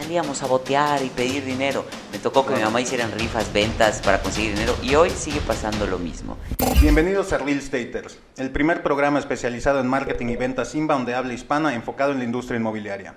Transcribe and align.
salíamos 0.00 0.42
a 0.42 0.46
botear 0.46 1.02
y 1.02 1.10
pedir 1.10 1.44
dinero. 1.44 1.84
Me 2.10 2.18
tocó 2.18 2.46
que 2.46 2.54
mi 2.54 2.62
mamá 2.62 2.80
hiciera 2.80 3.06
rifas, 3.06 3.52
ventas 3.52 4.00
para 4.00 4.22
conseguir 4.22 4.54
dinero 4.54 4.74
y 4.82 4.94
hoy 4.94 5.10
sigue 5.10 5.40
pasando 5.40 5.86
lo 5.86 5.98
mismo. 5.98 6.38
Bienvenidos 6.80 7.34
a 7.34 7.38
Real 7.38 7.60
Staters, 7.60 8.18
el 8.38 8.50
primer 8.50 8.82
programa 8.82 9.18
especializado 9.18 9.78
en 9.78 9.86
marketing 9.86 10.28
y 10.28 10.36
ventas 10.36 10.74
inbound 10.74 11.06
de 11.06 11.14
habla 11.14 11.34
hispana 11.34 11.74
enfocado 11.74 12.12
en 12.12 12.18
la 12.18 12.24
industria 12.24 12.58
inmobiliaria. 12.58 13.14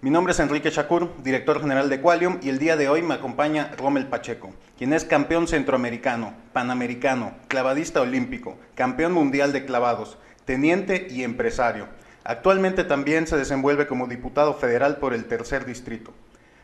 Mi 0.00 0.10
nombre 0.10 0.32
es 0.32 0.38
Enrique 0.38 0.70
Shakur, 0.70 1.10
director 1.24 1.60
general 1.60 1.88
de 1.88 2.00
Qualium, 2.00 2.38
y 2.40 2.50
el 2.50 2.60
día 2.60 2.76
de 2.76 2.88
hoy 2.88 3.02
me 3.02 3.14
acompaña 3.14 3.72
Rommel 3.76 4.06
Pacheco, 4.06 4.52
quien 4.78 4.92
es 4.92 5.04
campeón 5.04 5.48
centroamericano, 5.48 6.34
panamericano, 6.52 7.32
clavadista 7.48 8.00
olímpico, 8.00 8.56
campeón 8.76 9.12
mundial 9.12 9.52
de 9.52 9.64
clavados, 9.64 10.18
teniente 10.44 11.08
y 11.10 11.24
empresario. 11.24 11.88
Actualmente 12.24 12.84
también 12.84 13.26
se 13.26 13.36
desenvuelve 13.36 13.86
como 13.86 14.06
diputado 14.06 14.54
federal 14.54 14.98
por 14.98 15.12
el 15.12 15.24
tercer 15.24 15.64
distrito. 15.64 16.12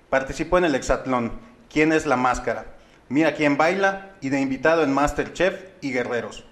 Participó 0.09 0.59
en 0.59 0.64
el 0.64 0.74
Hexatlón, 0.74 1.32
¿Quién 1.70 1.92
es 1.92 2.06
la 2.06 2.16
máscara? 2.16 2.64
Mira 3.10 3.34
quién 3.34 3.59
baila 3.59 4.12
y 4.23 4.30
de 4.30 4.41
invitado 4.41 4.83
en 4.83 4.92
Masterchef 4.92 5.55
y 5.83 5.92
Guerreros. 5.92 6.45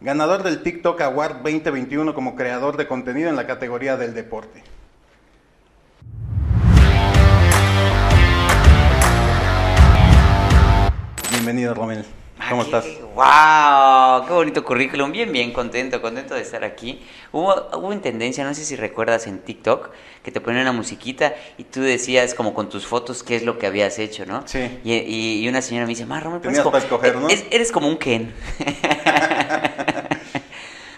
Ganador 0.00 0.44
del 0.44 0.62
TikTok 0.62 1.00
Award 1.00 1.42
2021 1.42 2.14
como 2.14 2.36
creador 2.36 2.76
de 2.76 2.86
contenido 2.86 3.28
en 3.28 3.36
la 3.36 3.46
categoría 3.46 3.96
del 3.96 4.14
deporte. 4.14 4.62
Bienvenido, 11.32 11.74
Romel. 11.74 12.04
¿Cómo 12.50 12.62
estás? 12.62 12.84
¡Wow! 13.14 14.26
¡Qué 14.26 14.32
bonito 14.32 14.64
currículum! 14.64 15.12
Bien, 15.12 15.30
bien, 15.30 15.52
contento, 15.52 16.02
contento 16.02 16.34
de 16.34 16.40
estar 16.42 16.64
aquí. 16.64 17.00
Hubo, 17.32 17.54
hubo 17.78 17.92
en 17.92 18.00
tendencia, 18.00 18.44
no 18.44 18.52
sé 18.54 18.64
si 18.64 18.74
recuerdas 18.76 19.26
en 19.28 19.38
TikTok, 19.38 19.90
que 20.24 20.32
te 20.32 20.40
ponían 20.40 20.62
una 20.62 20.72
musiquita 20.72 21.34
y 21.58 21.64
tú 21.64 21.80
decías 21.80 22.34
como 22.34 22.52
con 22.52 22.68
tus 22.68 22.86
fotos 22.86 23.22
qué 23.22 23.36
es 23.36 23.44
lo 23.44 23.58
que 23.58 23.66
habías 23.66 23.98
hecho, 24.00 24.26
¿no? 24.26 24.42
Sí. 24.46 24.80
Y, 24.84 24.94
y- 24.94 25.44
y 25.44 25.48
una 25.48 25.62
señora 25.62 25.86
me 25.86 25.90
dice, 25.90 26.06
Mar, 26.06 26.24
Romel, 26.24 26.40
Tenías 26.40 26.64
para 26.64 26.78
escoger, 26.78 27.16
¿no? 27.16 27.28
es- 27.28 27.44
eres 27.50 27.70
como 27.70 27.86
un 27.88 27.96
Ken. 27.98 28.34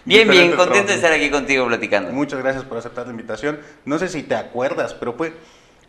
bien, 0.05 0.29
bien, 0.29 0.53
contento 0.57 0.89
de 0.89 0.95
estar 0.95 1.13
aquí 1.13 1.31
contigo 1.31 1.67
platicando. 1.67 2.13
Muchas 2.13 2.41
gracias 2.41 2.65
por 2.65 2.79
aceptar 2.79 3.07
la 3.07 3.13
invitación. 3.13 3.61
No 3.85 3.99
sé 3.99 4.09
si 4.09 4.23
te 4.23 4.35
acuerdas, 4.35 4.95
pero 4.95 5.13
fue 5.13 5.33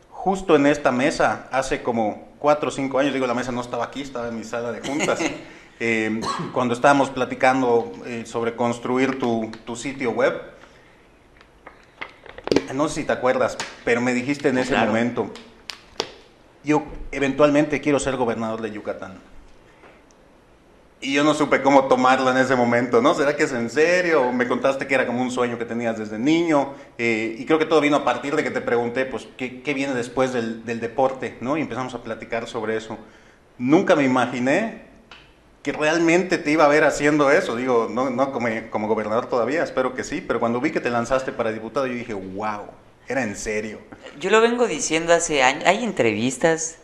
justo 0.09 0.55
en 0.55 0.67
esta 0.67 0.91
mesa, 0.91 1.47
hace 1.51 1.81
como 1.83 2.29
cuatro 2.39 2.69
o 2.69 2.71
cinco 2.71 2.99
años, 2.99 3.13
digo, 3.13 3.27
la 3.27 3.33
mesa 3.33 3.51
no 3.51 3.61
estaba 3.61 3.85
aquí, 3.85 4.01
estaba 4.01 4.27
en 4.27 4.37
mi 4.37 4.43
sala 4.43 4.71
de 4.71 4.87
juntas, 4.87 5.19
eh, 5.85 6.21
cuando 6.53 6.73
estábamos 6.73 7.09
platicando 7.09 7.91
eh, 8.05 8.23
sobre 8.25 8.55
construir 8.55 9.19
tu, 9.19 9.51
tu 9.65 9.75
sitio 9.75 10.11
web. 10.11 10.33
No 12.73 12.87
sé 12.87 13.01
si 13.01 13.03
te 13.07 13.11
acuerdas, 13.11 13.57
pero 13.83 13.99
me 13.99 14.13
dijiste 14.13 14.47
en 14.49 14.59
ese 14.59 14.69
Claro. 14.69 14.87
momento, 14.87 15.29
yo 16.63 16.83
eventualmente 17.11 17.81
quiero 17.81 17.99
ser 17.99 18.15
gobernador 18.15 18.61
de 18.61 18.71
Yucatán. 18.71 19.15
Y 21.01 21.11
yo 21.15 21.25
no 21.25 21.33
supe 21.33 21.61
cómo 21.61 21.83
tomarlo 21.89 22.31
en 22.31 22.37
ese 22.37 22.55
momento, 22.55 23.01
¿no? 23.01 23.13
¿Será 23.13 23.35
que 23.35 23.43
es 23.43 23.51
en 23.51 23.69
serio? 23.69 24.31
Me 24.31 24.47
contaste 24.47 24.87
que 24.87 24.95
era 24.95 25.05
como 25.05 25.21
un 25.21 25.31
sueño 25.31 25.57
que 25.57 25.65
tenías 25.65 25.97
desde 25.97 26.17
niño. 26.17 26.75
eh, 26.97 27.35
y 27.37 27.45
creo 27.45 27.59
que 27.59 27.65
todo 27.65 27.81
vino 27.81 27.97
a 27.97 28.05
partir 28.05 28.37
de 28.37 28.43
que 28.43 28.51
te 28.51 28.61
pregunté, 28.61 29.05
pues, 29.05 29.27
¿qué, 29.35 29.61
qué 29.61 29.73
viene 29.73 29.93
después 29.93 30.31
del, 30.31 30.63
del 30.63 30.79
deporte? 30.79 31.35
¿no? 31.41 31.57
Y 31.57 31.61
empezamos 31.61 31.93
a 31.93 32.01
platicar 32.03 32.47
sobre 32.47 32.77
eso. 32.77 32.97
Nunca 33.57 33.97
me 33.97 34.05
imaginé 34.05 34.92
que 35.63 35.71
realmente 35.71 36.37
te 36.37 36.51
iba 36.51 36.65
a 36.65 36.67
ver 36.67 36.83
haciendo 36.83 37.31
eso. 37.31 37.55
Digo, 37.55 37.87
no, 37.89 38.09
no 38.09 38.33
como, 38.33 38.49
como 38.69 38.87
gobernador 38.87 39.27
todavía, 39.27 39.63
espero 39.63 39.95
que 39.95 40.03
sí. 40.03 40.21
Pero 40.21 40.39
cuando 40.39 40.59
vi 40.59 40.71
que 40.71 40.81
te 40.81 40.89
lanzaste 40.89 41.31
para 41.31 41.51
diputado, 41.51 41.87
yo 41.87 41.93
dije, 41.93 42.13
wow, 42.13 42.65
era 43.07 43.23
en 43.23 43.35
serio. 43.37 43.79
Yo 44.19 44.29
lo 44.29 44.41
vengo 44.41 44.67
diciendo 44.67 45.13
hace 45.13 45.41
años. 45.41 45.63
Hay 45.65 45.83
entrevistas 45.83 46.77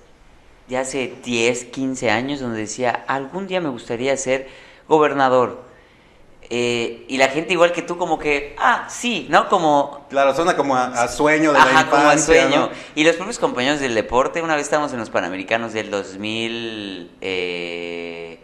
de 0.70 0.78
hace 0.78 1.14
10, 1.24 1.66
15 1.66 2.10
años 2.10 2.40
donde 2.40 2.60
decía, 2.60 3.04
algún 3.08 3.48
día 3.48 3.60
me 3.60 3.70
gustaría 3.70 4.16
ser 4.16 4.48
gobernador. 4.88 5.68
Eh, 6.52 7.06
y 7.08 7.18
la 7.18 7.28
gente 7.28 7.54
igual 7.54 7.74
que 7.74 7.82
tú 7.82 7.98
como 7.98 8.18
que, 8.18 8.56
ah, 8.58 8.88
sí, 8.90 9.28
¿no? 9.30 9.50
Como... 9.50 10.08
Claro, 10.10 10.34
suena 10.34 10.56
como 10.56 10.76
a, 10.76 10.86
a 10.86 11.08
sueño 11.08 11.52
de 11.52 11.60
la 11.60 11.66
Ajá, 11.66 11.90
como 11.90 11.98
a 11.98 12.14
infancia, 12.14 12.42
sueño. 12.44 12.62
¿no? 12.68 12.70
Y 12.96 13.04
los 13.04 13.18
propios 13.18 13.38
compañeros 13.38 13.82
del 13.82 13.94
deporte, 13.94 14.42
una 14.42 14.56
vez 14.56 14.64
estábamos 14.64 14.94
en 14.94 15.00
los 15.00 15.10
Panamericanos 15.10 15.74
del 15.74 15.92
2000, 15.92 17.12
eh, 17.22 18.40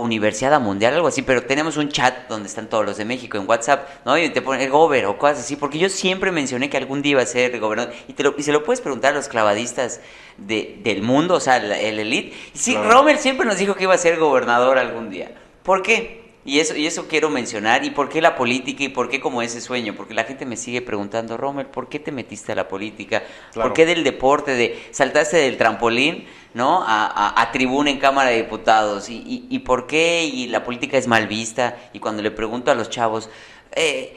Universidad 0.00 0.60
Mundial, 0.60 0.94
algo 0.94 1.08
así, 1.08 1.22
pero 1.22 1.42
tenemos 1.44 1.76
un 1.76 1.88
chat 1.88 2.28
donde 2.28 2.48
están 2.48 2.68
todos 2.68 2.84
los 2.86 2.96
de 2.96 3.04
México 3.04 3.36
en 3.38 3.48
WhatsApp, 3.48 3.88
¿no? 4.04 4.16
Y 4.18 4.28
te 4.30 4.42
ponen 4.42 4.62
el 4.62 4.70
gober 4.70 5.06
o 5.06 5.18
cosas 5.18 5.40
así, 5.40 5.56
porque 5.56 5.78
yo 5.78 5.88
siempre 5.88 6.32
mencioné 6.32 6.70
que 6.70 6.76
algún 6.76 7.02
día 7.02 7.12
iba 7.12 7.22
a 7.22 7.26
ser 7.26 7.58
gobernador. 7.60 7.92
Y, 8.08 8.12
te 8.14 8.22
lo, 8.22 8.34
y 8.38 8.42
se 8.42 8.52
lo 8.52 8.64
puedes 8.64 8.80
preguntar 8.80 9.12
a 9.12 9.16
los 9.16 9.28
clavadistas 9.28 10.00
de- 10.36 10.78
del 10.82 11.02
mundo, 11.02 11.34
o 11.34 11.40
sea, 11.40 11.58
la- 11.58 11.78
el 11.80 11.98
elite. 11.98 12.34
Y 12.54 12.58
sí, 12.58 12.72
Claro. 12.72 12.90
Romer 12.90 13.18
siempre 13.18 13.46
nos 13.46 13.58
dijo 13.58 13.74
que 13.74 13.84
iba 13.84 13.94
a 13.94 13.98
ser 13.98 14.18
gobernador 14.18 14.78
algún 14.78 15.10
día. 15.10 15.32
¿Por 15.62 15.82
qué? 15.82 16.27
Y 16.48 16.60
eso, 16.60 16.74
y 16.74 16.86
eso 16.86 17.06
quiero 17.08 17.28
mencionar. 17.28 17.84
¿Y 17.84 17.90
por 17.90 18.08
qué 18.08 18.22
la 18.22 18.34
política? 18.34 18.82
¿Y 18.82 18.88
por 18.88 19.10
qué 19.10 19.20
como 19.20 19.42
ese 19.42 19.60
sueño? 19.60 19.94
Porque 19.94 20.14
la 20.14 20.24
gente 20.24 20.46
me 20.46 20.56
sigue 20.56 20.80
preguntando, 20.80 21.36
Romer, 21.36 21.70
¿por 21.70 21.90
qué 21.90 21.98
te 21.98 22.10
metiste 22.10 22.52
a 22.52 22.54
la 22.54 22.66
política? 22.68 23.22
Claro. 23.52 23.68
¿Por 23.68 23.74
qué 23.76 23.84
del 23.84 24.02
deporte? 24.02 24.52
de 24.54 24.78
Saltaste 24.90 25.36
del 25.36 25.58
trampolín, 25.58 26.26
¿no? 26.54 26.82
A, 26.82 27.06
a- 27.06 27.42
a 27.42 27.52
tribuna 27.52 27.90
en 27.90 27.98
Cámara 27.98 28.30
de 28.30 28.36
Diputados. 28.38 29.10
¿Y, 29.10 29.16
y, 29.26 29.46
y 29.50 29.58
por 29.58 29.86
qué? 29.86 30.24
Y 30.24 30.46
la 30.46 30.64
política 30.64 30.96
es 30.96 31.06
mal 31.06 31.26
vista. 31.28 31.76
Y 31.92 31.98
cuando 32.00 32.22
le 32.22 32.30
pregunto 32.30 32.70
a 32.70 32.74
los 32.74 32.88
chavos, 32.88 33.28
eh, 33.72 34.16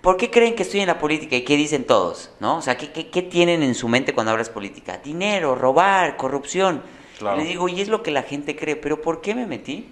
¿por 0.00 0.16
qué 0.16 0.30
creen 0.30 0.54
que 0.54 0.62
estoy 0.62 0.78
en 0.78 0.86
la 0.86 1.00
política? 1.00 1.34
¿Y 1.34 1.42
qué 1.42 1.56
dicen 1.56 1.84
todos? 1.84 2.30
¿No? 2.38 2.58
O 2.58 2.62
sea, 2.62 2.76
¿qué, 2.76 2.92
qué, 2.92 3.08
qué 3.08 3.22
tienen 3.22 3.64
en 3.64 3.74
su 3.74 3.88
mente 3.88 4.14
cuando 4.14 4.30
hablas 4.30 4.48
política? 4.48 5.00
Dinero, 5.02 5.56
robar, 5.56 6.16
corrupción. 6.16 6.82
Claro. 7.18 7.40
Y 7.40 7.42
le 7.42 7.48
digo, 7.50 7.68
y 7.68 7.80
es 7.80 7.88
lo 7.88 8.04
que 8.04 8.12
la 8.12 8.22
gente 8.22 8.54
cree, 8.54 8.76
pero 8.76 9.02
¿por 9.02 9.20
qué 9.20 9.34
me 9.34 9.44
metí? 9.44 9.88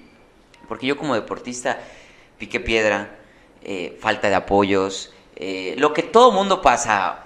Porque 0.68 0.86
yo 0.86 0.96
como 0.96 1.14
deportista 1.14 1.80
piqué 2.38 2.60
piedra, 2.60 3.16
eh, 3.62 3.96
falta 4.00 4.28
de 4.28 4.34
apoyos, 4.34 5.12
eh, 5.36 5.74
lo 5.78 5.92
que 5.92 6.02
todo 6.02 6.32
mundo 6.32 6.62
pasa 6.62 7.22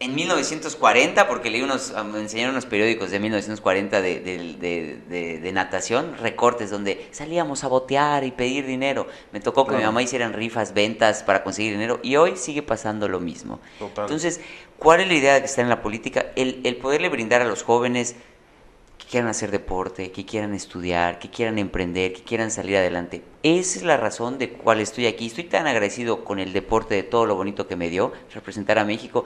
en 0.00 0.14
1940, 0.14 1.26
porque 1.26 1.50
leí 1.50 1.60
unos, 1.60 1.92
ah, 1.96 2.04
me 2.04 2.20
enseñaron 2.20 2.52
unos 2.54 2.66
periódicos 2.66 3.10
de 3.10 3.18
1940 3.18 4.00
de, 4.00 4.20
de- 4.20 4.54
de- 4.54 4.96
de- 5.08 5.38
de 5.40 5.52
natación, 5.52 6.16
recortes 6.20 6.70
donde 6.70 7.08
salíamos 7.10 7.64
a 7.64 7.68
botear 7.68 8.22
y 8.22 8.30
pedir 8.30 8.64
dinero. 8.64 9.08
Me 9.32 9.40
tocó 9.40 9.66
que 9.66 9.72
mi 9.74 9.82
mamá 9.82 10.00
hicieran 10.00 10.34
rifas, 10.34 10.72
ventas 10.72 11.24
para 11.24 11.42
conseguir 11.42 11.72
dinero 11.72 11.98
y 12.04 12.14
hoy 12.14 12.36
sigue 12.36 12.62
pasando 12.62 13.08
lo 13.08 13.18
mismo. 13.18 13.58
Total. 13.80 14.04
Entonces, 14.04 14.40
¿cuál 14.78 15.00
es 15.00 15.08
la 15.08 15.14
idea 15.14 15.34
de 15.34 15.40
que 15.40 15.46
está 15.46 15.62
en 15.62 15.68
la 15.68 15.82
política? 15.82 16.26
El, 16.36 16.60
el 16.62 16.76
poderle 16.76 17.08
brindar 17.08 17.42
a 17.42 17.44
los 17.46 17.64
jóvenes 17.64 18.14
quieran 19.08 19.28
hacer 19.30 19.50
deporte, 19.50 20.12
que 20.12 20.26
quieran 20.26 20.54
estudiar, 20.54 21.18
que 21.18 21.30
quieran 21.30 21.58
emprender, 21.58 22.12
que 22.12 22.22
quieran 22.22 22.50
salir 22.50 22.76
adelante. 22.76 23.22
Esa 23.42 23.78
es 23.78 23.84
la 23.84 23.96
razón 23.96 24.38
de 24.38 24.50
cuál 24.50 24.80
estoy 24.80 25.06
aquí. 25.06 25.26
Estoy 25.26 25.44
tan 25.44 25.66
agradecido 25.66 26.24
con 26.24 26.38
el 26.38 26.52
deporte 26.52 26.94
de 26.94 27.02
todo 27.02 27.26
lo 27.26 27.34
bonito 27.34 27.66
que 27.66 27.76
me 27.76 27.90
dio, 27.90 28.12
representar 28.34 28.78
a 28.78 28.84
México, 28.84 29.24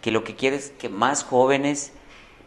que 0.00 0.10
lo 0.10 0.22
que 0.24 0.34
quiero 0.36 0.56
es 0.56 0.70
que 0.78 0.88
más 0.88 1.24
jóvenes 1.24 1.92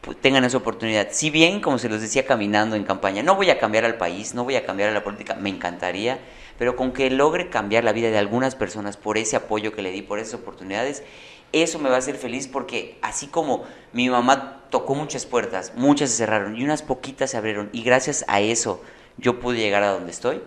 pu- 0.03 0.15
tengan 0.19 0.43
esa 0.43 0.57
oportunidad. 0.57 1.07
Si 1.11 1.29
bien, 1.29 1.61
como 1.61 1.79
se 1.79 1.89
los 1.89 2.01
decía 2.01 2.25
caminando 2.25 2.75
en 2.75 2.83
campaña, 2.83 3.23
no 3.23 3.35
voy 3.35 3.49
a 3.49 3.57
cambiar 3.57 3.85
al 3.85 3.97
país, 3.97 4.35
no 4.35 4.43
voy 4.43 4.55
a 4.55 4.65
cambiar 4.65 4.89
a 4.89 4.93
la 4.93 5.03
política, 5.03 5.35
me 5.35 5.49
encantaría, 5.49 6.19
pero 6.59 6.75
con 6.75 6.93
que 6.93 7.09
logre 7.09 7.49
cambiar 7.49 7.83
la 7.83 7.93
vida 7.93 8.11
de 8.11 8.17
algunas 8.17 8.55
personas 8.55 8.95
por 8.95 9.17
ese 9.17 9.35
apoyo 9.35 9.73
que 9.73 9.81
le 9.81 9.91
di, 9.91 10.01
por 10.01 10.19
esas 10.19 10.35
oportunidades, 10.35 11.03
eso 11.51 11.79
me 11.79 11.89
va 11.89 11.95
a 11.95 11.99
hacer 11.99 12.15
feliz 12.15 12.47
porque 12.47 12.97
así 13.01 13.27
como 13.27 13.63
mi 13.93 14.09
mamá 14.09 14.63
tocó 14.69 14.95
muchas 14.95 15.25
puertas, 15.25 15.73
muchas 15.75 16.09
se 16.09 16.17
cerraron 16.17 16.57
y 16.57 16.63
unas 16.63 16.81
poquitas 16.81 17.31
se 17.31 17.37
abrieron 17.37 17.69
y 17.71 17.83
gracias 17.83 18.25
a 18.27 18.41
eso 18.41 18.81
yo 19.17 19.39
pude 19.39 19.57
llegar 19.57 19.83
a 19.83 19.91
donde 19.91 20.11
estoy, 20.11 20.41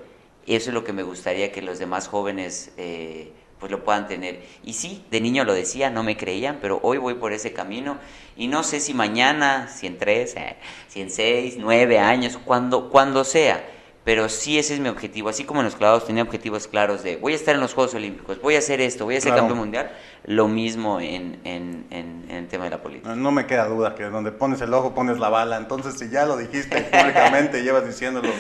eso 0.46 0.70
es 0.70 0.74
lo 0.74 0.84
que 0.84 0.92
me 0.92 1.02
gustaría 1.02 1.52
que 1.52 1.62
los 1.62 1.78
demás 1.78 2.08
jóvenes 2.08 2.72
eh, 2.76 3.32
pues 3.58 3.72
lo 3.72 3.84
puedan 3.84 4.06
tener. 4.06 4.42
Y 4.64 4.74
sí, 4.74 5.04
de 5.10 5.20
niño 5.20 5.44
lo 5.44 5.54
decía, 5.54 5.90
no 5.90 6.02
me 6.02 6.16
creían, 6.16 6.58
pero 6.60 6.80
hoy 6.82 6.98
voy 6.98 7.14
por 7.14 7.32
ese 7.32 7.52
camino 7.52 7.98
y 8.36 8.46
no 8.46 8.62
sé 8.62 8.80
si 8.80 8.94
mañana, 8.94 9.68
si 9.68 9.86
en 9.86 9.98
tres, 9.98 10.34
eh, 10.36 10.56
si 10.88 11.00
en 11.00 11.10
seis, 11.10 11.56
nueve 11.58 11.98
años, 11.98 12.38
cuando, 12.44 12.88
cuando 12.90 13.24
sea, 13.24 13.64
pero 14.08 14.30
sí 14.30 14.58
ese 14.58 14.72
es 14.72 14.80
mi 14.80 14.88
objetivo. 14.88 15.28
Así 15.28 15.44
como 15.44 15.60
en 15.60 15.66
los 15.66 15.76
clavados 15.76 16.06
tenía 16.06 16.22
objetivos 16.22 16.66
claros 16.66 17.02
de 17.02 17.16
voy 17.18 17.34
a 17.34 17.36
estar 17.36 17.54
en 17.54 17.60
los 17.60 17.74
Juegos 17.74 17.92
Olímpicos, 17.92 18.40
voy 18.40 18.54
a 18.54 18.58
hacer 18.60 18.80
esto, 18.80 19.04
voy 19.04 19.16
a 19.16 19.20
ser 19.20 19.32
Claro. 19.32 19.42
campeón 19.42 19.58
mundial, 19.58 19.90
lo 20.24 20.48
mismo 20.48 20.98
en, 20.98 21.38
en, 21.44 21.84
en- 21.90 22.24
en 22.30 22.36
el 22.36 22.48
tema 22.48 22.64
de 22.64 22.70
la 22.70 22.80
política. 22.82 23.10
No, 23.10 23.16
no 23.16 23.30
me 23.32 23.44
queda 23.46 23.66
duda 23.66 23.94
que 23.94 24.04
donde 24.04 24.32
pones 24.32 24.62
el 24.62 24.72
ojo 24.72 24.94
pones 24.94 25.18
la 25.18 25.28
bala. 25.28 25.58
Entonces, 25.58 25.98
si 25.98 26.08
ya 26.08 26.24
lo 26.24 26.38
dijiste 26.38 26.80
públicamente, 26.90 27.62
llevas 27.62 27.86
diciéndolo 27.86 28.30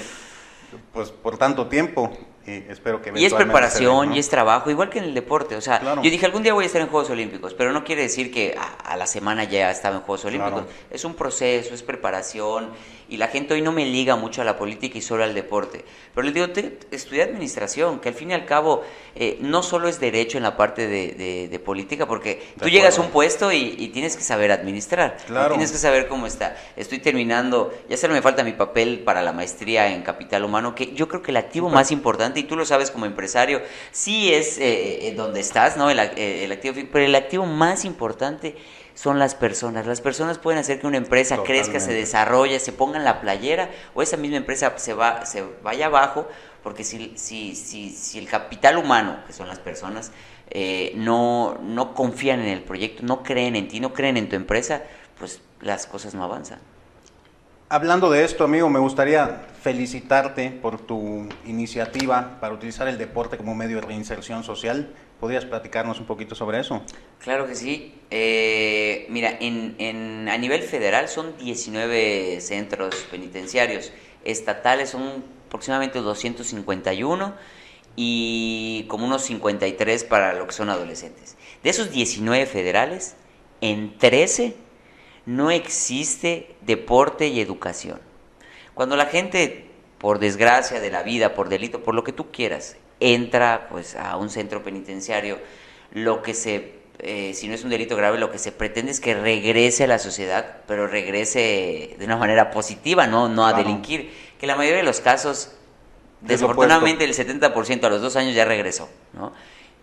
pues 0.92 1.10
por 1.10 1.36
tanto 1.38 1.66
tiempo, 1.66 2.10
y 2.46 2.62
espero 2.70 3.00
que 3.02 3.12
Y 3.16 3.24
es 3.26 3.32
preparación, 3.34 4.14
y 4.14 4.18
es 4.18 4.28
trabajo, 4.30 4.70
igual 4.70 4.88
que 4.90 4.98
en 4.98 5.04
el 5.04 5.14
deporte. 5.14 5.54
O 5.56 5.60
sea, 5.60 5.80
Claro. 5.80 6.02
yo 6.02 6.10
dije, 6.10 6.24
algún 6.26 6.42
día 6.42 6.52
voy 6.54 6.64
a 6.64 6.66
estar 6.66 6.80
en 6.80 6.88
Juegos 6.88 7.10
Olímpicos, 7.10 7.52
pero 7.54 7.72
no 7.72 7.84
quiere 7.84 8.02
decir 8.02 8.30
que 8.32 8.54
a, 8.58 8.92
a 8.92 8.96
la 8.96 9.06
semana 9.06 9.44
ya 9.44 9.70
estaba 9.70 9.96
en 9.96 10.02
Juegos 10.02 10.24
Olímpicos. 10.24 10.62
Claro. 10.62 10.78
Es 10.90 11.04
un 11.04 11.14
proceso, 11.14 11.74
es 11.74 11.82
preparación, 11.82 12.70
y 13.08 13.16
la 13.16 13.28
gente 13.28 13.54
hoy 13.54 13.62
no 13.62 13.72
me 13.72 13.86
liga 13.86 14.16
mucho 14.16 14.42
a 14.42 14.44
la 14.44 14.58
política 14.58 14.98
y 14.98 15.00
solo 15.00 15.24
al 15.24 15.34
deporte. 15.34 15.84
Pero 16.14 16.24
les 16.24 16.34
digo, 16.34 16.50
te, 16.50 16.78
estudia 16.90 17.24
administración, 17.24 18.00
que 18.00 18.10
al 18.10 18.14
fin 18.14 18.30
y 18.30 18.34
al 18.34 18.44
cabo 18.44 18.82
eh, 19.14 19.38
no 19.40 19.62
solo 19.62 19.88
es 19.88 19.98
derecho 19.98 20.36
en 20.36 20.42
la 20.42 20.56
parte 20.56 20.86
de, 20.86 21.58
política, 21.64 22.06
porque 22.06 22.40
tú 22.58 22.68
llegas 22.68 22.98
a 22.98 23.02
un 23.02 23.08
puesto 23.08 23.52
y, 23.52 23.88
tienes 23.88 24.16
que 24.16 24.22
saber 24.22 24.52
administrar, 24.52 25.16
claro. 25.26 25.54
tienes 25.54 25.72
que 25.72 25.78
saber 25.78 26.06
cómo 26.08 26.26
está. 26.26 26.56
Estoy 26.76 26.98
terminando, 26.98 27.72
ya 27.88 27.96
solo 27.96 28.14
me 28.14 28.22
falta 28.22 28.44
mi 28.44 28.52
papel 28.52 29.00
para 29.00 29.22
la 29.22 29.32
maestría 29.32 29.92
en 29.92 30.02
capital 30.02 30.44
humano, 30.44 30.74
que 30.74 30.92
yo 30.94 31.08
creo 31.08 31.22
que 31.22 31.30
el 31.30 31.36
activo 31.36 31.68
más 31.68 31.90
importante, 31.90 32.40
y 32.40 32.44
tú 32.44 32.56
lo 32.56 32.64
sabes 32.64 32.90
como 32.90 33.06
empresario, 33.06 33.62
sí 33.90 34.32
es 34.32 34.58
eh, 34.58 35.08
eh, 35.08 35.14
donde 35.14 35.40
estás, 35.40 35.76
¿no? 35.76 35.90
El, 35.90 35.98
el 35.98 36.52
activo, 36.52 36.76
pero 36.92 37.04
el 37.04 37.14
activo 37.14 37.46
más 37.46 37.84
importante 37.84 38.54
son 38.98 39.20
las 39.20 39.36
personas. 39.36 39.86
Las 39.86 40.00
personas 40.00 40.38
pueden 40.38 40.58
hacer 40.58 40.80
que 40.80 40.86
una 40.88 40.96
empresa 40.96 41.44
crezca, 41.44 41.78
se 41.78 41.92
desarrolle, 41.92 42.58
se 42.58 42.72
ponga 42.72 42.98
en 42.98 43.04
la 43.04 43.20
playera 43.20 43.70
o 43.94 44.02
esa 44.02 44.16
misma 44.16 44.38
empresa 44.38 44.74
se, 44.76 44.92
va, 44.92 45.24
se 45.24 45.44
vaya 45.62 45.86
abajo, 45.86 46.26
porque 46.64 46.82
si, 46.82 47.12
si, 47.16 47.54
si, 47.54 47.90
si 47.90 48.18
el 48.18 48.26
capital 48.26 48.76
humano, 48.76 49.20
que 49.24 49.32
son 49.32 49.46
las 49.46 49.60
personas, 49.60 50.10
eh, 50.50 50.94
no, 50.96 51.58
no 51.62 51.94
confían 51.94 52.40
en 52.40 52.48
el 52.48 52.62
proyecto, 52.62 53.04
no 53.04 53.22
creen 53.22 53.54
en 53.54 53.68
ti, 53.68 53.78
no 53.78 53.92
creen 53.92 54.16
en 54.16 54.28
tu 54.28 54.34
empresa, 54.34 54.82
pues 55.16 55.42
las 55.60 55.86
cosas 55.86 56.14
no 56.14 56.24
avanzan. 56.24 56.58
Hablando 57.70 58.10
de 58.10 58.24
esto, 58.24 58.44
amigo, 58.44 58.70
me 58.70 58.78
gustaría 58.78 59.42
felicitarte 59.62 60.50
por 60.50 60.80
tu 60.80 61.28
iniciativa 61.44 62.38
para 62.40 62.54
utilizar 62.54 62.88
el 62.88 62.96
deporte 62.96 63.36
como 63.36 63.54
medio 63.54 63.76
de 63.76 63.86
reinserción 63.86 64.42
social. 64.42 64.94
¿Podrías 65.20 65.44
platicarnos 65.44 66.00
un 66.00 66.06
poquito 66.06 66.34
sobre 66.34 66.60
eso? 66.60 66.80
Claro 67.18 67.46
que 67.46 67.54
sí. 67.54 67.94
Eh, 68.10 69.06
mira, 69.10 69.36
en, 69.38 70.30
a 70.30 70.38
nivel 70.38 70.62
federal 70.62 71.08
son 71.08 71.36
19 71.36 72.40
centros 72.40 72.94
penitenciarios. 73.10 73.92
Estatales 74.24 74.88
son 74.88 75.22
aproximadamente 75.48 75.98
251 75.98 77.34
y 77.96 78.86
como 78.88 79.04
unos 79.04 79.24
53 79.24 80.04
para 80.04 80.32
lo 80.32 80.46
que 80.46 80.54
son 80.54 80.70
adolescentes. 80.70 81.36
De 81.62 81.68
esos 81.68 81.90
19 81.90 82.46
federales, 82.46 83.14
en 83.60 83.98
13 83.98 84.56
no 85.28 85.50
existe 85.50 86.56
deporte 86.62 87.28
y 87.28 87.42
educación. 87.42 88.00
Cuando 88.72 88.96
la 88.96 89.04
gente, 89.04 89.66
por 89.98 90.20
desgracia 90.20 90.80
de 90.80 90.90
la 90.90 91.02
vida, 91.02 91.34
por 91.34 91.50
delito, 91.50 91.82
por 91.82 91.94
lo 91.94 92.02
que 92.02 92.14
tú 92.14 92.30
quieras, 92.32 92.78
entra 92.98 93.68
pues 93.70 93.94
a 93.94 94.16
un 94.16 94.30
centro 94.30 94.62
penitenciario, 94.62 95.38
lo 95.92 96.22
que 96.22 96.32
se, 96.32 96.76
eh, 97.00 97.34
si 97.34 97.46
no 97.46 97.54
es 97.54 97.62
un 97.62 97.68
delito 97.68 97.94
grave, 97.94 98.16
lo 98.16 98.30
que 98.30 98.38
se 98.38 98.52
pretende 98.52 98.90
es 98.90 99.00
que 99.00 99.12
regrese 99.12 99.84
a 99.84 99.86
la 99.86 99.98
sociedad, 99.98 100.62
pero 100.66 100.86
regrese 100.86 101.94
de 101.98 102.04
una 102.06 102.16
manera 102.16 102.50
positiva, 102.50 103.06
no, 103.06 103.28
no 103.28 103.46
a 103.46 103.52
delinquir. 103.52 104.10
Que 104.40 104.46
la 104.46 104.56
mayoría 104.56 104.78
de 104.78 104.84
los 104.86 105.02
casos, 105.02 105.52
desafortunadamente 106.22 107.04
el 107.04 107.12
70% 107.12 107.84
a 107.84 107.90
los 107.90 108.00
dos 108.00 108.16
años 108.16 108.34
ya 108.34 108.46
regresó. 108.46 108.88
¿no? 109.12 109.34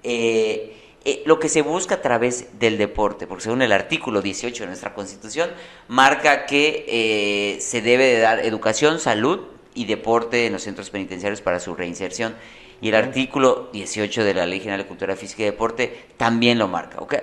Eh, 0.01 0.84
eh, 1.05 1.23
lo 1.25 1.39
que 1.39 1.47
se 1.47 1.61
busca 1.61 1.95
a 1.95 2.01
través 2.01 2.59
del 2.59 2.77
deporte, 2.77 3.27
porque 3.27 3.43
según 3.43 3.61
el 3.61 3.71
artículo 3.71 4.21
18 4.21 4.63
de 4.63 4.67
nuestra 4.67 4.93
Constitución, 4.93 5.51
marca 5.87 6.45
que 6.45 7.57
se 7.61 7.81
debe 7.81 8.05
de 8.05 8.19
dar 8.19 8.39
educación, 8.39 8.99
salud 8.99 9.41
y 9.75 9.85
deporte 9.85 10.47
en 10.47 10.53
los 10.53 10.63
centros 10.63 10.89
penitenciarios 10.89 11.41
para 11.41 11.59
su 11.59 11.75
reinserción. 11.75 12.35
Y 12.81 12.89
el 12.89 12.95
artículo 12.95 13.69
18 13.73 14.23
de 14.23 14.33
la 14.33 14.45
Ley 14.45 14.59
General 14.59 14.81
de 14.81 14.87
Cultura 14.87 15.15
Física 15.15 15.43
y 15.43 15.45
Deporte 15.45 16.07
también 16.17 16.57
lo 16.57 16.67
marca. 16.67 16.99
¿okay? 16.99 17.19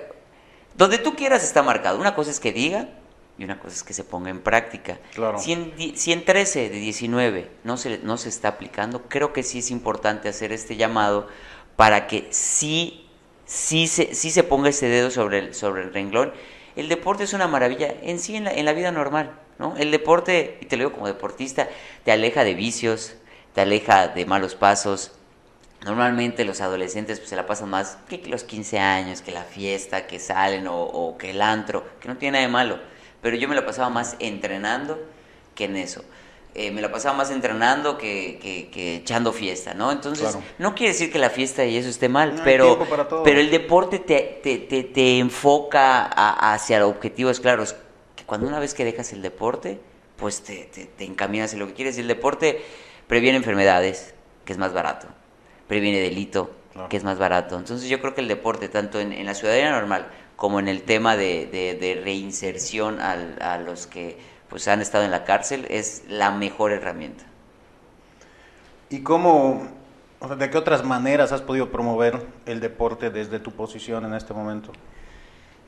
Donde 0.75 0.97
tú 0.97 1.15
quieras 1.15 1.43
está 1.43 1.61
marcado. 1.63 1.99
Una 1.99 2.15
cosa 2.15 2.31
es 2.31 2.39
que 2.39 2.51
diga 2.51 2.89
y 3.37 3.43
una 3.43 3.59
cosa 3.59 3.75
es 3.75 3.83
que 3.83 3.93
se 3.93 4.03
ponga 4.03 4.29
en 4.29 4.41
práctica. 4.41 4.99
Claro. 5.13 5.39
Si, 5.39 5.51
en, 5.51 5.73
si 5.95 6.11
en 6.11 6.23
13 6.23 6.69
de 6.69 6.77
19 6.77 7.51
no 7.63 7.77
se, 7.77 7.99
no 7.99 8.17
se 8.17 8.29
está 8.29 8.49
aplicando, 8.49 9.03
creo 9.09 9.33
que 9.33 9.43
sí 9.43 9.59
es 9.59 9.71
importante 9.71 10.29
hacer 10.29 10.51
este 10.51 10.75
llamado 10.75 11.27
para 11.75 12.07
que 12.07 12.27
sí, 12.29 13.02
sí, 13.53 13.87
se, 13.87 14.15
sí 14.15 14.31
se 14.31 14.43
ponga 14.43 14.69
ese 14.69 14.87
dedo 14.87 15.11
sobre 15.11 15.39
el, 15.39 15.55
sobre 15.55 15.83
el 15.83 15.93
renglón. 15.93 16.33
El 16.75 16.89
deporte 16.89 17.23
es 17.23 17.33
una 17.33 17.47
maravilla 17.47 17.93
en 18.01 18.19
sí 18.19 18.35
en 18.35 18.45
la, 18.45 18.51
en 18.51 18.65
la 18.65 18.73
vida 18.73 18.91
normal. 18.91 19.31
¿no? 19.59 19.75
El 19.77 19.91
deporte, 19.91 20.57
y 20.61 20.65
te 20.65 20.77
lo 20.77 20.85
digo 20.85 20.93
como 20.93 21.07
deportista, 21.07 21.69
te 22.03 22.11
aleja 22.11 22.43
de 22.43 22.55
vicios, 22.55 23.15
te 23.53 23.61
aleja 23.61 24.07
de 24.07 24.25
malos 24.25 24.55
pasos, 24.55 25.11
Normalmente 25.83 26.45
los 26.45 26.61
adolescentes 26.61 27.19
pues, 27.19 27.29
se 27.29 27.35
la 27.35 27.45
pasan 27.45 27.69
más 27.69 27.97
que 28.07 28.17
los 28.27 28.45
15 28.45 28.79
años, 28.79 29.21
que 29.21 29.31
la 29.31 29.43
fiesta, 29.43 30.07
que 30.07 30.17
salen 30.17 30.65
o, 30.69 31.17
que 31.19 31.31
el 31.31 31.41
antro, 31.41 31.83
que 31.99 32.07
no 32.07 32.17
tiene 32.17 32.33
nada 32.33 32.45
de 32.45 32.51
malo. 32.51 32.79
Pero 33.21 33.35
yo 33.35 33.49
me 33.49 33.55
la 33.55 33.65
pasaba 33.65 33.89
más 33.89 34.15
entrenando 34.19 34.97
que 35.55 35.65
en 35.65 35.75
eso. 35.75 36.05
Eh, 36.55 36.69
me 36.69 36.81
la 36.81 36.91
pasaba 36.91 37.17
más 37.17 37.31
entrenando 37.31 37.97
que, 37.97 38.37
que, 38.71 38.95
echando 38.97 39.33
fiesta, 39.33 39.73
¿no? 39.73 39.91
Entonces, 39.91 40.37
no 40.59 40.75
quiere 40.75 40.93
decir 40.93 41.11
que 41.11 41.17
la 41.17 41.31
fiesta 41.31 41.65
y 41.65 41.77
eso 41.77 41.89
esté 41.89 42.09
mal, 42.09 42.41
pero, 42.43 42.77
pero 43.23 43.39
el 43.39 43.49
deporte 43.49 43.97
te, 43.97 44.39
te, 44.43 44.83
te, 44.83 45.17
enfoca 45.17 46.05
hacia 46.05 46.85
objetivos 46.85 47.39
claros. 47.39 47.75
Que 48.15 48.23
cuando 48.25 48.47
una 48.47 48.59
vez 48.59 48.75
que 48.75 48.85
dejas 48.85 49.13
el 49.13 49.23
deporte, 49.23 49.79
pues 50.15 50.43
te, 50.43 50.65
te, 50.65 51.03
encaminas 51.03 51.53
en 51.53 51.59
lo 51.59 51.67
que 51.67 51.73
quieres. 51.73 51.97
Y 51.97 52.01
el 52.01 52.07
deporte 52.07 52.63
previene 53.07 53.37
enfermedades, 53.37 54.13
que 54.45 54.53
es 54.53 54.59
más 54.59 54.73
barato 54.73 55.07
previene 55.67 55.99
delito, 56.01 56.51
que 56.89 56.97
es 56.97 57.03
más 57.03 57.17
barato. 57.17 57.57
Entonces 57.57 57.89
yo 57.89 57.99
creo 57.99 58.13
que 58.13 58.21
el 58.21 58.27
deporte, 58.27 58.69
tanto 58.69 58.99
en, 58.99 59.25
la 59.25 59.33
ciudadanía 59.33 59.71
normal 59.71 60.07
como 60.35 60.59
en 60.59 60.67
el 60.67 60.83
tema 60.83 61.15
de, 61.17 62.01
reinserción 62.03 62.99
a 62.99 63.57
los 63.57 63.87
que 63.87 64.17
pues 64.53 64.67
han 64.67 64.81
estado 64.81 65.03
en 65.03 65.09
la 65.09 65.23
cárcel, 65.23 65.65
es 65.71 66.03
la 66.07 66.29
mejor 66.29 66.71
herramienta. 66.71 67.23
¿Y 68.91 69.01
cómo, 69.01 69.67
de 70.37 70.49
qué 70.51 70.57
otras 70.59 70.85
maneras 70.85 71.31
has 71.31 71.41
podido 71.41 71.71
promover 71.71 72.23
el 72.45 72.59
deporte 72.59 73.09
desde 73.09 73.39
tu 73.39 73.51
posición 73.51 74.05
en 74.05 74.13
este 74.13 74.31
momento? 74.31 74.71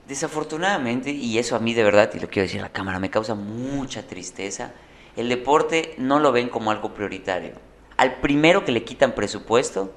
Desafortunadamente, 0.08 1.10
y 1.10 1.40
eso 1.40 1.56
a 1.56 1.60
mí 1.60 1.74
de 1.74 1.84
verdad, 1.84 2.12
y 2.14 2.20
lo 2.20 2.30
quiero 2.30 2.44
decir 2.44 2.60
a 2.60 2.66
la 2.66 2.72
cámara, 2.72 3.00
me 3.00 3.10
causa 3.10 3.34
mucha 3.34 4.06
tristeza, 4.06 4.74
el 5.16 5.30
deporte 5.30 5.96
no 5.98 6.20
lo 6.20 6.32
ven 6.32 6.50
como 6.50 6.70
algo 6.70 6.94
prioritario 6.94 7.56
al 7.98 8.16
primero 8.16 8.66
que 8.66 8.72
le 8.72 8.84
quitan 8.84 9.14
presupuesto, 9.14 9.92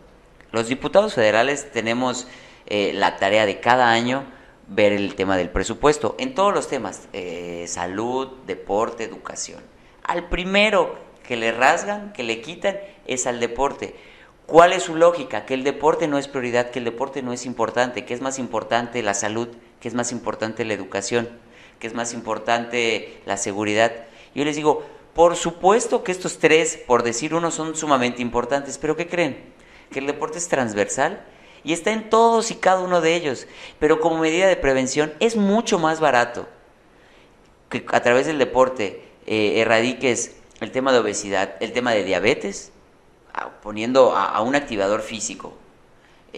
los 0.52 0.69
diputados 0.69 1.14
federales 1.14 1.70
tenemos 1.73 2.26
eh, 2.67 2.93
la 2.94 3.17
tarea 3.17 3.44
de 3.46 3.61
cada 3.61 3.91
año 3.91 4.25
ver 4.69 4.93
el 4.93 5.15
tema 5.15 5.37
del 5.37 5.50
presupuesto 5.50 6.15
en 6.19 6.35
todos 6.35 6.53
los 6.53 6.69
temas, 6.69 7.09
eh, 7.12 7.65
salud, 7.67 8.29
deporte, 8.47 9.05
educación. 9.05 9.62
Al 10.05 10.29
primero 10.29 10.97
que 11.26 11.37
le 11.37 11.53
rasgan, 11.53 12.12
que 12.12 12.23
le 12.23 12.41
quitan, 12.41 12.79
es 13.06 13.26
al 13.26 13.41
deporte. 13.41 13.94
¿Cuál 14.47 14.73
es 14.73 14.85
su 14.85 14.97
lógica? 14.97 15.44
Que 15.44 15.55
el 15.55 15.65
deporte 15.65 16.09
no 16.09 16.17
es 16.17 16.29
prioridad, 16.29 16.70
que 16.70 16.79
el 16.79 16.87
deporte 16.87 17.23
no 17.23 17.32
es 17.32 17.44
importante, 17.44 18.05
que 18.06 18.15
es 18.15 18.23
más 18.23 18.38
importante 18.38 19.03
la 19.03 19.15
salud, 19.15 19.49
que 19.81 19.88
es 19.88 19.94
más 19.94 20.11
importante 20.12 20.65
la 20.65 20.75
educación, 20.75 21.29
que 21.79 21.87
es 21.87 21.94
más 21.94 22.15
importante 22.15 23.20
la 23.26 23.37
seguridad. 23.37 23.93
Yo 24.34 24.44
les 24.44 24.56
digo, 24.56 24.84
por 25.15 25.37
supuesto 25.37 26.03
que 26.03 26.13
estos 26.13 26.39
tres, 26.39 26.79
por 26.87 27.03
decir 27.03 27.34
uno, 27.34 27.51
son 27.51 27.77
sumamente 27.77 28.22
importantes, 28.22 28.79
pero 28.79 28.96
¿qué 28.96 29.06
creen? 29.06 29.53
Que 29.91 29.98
el 29.98 30.06
deporte 30.06 30.39
es 30.39 30.48
transversal 30.48 31.25
y 31.65 31.72
está 31.72 31.93
en 31.93 32.08
todos 32.10 32.50
y 32.50 32.55
cada 32.55 32.81
uno 32.81 33.00
de 33.00 33.15
ellos, 33.15 33.46
pero 33.79 34.00
como 34.00 34.19
medida 34.19 34.46
de 34.46 34.56
prevención 34.56 35.12
es 35.20 35.36
mucho 35.36 35.79
más 35.79 36.00
barato 36.00 36.48
que 37.69 37.84
a 37.93 38.00
través 38.03 38.27
del 38.27 38.38
deporte 38.38 39.05
eh, 39.27 39.60
erradiques 39.60 40.36
el 40.60 40.70
tema 40.70 40.93
de 40.93 40.98
obesidad, 40.98 41.56
el 41.60 41.72
tema 41.72 41.93
de 41.93 42.05
diabetes, 42.05 42.72
poniendo 43.62 44.17
a 44.17 44.41
un 44.41 44.56
activador 44.56 45.03
físico 45.03 45.55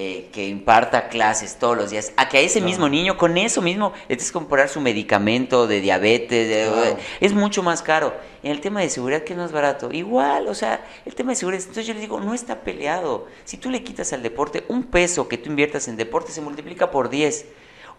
eh, 0.02 0.30
que 0.32 0.48
imparta 0.48 1.10
clases 1.10 1.58
todos 1.58 1.76
los 1.76 1.90
días, 1.90 2.14
a 2.16 2.26
que 2.30 2.38
a 2.38 2.40
ese 2.40 2.62
mismo 2.62 2.88
niño 2.88 3.18
con 3.18 3.36
eso 3.36 3.60
mismo 3.60 3.92
le 4.08 4.16
tienes 4.16 4.28
que 4.28 4.32
comprar 4.32 4.66
su 4.70 4.80
medicamento 4.80 5.66
de 5.66 5.82
diabetes, 5.82 6.96
es 7.20 7.34
mucho 7.34 7.62
más 7.62 7.82
caro. 7.82 8.14
En 8.42 8.50
el 8.50 8.62
tema 8.62 8.80
de 8.80 8.88
seguridad, 8.88 9.24
que 9.24 9.34
es 9.34 9.38
más 9.38 9.52
barato? 9.52 9.92
Igual, 9.92 10.48
o 10.48 10.54
sea, 10.54 10.82
el 11.04 11.14
tema 11.14 11.32
de 11.32 11.36
seguridad, 11.36 11.60
entonces 11.60 11.86
yo 11.86 11.92
le 11.92 12.00
digo, 12.00 12.18
no 12.18 12.32
está 12.32 12.60
peleado. 12.60 13.26
Si 13.44 13.58
tú 13.58 13.68
le 13.68 13.84
quitas 13.84 14.14
al 14.14 14.22
deporte 14.22 14.64
un 14.68 14.84
peso 14.84 15.28
que 15.28 15.36
tú 15.36 15.50
inviertas 15.50 15.86
en 15.86 15.98
deporte, 15.98 16.32
se 16.32 16.40
multiplica 16.40 16.90
por 16.90 17.10
10. 17.10 17.44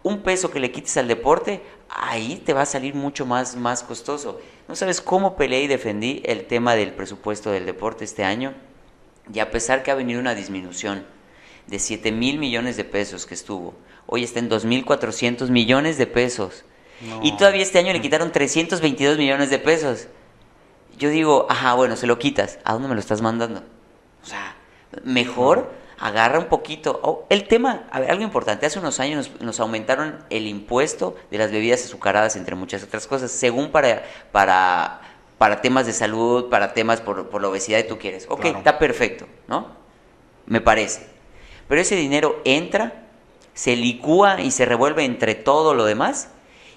Un 0.01 0.23
peso 0.23 0.49
que 0.49 0.59
le 0.59 0.71
quites 0.71 0.97
al 0.97 1.07
deporte, 1.07 1.61
ahí 1.87 2.41
te 2.43 2.53
va 2.53 2.63
a 2.63 2.65
salir 2.65 2.95
mucho 2.95 3.27
más, 3.27 3.55
más 3.55 3.83
costoso. 3.83 4.41
No 4.67 4.75
sabes 4.75 5.01
cómo 5.01 5.35
peleé 5.35 5.61
y 5.61 5.67
defendí 5.67 6.23
el 6.25 6.47
tema 6.47 6.73
del 6.73 6.93
presupuesto 6.93 7.51
del 7.51 7.67
deporte 7.67 8.05
este 8.05 8.23
año, 8.23 8.55
y 9.31 9.37
a 9.37 9.51
pesar 9.51 9.83
que 9.83 9.91
ha 9.91 9.95
venido 9.95 10.19
una 10.19 10.33
disminución 10.33 11.05
de 11.71 11.79
7 11.79 12.11
mil 12.11 12.37
millones 12.37 12.77
de 12.77 12.83
pesos 12.83 13.25
que 13.25 13.33
estuvo. 13.33 13.73
Hoy 14.05 14.23
está 14.23 14.39
en 14.39 14.49
2.400 14.49 15.49
millones 15.49 15.97
de 15.97 16.05
pesos. 16.05 16.65
Y 17.23 17.35
todavía 17.37 17.63
este 17.63 17.79
año 17.79 17.93
le 17.93 18.01
quitaron 18.01 18.31
322 18.31 19.17
millones 19.17 19.49
de 19.49 19.57
pesos. 19.57 20.07
Yo 20.97 21.09
digo, 21.09 21.47
ajá, 21.49 21.73
bueno, 21.73 21.95
se 21.95 22.05
lo 22.05 22.19
quitas. 22.19 22.59
¿A 22.63 22.73
dónde 22.73 22.89
me 22.89 22.93
lo 22.93 22.99
estás 22.99 23.21
mandando? 23.21 23.63
O 24.21 24.25
sea, 24.25 24.55
mejor 25.03 25.71
agarra 25.97 26.37
un 26.37 26.45
poquito. 26.45 26.99
Oh, 27.03 27.25
el 27.29 27.47
tema, 27.47 27.87
a 27.89 28.01
ver, 28.01 28.11
algo 28.11 28.23
importante. 28.23 28.65
Hace 28.65 28.77
unos 28.77 28.99
años 28.99 29.31
nos, 29.39 29.59
aumentaron 29.59 30.23
el 30.29 30.45
impuesto 30.45 31.15
de 31.31 31.39
las 31.39 31.51
bebidas 31.51 31.85
azucaradas, 31.85 32.35
entre 32.35 32.53
muchas 32.55 32.83
otras 32.83 33.07
cosas, 33.07 33.31
según 33.31 33.71
para, 33.71 34.03
para 34.31 35.01
para 35.37 35.59
temas 35.59 35.87
de 35.87 35.93
salud, 35.93 36.49
para 36.51 36.75
temas 36.75 37.01
por, 37.01 37.29
por 37.29 37.41
la 37.41 37.47
obesidad 37.47 37.79
que 37.79 37.85
tú 37.85 37.97
quieres. 37.97 38.27
Ok, 38.29 38.41
Claro. 38.41 38.57
está 38.59 38.77
perfecto, 38.77 39.25
¿no? 39.47 39.69
Me 40.45 40.61
parece. 40.61 41.20
Pero 41.71 41.83
ese 41.83 41.95
dinero 41.95 42.41
entra, 42.43 43.05
se 43.53 43.77
licúa 43.77 44.41
y 44.41 44.51
se 44.51 44.65
revuelve 44.65 45.05
entre 45.05 45.35
todo 45.35 45.73
lo 45.73 45.85
demás 45.85 46.27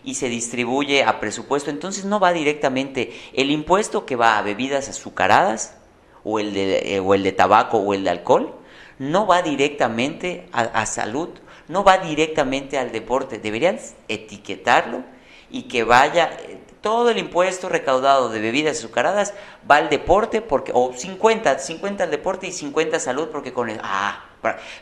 y 0.04 0.14
se 0.14 0.28
distribuye 0.28 1.02
a 1.02 1.18
presupuesto. 1.18 1.68
Entonces 1.68 2.04
no 2.04 2.20
va 2.20 2.32
directamente 2.32 3.12
el 3.32 3.50
impuesto 3.50 4.06
que 4.06 4.14
va 4.14 4.38
a 4.38 4.42
bebidas 4.42 4.88
azucaradas 4.88 5.76
o 6.22 6.38
el 6.38 6.54
de, 6.54 6.94
eh, 6.94 7.00
o 7.00 7.12
el 7.14 7.24
de 7.24 7.32
tabaco 7.32 7.78
o 7.78 7.92
el 7.92 8.04
de 8.04 8.10
alcohol, 8.10 8.54
no 9.00 9.26
va 9.26 9.42
directamente 9.42 10.46
a, 10.52 10.86
salud, 10.86 11.30
no 11.66 11.82
va 11.82 11.98
directamente 11.98 12.78
al 12.78 12.92
deporte. 12.92 13.40
Deberían 13.40 13.80
etiquetarlo 14.06 15.02
y 15.50 15.62
que 15.62 15.82
vaya 15.82 16.38
eh, 16.38 16.60
todo 16.82 17.10
el 17.10 17.18
impuesto 17.18 17.68
recaudado 17.68 18.28
de 18.28 18.38
bebidas 18.38 18.78
azucaradas 18.78 19.34
va 19.68 19.78
al 19.78 19.90
deporte 19.90 20.40
porque 20.40 20.70
o 20.72 20.92
50, 20.92 21.58
50 21.58 22.04
al 22.04 22.12
deporte 22.12 22.46
y 22.46 22.52
50 22.52 22.98
a 22.98 23.00
salud 23.00 23.30
porque 23.32 23.52
con 23.52 23.70
el 23.70 23.80
ah, 23.82 24.30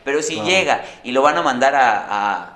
pero 0.03 0.21
si 0.21 0.35
Claro. 0.35 0.49
llega 0.49 0.83
y 1.03 1.11
lo 1.11 1.21
van 1.21 1.37
a 1.37 1.41
mandar 1.41 1.75
a, 1.75 2.05
a 2.09 2.49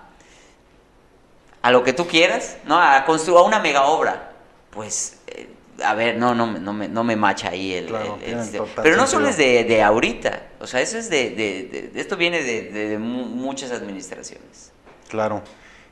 a 1.62 1.72
lo 1.72 1.84
que 1.84 1.92
tú 1.94 2.08
quieras, 2.08 2.58
¿no? 2.66 2.80
A 2.82 3.04
construir 3.04 3.40
a 3.40 3.42
una 3.44 3.60
mega 3.60 3.84
obra. 3.88 4.32
Pues, 4.70 5.18
eh, 5.28 5.50
a 5.84 5.94
ver, 5.96 6.16
no, 6.18 6.34
no, 6.34 6.48
me- 6.48 6.60
no, 6.60 6.72
me, 6.72 6.88
no 6.88 7.04
me 7.04 7.16
macha 7.16 7.50
ahí 7.50 7.74
el, 7.74 7.88
Claro, 7.88 8.18
Pero 8.82 8.96
no 8.96 9.06
solo 9.08 9.28
es 9.28 9.38
de, 9.38 9.64
de 9.66 9.82
ahorita, 9.84 10.44
o 10.60 10.68
sea, 10.68 10.80
eso 10.82 10.98
es 10.98 11.10
de, 11.10 11.32
de- 11.32 11.92
esto 12.00 12.16
viene 12.16 12.42
de, 12.42 12.62
de- 12.72 12.90
de 12.90 12.98
mu- 12.98 13.26
muchas 13.26 13.72
administraciones. 13.72 14.72
Claro. 15.10 15.42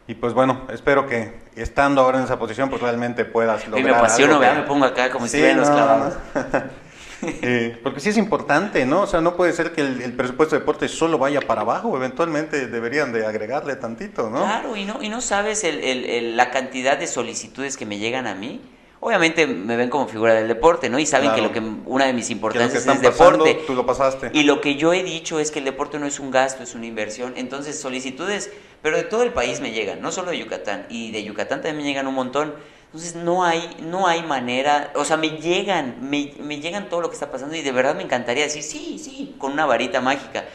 Y 0.07 0.13
pues 0.13 0.33
bueno, 0.33 0.67
espero 0.71 1.07
que 1.07 1.33
estando 1.55 2.01
ahora 2.01 2.19
en 2.19 2.25
esa 2.25 2.37
posición, 2.37 2.69
pues 2.69 2.81
realmente 2.81 3.25
puedas 3.25 3.63
Y 3.65 3.69
lograr. 3.71 3.85
me 3.85 3.91
apasiono, 3.97 4.33
algo 4.33 4.41
que- 4.41 4.47
¿verdad? 4.47 4.61
Me 4.61 4.67
pongo 4.67 4.85
acá 4.85 5.09
como 5.09 5.27
si 5.27 5.37
estuvieran 5.37 5.59
los 5.59 5.69
clavados. 5.69 6.13
Eh, 7.41 7.77
porque 7.83 7.99
sí 7.99 8.09
es 8.09 8.17
importante, 8.17 8.85
¿no? 8.85 9.01
O 9.01 9.07
sea, 9.07 9.21
no 9.21 9.35
puede 9.35 9.53
ser 9.53 9.71
que 9.73 9.81
el, 9.81 10.01
el 10.01 10.13
presupuesto 10.13 10.55
de 10.55 10.59
deporte 10.59 10.87
solo 10.87 11.17
vaya 11.17 11.41
para 11.41 11.61
abajo, 11.61 11.95
eventualmente 11.95 12.67
deberían 12.67 13.11
de 13.13 13.25
agregarle 13.25 13.75
tantito, 13.75 14.29
¿no? 14.29 14.39
Claro, 14.43 14.75
y 14.75 14.85
no, 14.85 15.01
y 15.01 15.09
no 15.09 15.21
sabes 15.21 15.63
el- 15.63 16.35
la 16.37 16.51
cantidad 16.51 16.97
de 16.97 17.07
solicitudes 17.07 17.77
que 17.77 17.85
me 17.85 17.97
llegan 17.97 18.27
a 18.27 18.35
mí. 18.35 18.61
Obviamente 19.01 19.45
me 19.45 19.75
ven 19.75 19.89
como 19.89 20.07
figura 20.07 20.33
del 20.33 20.47
deporte, 20.47 20.89
¿no? 20.89 20.97
Y 20.97 21.05
saben 21.05 21.29
Claro. 21.33 21.51
que 21.53 21.61
lo 21.61 21.67
que 21.67 21.79
una 21.85 22.05
de 22.05 22.13
mis 22.13 22.27
Que 22.27 22.33
lo 22.35 22.39
que 22.41 22.47
importancias 22.47 22.87
es 22.87 23.01
deporte. 23.01 23.37
pasando, 23.37 23.65
tú 23.67 23.75
lo 23.75 23.85
pasaste. 23.85 24.31
Y 24.33 24.43
lo 24.43 24.61
que 24.61 24.75
yo 24.75 24.93
he 24.93 25.03
dicho 25.03 25.39
es 25.39 25.51
que 25.51 25.59
el 25.59 25.65
deporte 25.65 25.99
no 25.99 26.07
es 26.07 26.19
un 26.19 26.31
gasto, 26.31 26.63
es 26.63 26.73
una 26.73 26.87
inversión. 26.87 27.33
Entonces, 27.35 27.79
solicitudes, 27.79 28.49
pero 28.81 28.97
de 28.97 29.03
todo 29.03 29.21
el 29.23 29.31
país 29.31 29.61
me 29.61 29.71
llegan, 29.73 30.01
no 30.01 30.11
solo 30.11 30.31
de 30.31 30.39
Yucatán. 30.39 30.87
Y 30.89 31.11
de 31.11 31.23
Yucatán 31.23 31.59
también 31.61 31.77
me 31.77 31.83
llegan 31.83 32.07
un 32.07 32.15
montón. 32.15 32.55
Entonces, 32.85 33.15
no 33.15 33.43
hay, 33.43 33.77
no 33.81 34.07
hay 34.07 34.23
manera, 34.23 34.91
o 34.95 35.03
sea, 35.03 35.17
me 35.17 35.29
llegan, 35.29 35.97
me, 36.01 36.33
me 36.39 36.61
llegan 36.61 36.87
todo 36.89 37.01
lo 37.01 37.09
que 37.09 37.15
está 37.15 37.31
pasando 37.31 37.55
y 37.55 37.61
de 37.61 37.71
verdad 37.71 37.95
me 37.95 38.03
encantaría 38.03 38.43
decir, 38.43 38.63
sí, 38.63 38.99
sí, 38.99 39.35
con 39.37 39.51
una 39.51 39.65
varita 39.65 39.99
mágica. 40.01 40.45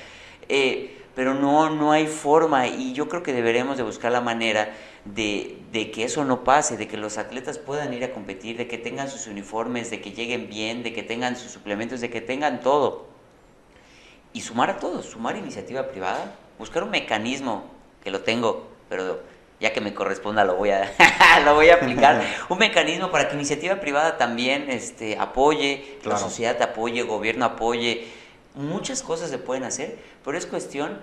Eh, 0.48 0.96
pero 1.14 1.34
no, 1.34 1.68
no 1.70 1.92
hay 1.92 2.06
forma 2.06 2.66
y 2.68 2.92
yo 2.92 3.08
creo 3.08 3.22
que 3.22 3.32
deberemos 3.32 3.76
de 3.76 3.82
buscar 3.82 4.12
la 4.12 4.20
manera 4.20 4.72
de, 5.04 5.58
de 5.72 5.90
que 5.90 6.04
eso 6.04 6.24
no 6.24 6.44
pase, 6.44 6.76
de 6.76 6.88
que 6.88 6.96
los 6.96 7.18
atletas 7.18 7.58
puedan 7.58 7.92
ir 7.92 8.04
a 8.04 8.12
competir, 8.12 8.56
de 8.56 8.68
que 8.68 8.78
tengan 8.78 9.10
sus 9.10 9.26
uniformes, 9.26 9.90
de 9.90 10.00
que 10.00 10.12
lleguen 10.12 10.48
bien, 10.48 10.82
de 10.82 10.92
que 10.92 11.02
tengan 11.02 11.36
sus 11.36 11.50
suplementos, 11.50 12.00
de 12.00 12.10
que 12.10 12.20
tengan 12.20 12.60
todo 12.60 13.06
y 14.32 14.40
sumar 14.40 14.70
a 14.70 14.78
todos, 14.78 15.06
sumar 15.06 15.36
iniciativa 15.36 15.88
privada, 15.88 16.34
buscar 16.58 16.84
un 16.84 16.90
mecanismo 16.90 17.64
que 18.02 18.10
lo 18.10 18.22
tengo, 18.22 18.68
pero 18.88 19.20
ya 19.60 19.72
que 19.72 19.80
me 19.80 19.92
corresponda 19.94 20.44
lo 20.44 20.56
voy 20.56 20.70
a 20.70 20.90
lo 21.44 21.54
voy 21.54 21.68
a 21.70 21.74
aplicar, 21.74 22.22
un 22.48 22.58
mecanismo 22.58 23.10
para 23.10 23.28
que 23.28 23.34
iniciativa 23.36 23.76
privada 23.76 24.16
también 24.18 24.70
este 24.70 25.18
apoye, 25.18 25.98
la 26.04 26.16
sociedad 26.18 26.60
apoye, 26.62 27.02
gobierno 27.02 27.44
apoye, 27.44 28.06
muchas 28.54 29.02
cosas 29.02 29.30
se 29.30 29.38
pueden 29.38 29.64
hacer, 29.64 29.98
pero 30.24 30.36
es 30.36 30.46
cuestión 30.46 30.98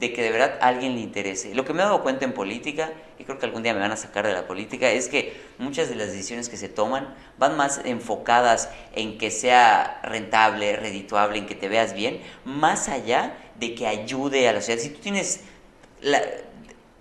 de 0.00 0.12
que 0.12 0.22
de 0.22 0.30
verdad 0.30 0.58
a 0.60 0.68
alguien 0.68 0.94
le 0.94 1.00
interese. 1.00 1.54
Lo 1.54 1.64
que 1.64 1.72
me 1.72 1.80
he 1.80 1.84
dado 1.84 2.02
cuenta 2.02 2.26
en 2.26 2.32
política, 2.34 2.92
y 3.18 3.24
creo 3.24 3.38
que 3.38 3.46
algún 3.46 3.62
día 3.62 3.72
me 3.72 3.80
van 3.80 3.90
a 3.92 3.96
sacar 3.96 4.26
de 4.26 4.34
la 4.34 4.46
política, 4.46 4.90
es 4.90 5.08
que 5.08 5.34
muchas 5.56 5.88
de 5.88 5.94
las 5.94 6.08
decisiones 6.08 6.50
que 6.50 6.58
se 6.58 6.68
toman 6.68 7.14
van 7.38 7.56
más 7.56 7.80
enfocadas 7.84 8.68
en 8.94 9.16
que 9.16 9.30
sea 9.30 10.00
rentable, 10.02 10.76
redituable, 10.76 11.38
en 11.38 11.46
que 11.46 11.54
te 11.54 11.68
veas 11.70 11.94
bien, 11.94 12.20
más 12.44 12.88
allá 12.90 13.34
de 13.58 13.74
que 13.74 13.86
ayude 13.86 14.46
a 14.46 14.52
la 14.52 14.60
sociedad. 14.60 14.82
Si 14.82 14.90
tú 14.90 15.00
tienes 15.00 15.40
la- 16.02 16.20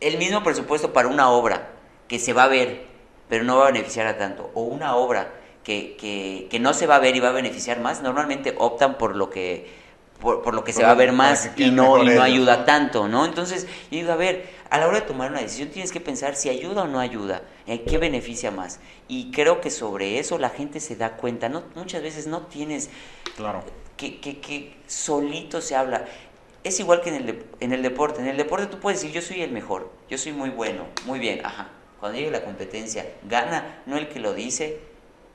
el 0.02 0.18
mismo 0.18 0.44
presupuesto 0.44 0.94
para 0.94 1.08
una 1.08 1.30
obra 1.30 1.70
que 2.08 2.20
se 2.20 2.34
va 2.34 2.44
a 2.44 2.48
ver, 2.48 2.86
pero 3.30 3.44
no 3.44 3.58
va 3.58 3.68
a 3.68 3.72
beneficiar 3.72 4.08
a 4.08 4.18
tanto, 4.18 4.52
o 4.54 4.62
una 4.64 4.96
obra 4.96 5.34
que, 5.64 5.96
que, 5.98 6.48
que 6.50 6.60
no 6.60 6.74
se 6.74 6.88
va 6.88 6.96
a 6.96 7.00
ver 7.00 7.16
y 7.16 7.20
va 7.20 7.30
a 7.30 7.34
beneficiar 7.34 7.80
más, 7.80 8.02
normalmente 8.02 8.56
optan 8.58 8.98
por 8.98 9.16
lo 9.16 9.30
que 9.30 9.86
por, 10.20 10.42
por 10.42 10.56
lo 10.56 10.64
que 10.64 10.74
se 10.74 10.82
va 10.84 10.92
a 10.92 10.96
ver 10.96 11.12
más 11.12 11.52
y 11.58 11.70
no, 11.70 12.02
y 12.02 12.06
no 12.06 12.12
ellos, 12.12 12.24
ayuda 12.24 12.58
¿no? 12.58 12.64
tanto, 12.66 13.08
¿no? 13.08 13.26
Entonces, 13.26 13.66
yo 13.92 14.00
digo, 14.00 14.12
a 14.12 14.16
ver, 14.16 14.50
a 14.70 14.80
la 14.80 14.88
hora 14.88 15.02
de 15.02 15.06
tomar 15.06 15.30
una 15.30 15.42
decisión 15.42 15.70
tienes 15.70 15.92
que 15.92 16.00
pensar 16.00 16.36
si 16.36 16.50
ayuda 16.50 16.84
o 16.84 16.88
no 16.88 17.00
ayuda, 17.00 17.44
en 17.68 17.86
qué 17.86 17.98
beneficia 18.00 18.50
más. 18.50 18.80
Y 19.08 19.30
creo 19.32 19.62
que 19.62 19.70
sobre 19.70 20.18
eso 20.18 20.40
la 20.40 20.50
gente 20.50 20.80
se 20.80 20.96
da 20.96 21.18
cuenta, 21.18 21.50
no, 21.50 21.64
muchas 21.76 22.02
veces 22.02 22.26
no 22.26 22.48
tienes 22.48 22.90
Claro. 23.36 23.64
que, 23.96 24.20
que, 24.20 24.40
que 24.40 24.76
solito 24.88 25.62
se 25.62 25.76
habla. 25.76 26.06
Es 26.68 26.80
igual 26.82 27.00
que 27.02 27.10
en 27.10 27.16
el, 27.16 27.26
de- 27.26 27.46
en 27.62 27.72
el 27.72 27.82
deporte. 27.82 28.20
En 28.20 28.28
el 28.28 28.36
deporte 28.36 28.66
tú 28.68 28.80
puedes 28.80 29.00
decir, 29.02 29.16
yo 29.16 29.22
soy 29.26 29.42
el 29.42 29.52
mejor, 29.52 29.90
yo 30.10 30.18
soy 30.18 30.34
muy 30.34 30.50
bueno, 30.50 30.84
muy 31.06 31.18
bien, 31.18 31.46
ajá. 31.46 31.70
Cuando 32.00 32.18
llegue 32.18 32.30
la 32.30 32.44
competencia, 32.44 33.06
gana 33.24 33.82
no 33.86 33.98
el 33.98 34.10
que 34.10 34.20
lo 34.20 34.34
dice, 34.34 34.80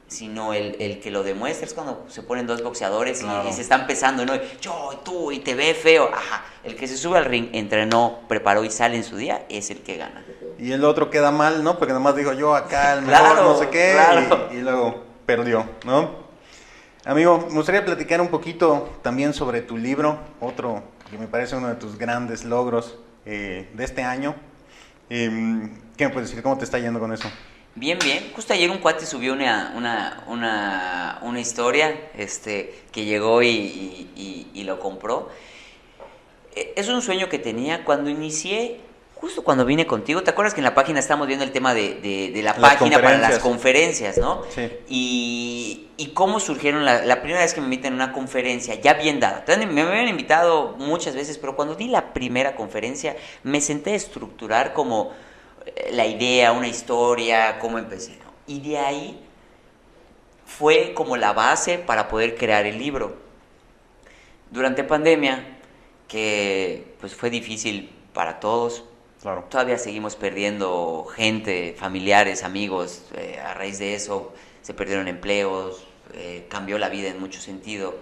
sino 0.09 0.53
el, 0.53 0.77
el 0.79 1.01
que 1.01 1.11
lo 1.11 1.23
demuestra. 1.23 1.67
Es 1.67 1.73
cuando 1.73 2.05
se 2.09 2.23
ponen 2.23 2.47
dos 2.47 2.62
boxeadores 2.62 3.21
y- 3.23 3.25
Claro. 3.25 3.49
y, 3.49 3.53
se 3.55 3.62
están 3.62 3.87
pesando, 3.87 4.27
¿no? 4.27 4.35
Yo, 4.61 4.91
y 4.93 5.05
tú, 5.05 5.33
y 5.33 5.39
te 5.39 5.55
ve 5.55 5.73
feo, 5.73 6.11
ajá. 6.12 6.45
El 6.62 6.77
que 6.77 6.87
se 6.87 6.99
sube 6.99 7.17
al 7.17 7.25
ring, 7.25 7.49
entrenó, 7.55 8.21
preparó 8.29 8.62
y 8.62 8.71
sale 8.71 8.97
en 8.97 9.05
su 9.05 9.17
día, 9.17 9.47
es 9.49 9.71
el 9.71 9.81
que 9.83 9.97
gana. 9.97 10.23
Y 10.59 10.71
el 10.73 10.85
otro 10.85 11.09
queda 11.09 11.31
mal, 11.31 11.65
¿no? 11.65 11.79
Porque 11.79 11.95
nomás 11.95 12.15
dijo 12.15 12.35
yo 12.35 12.55
acá, 12.55 12.93
el 12.93 13.03
mejor, 13.03 13.27
Claro, 13.33 13.45
no 13.45 13.59
sé 13.59 13.71
qué, 13.71 13.93
claro. 13.95 14.49
y, 14.53 14.57
y 14.57 14.61
luego 14.61 15.03
perdió, 15.25 15.65
¿no? 15.87 16.21
Amigo, 17.07 17.47
me 17.49 17.55
gustaría 17.57 17.85
platicar 17.85 18.21
un 18.21 18.29
poquito 18.29 18.91
también 19.03 19.33
sobre 19.35 19.62
tu 19.62 19.77
libro, 19.77 20.19
otro 20.41 20.85
que 21.12 21.19
me 21.19 21.26
parece 21.26 21.54
uno 21.57 21.69
de 21.69 21.75
tus 21.75 21.99
grandes 21.99 22.42
logros 22.42 22.97
eh, 23.26 23.69
de 23.75 23.85
este 23.85 24.02
año. 24.02 24.35
Em, 25.11 25.71
¿Qué 25.95 26.07
me 26.07 26.11
puedes 26.11 26.31
decir? 26.31 26.42
¿Cómo 26.42 26.57
te 26.57 26.64
está 26.64 26.78
yendo 26.78 26.99
con 26.99 27.12
eso? 27.12 27.31
Bien, 27.75 27.99
bien. 28.02 28.33
Justo 28.35 28.54
ayer 28.54 28.71
un 28.71 28.78
cuate 28.78 29.04
subió 29.04 29.35
una, 29.35 29.75
una, 29.76 30.25
una, 30.26 31.19
una 31.21 31.38
historia 31.38 32.09
este, 32.16 32.85
que 32.92 33.04
llegó 33.04 33.42
y, 33.42 34.62
lo 34.64 34.81
compró. 34.81 35.28
Eh, 36.57 36.73
Es 36.76 36.88
un 36.88 37.02
sueño 37.02 37.28
que 37.28 37.38
tenía 37.38 37.85
cuando 37.85 38.09
inicié, 38.09 38.81
justo 39.23 39.43
cuando 39.45 39.64
vine 39.64 39.87
contigo. 39.87 40.23
¿Te 40.25 40.31
acuerdas 40.31 40.52
que 40.52 40.61
en 40.61 40.64
la 40.64 40.75
página 40.75 40.99
estamos 40.99 41.29
viendo 41.29 41.45
el 41.45 41.52
tema 41.52 41.73
de, 41.75 41.95
de- 41.95 42.33
de 42.35 42.43
la 42.43 42.50
Las 42.59 42.75
página 42.75 43.00
para 43.00 43.19
las 43.19 43.38
conferencias. 43.38 44.19
¿no? 44.19 44.43
Sí. 44.50 44.69
Y, 44.88 45.87
y 45.97 46.09
cómo 46.09 46.41
surgieron 46.41 46.85
la, 46.85 47.05
la 47.07 47.21
primera 47.23 47.41
vez 47.41 47.55
que 47.55 47.61
me 47.61 47.67
invitan 47.67 47.93
a 47.93 48.05
una 48.05 48.12
conferencia, 48.12 48.75
ya 48.75 48.95
bien 48.95 49.21
dada. 49.21 49.45
Me 49.71 49.81
habían 49.83 50.09
invitado 50.09 50.75
muchas 50.76 51.14
veces, 51.14 51.38
pero 51.38 51.55
cuando 51.55 51.76
di 51.76 51.87
la 51.87 52.12
primera 52.12 52.57
conferencia 52.57 53.17
me 53.45 53.61
senté 53.61 53.93
a 53.93 53.95
estructurar 53.95 54.73
como 54.73 55.12
eh, 55.67 55.91
la 55.93 56.05
idea, 56.05 56.50
una 56.50 56.67
historia, 56.67 57.61
cómo 57.61 57.79
empecé. 57.79 58.17
¿no? 58.17 58.33
Y 58.49 58.61
de 58.61 58.76
ahí 58.79 59.21
fue 60.45 60.95
como 60.95 61.17
la 61.17 61.33
base 61.33 61.79
para 61.79 62.09
poder 62.09 62.37
crear 62.37 62.67
el 62.67 62.76
libro. 62.79 63.17
Durante 64.50 64.83
pandemia, 64.85 65.47
que 66.09 66.95
pues 67.00 67.14
fue 67.14 67.31
difícil 67.31 67.88
para 68.12 68.41
todos, 68.41 68.85
Claro. 69.23 69.45
Todavía 69.49 69.79
seguimos 69.79 70.17
perdiendo 70.17 71.07
gente, 71.14 71.75
familiares, 71.79 72.43
amigos. 72.43 73.05
eh, 73.14 73.38
a 73.41 73.55
raíz 73.55 73.79
de 73.79 73.95
eso 73.95 74.33
se 74.62 74.75
perdieron 74.75 75.07
empleos, 75.09 75.85
eh, 76.14 76.47
cambió 76.49 76.76
la 76.79 76.88
vida 76.88 77.09
en 77.09 77.21
mucho 77.21 77.41
sentido. 77.41 77.95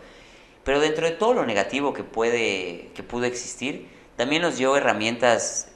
Pero 0.64 0.80
dentro 0.80 1.06
de 1.06 1.12
todo 1.12 1.34
lo 1.34 1.44
negativo 1.46 1.92
que 1.92 2.04
puede, 2.04 2.90
que 2.94 3.02
pudo 3.02 3.24
existir, 3.26 3.88
también 4.16 4.42
nos 4.42 4.56
dio 4.56 4.76
herramientas. 4.76 5.68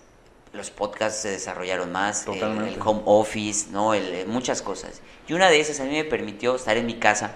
Los 0.53 0.71
podcasts 0.71 1.21
se 1.23 1.31
desarrollaron 1.31 1.91
más, 1.93 2.25
el, 2.35 2.39
el 2.69 2.81
home 2.83 3.03
office, 3.07 3.71
¿no? 3.71 3.93
El- 3.93 4.15
eh, 4.15 4.25
muchas 4.27 4.63
cosas. 4.63 5.03
Y 5.27 5.33
una 5.33 5.51
de 5.51 5.59
esas 5.61 5.81
a 5.81 5.85
mí 5.85 5.91
me 5.91 6.05
permitió 6.05 6.55
estar 6.55 6.77
en 6.77 6.87
mi 6.87 6.95
casa, 6.95 7.35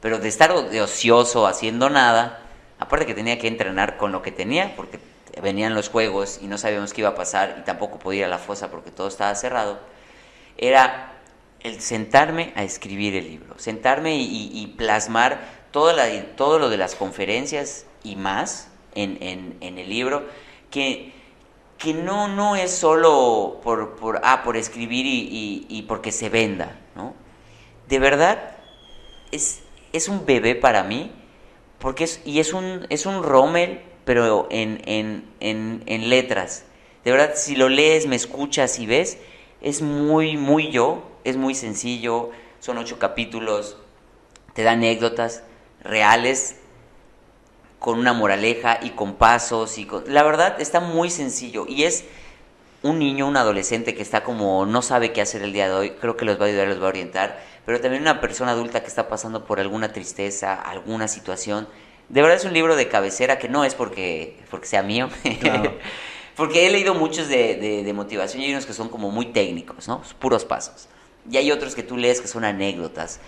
pero 0.00 0.18
de 0.18 0.28
estar 0.28 0.68
de 0.70 0.82
ocioso 0.82 1.46
haciendo 1.46 1.88
nada, 1.88 2.42
aparte 2.78 3.06
que 3.06 3.14
tenía 3.14 3.38
que 3.38 3.48
entrenar 3.48 3.96
con 3.96 4.12
lo 4.12 4.22
que 4.22 4.32
tenía, 4.32 4.76
porque 4.76 4.98
venían 5.42 5.74
los 5.74 5.88
juegos 5.88 6.38
y 6.42 6.46
no 6.46 6.58
sabíamos 6.58 6.92
qué 6.92 7.02
iba 7.02 7.10
a 7.10 7.14
pasar 7.14 7.56
y 7.60 7.64
tampoco 7.64 7.98
podía 7.98 8.20
ir 8.20 8.24
a 8.26 8.28
la 8.28 8.38
fosa 8.38 8.70
porque 8.70 8.90
todo 8.90 9.08
estaba 9.08 9.34
cerrado, 9.34 9.78
era 10.56 11.12
el 11.60 11.80
sentarme 11.80 12.52
a 12.56 12.62
escribir 12.64 13.14
el 13.14 13.28
libro, 13.28 13.58
sentarme 13.58 14.16
y, 14.16 14.74
plasmar 14.78 15.40
toda 15.72 15.92
la- 15.92 16.24
todo 16.36 16.58
lo 16.58 16.68
de 16.70 16.76
las 16.78 16.94
conferencias 16.94 17.86
y 18.02 18.16
más 18.16 18.68
en, 18.94 19.18
en- 19.22 19.56
en 19.60 19.78
el 19.78 19.88
libro, 19.88 20.24
que, 20.70 21.12
que 21.78 21.94
no, 21.94 22.28
no 22.28 22.56
es 22.56 22.70
solo 22.72 23.60
por, 23.62 23.96
por, 23.96 24.20
ah, 24.24 24.42
por 24.42 24.56
escribir 24.56 25.06
y- 25.06 25.66
y 25.68 25.82
porque 25.82 26.12
se 26.12 26.28
venda, 26.28 26.78
¿no? 26.96 27.14
De 27.88 27.98
verdad, 27.98 28.56
es, 29.32 29.62
es 29.92 30.08
un 30.08 30.26
bebé 30.26 30.54
para 30.54 30.82
mí, 30.84 31.12
porque 31.78 32.04
es, 32.04 32.20
y 32.24 32.40
es 32.40 32.52
un, 32.52 32.86
es 32.90 33.06
un 33.06 33.22
Rommel, 33.22 33.80
pero 34.04 34.48
en, 34.50 34.82
en, 34.86 35.24
en, 35.40 35.82
en 35.86 36.08
letras. 36.08 36.64
De 37.04 37.12
verdad, 37.12 37.32
si 37.34 37.56
lo 37.56 37.68
lees, 37.68 38.06
me 38.06 38.16
escuchas 38.16 38.78
y 38.78 38.86
ves, 38.86 39.18
es 39.60 39.82
muy, 39.82 40.36
muy 40.36 40.70
yo, 40.70 41.02
es 41.24 41.36
muy 41.36 41.54
sencillo, 41.54 42.30
son 42.60 42.78
ocho 42.78 42.98
capítulos, 42.98 43.76
te 44.54 44.62
da 44.62 44.72
anécdotas 44.72 45.42
reales 45.82 46.56
con 47.78 47.98
una 47.98 48.12
moraleja 48.12 48.78
y 48.82 48.90
con 48.90 49.14
pasos 49.14 49.78
y 49.78 49.86
con... 49.86 50.04
La 50.06 50.22
verdad 50.22 50.60
está 50.60 50.80
muy 50.80 51.10
sencillo 51.10 51.64
y 51.66 51.84
es 51.84 52.04
un 52.82 52.98
niño, 52.98 53.26
un 53.26 53.36
adolescente 53.36 53.94
que 53.94 54.02
está 54.02 54.22
como 54.22 54.66
no 54.66 54.82
sabe 54.82 55.12
qué 55.12 55.22
hacer 55.22 55.42
el 55.42 55.52
día 55.52 55.68
de 55.68 55.74
hoy, 55.74 55.90
creo 55.90 56.16
que 56.16 56.24
los 56.24 56.38
va 56.38 56.44
a 56.44 56.48
ayudar, 56.48 56.68
los 56.68 56.80
va 56.80 56.86
a 56.86 56.88
orientar, 56.88 57.42
pero 57.64 57.80
también 57.80 58.02
una 58.02 58.20
persona 58.20 58.52
adulta 58.52 58.80
que 58.80 58.88
está 58.88 59.08
pasando 59.08 59.44
por 59.44 59.60
alguna 59.60 59.92
tristeza, 59.92 60.54
alguna 60.54 61.08
situación. 61.08 61.68
De 62.10 62.22
verdad 62.22 62.36
es 62.36 62.44
un 62.44 62.52
libro 62.52 62.74
de 62.74 62.88
cabecera 62.88 63.38
que 63.38 63.48
no 63.48 63.64
es 63.64 63.76
porque, 63.76 64.36
porque 64.50 64.66
sea 64.66 64.82
mío, 64.82 65.08
porque 66.36 66.66
he 66.66 66.70
leído 66.70 66.92
muchos 66.92 67.28
de, 67.28 67.54
de, 67.54 67.84
de, 67.84 67.92
motivación 67.92 68.42
y 68.42 68.46
hay 68.46 68.50
unos 68.50 68.66
que 68.66 68.72
son 68.72 68.88
como 68.88 69.12
muy 69.12 69.26
técnicos, 69.26 69.86
¿no? 69.86 70.02
Puros 70.18 70.44
pasos. 70.44 70.88
Y 71.30 71.36
hay 71.36 71.52
otros 71.52 71.76
que 71.76 71.84
tú 71.84 71.96
lees 71.96 72.20
que 72.20 72.26
son 72.26 72.44
anécdotas, 72.44 73.20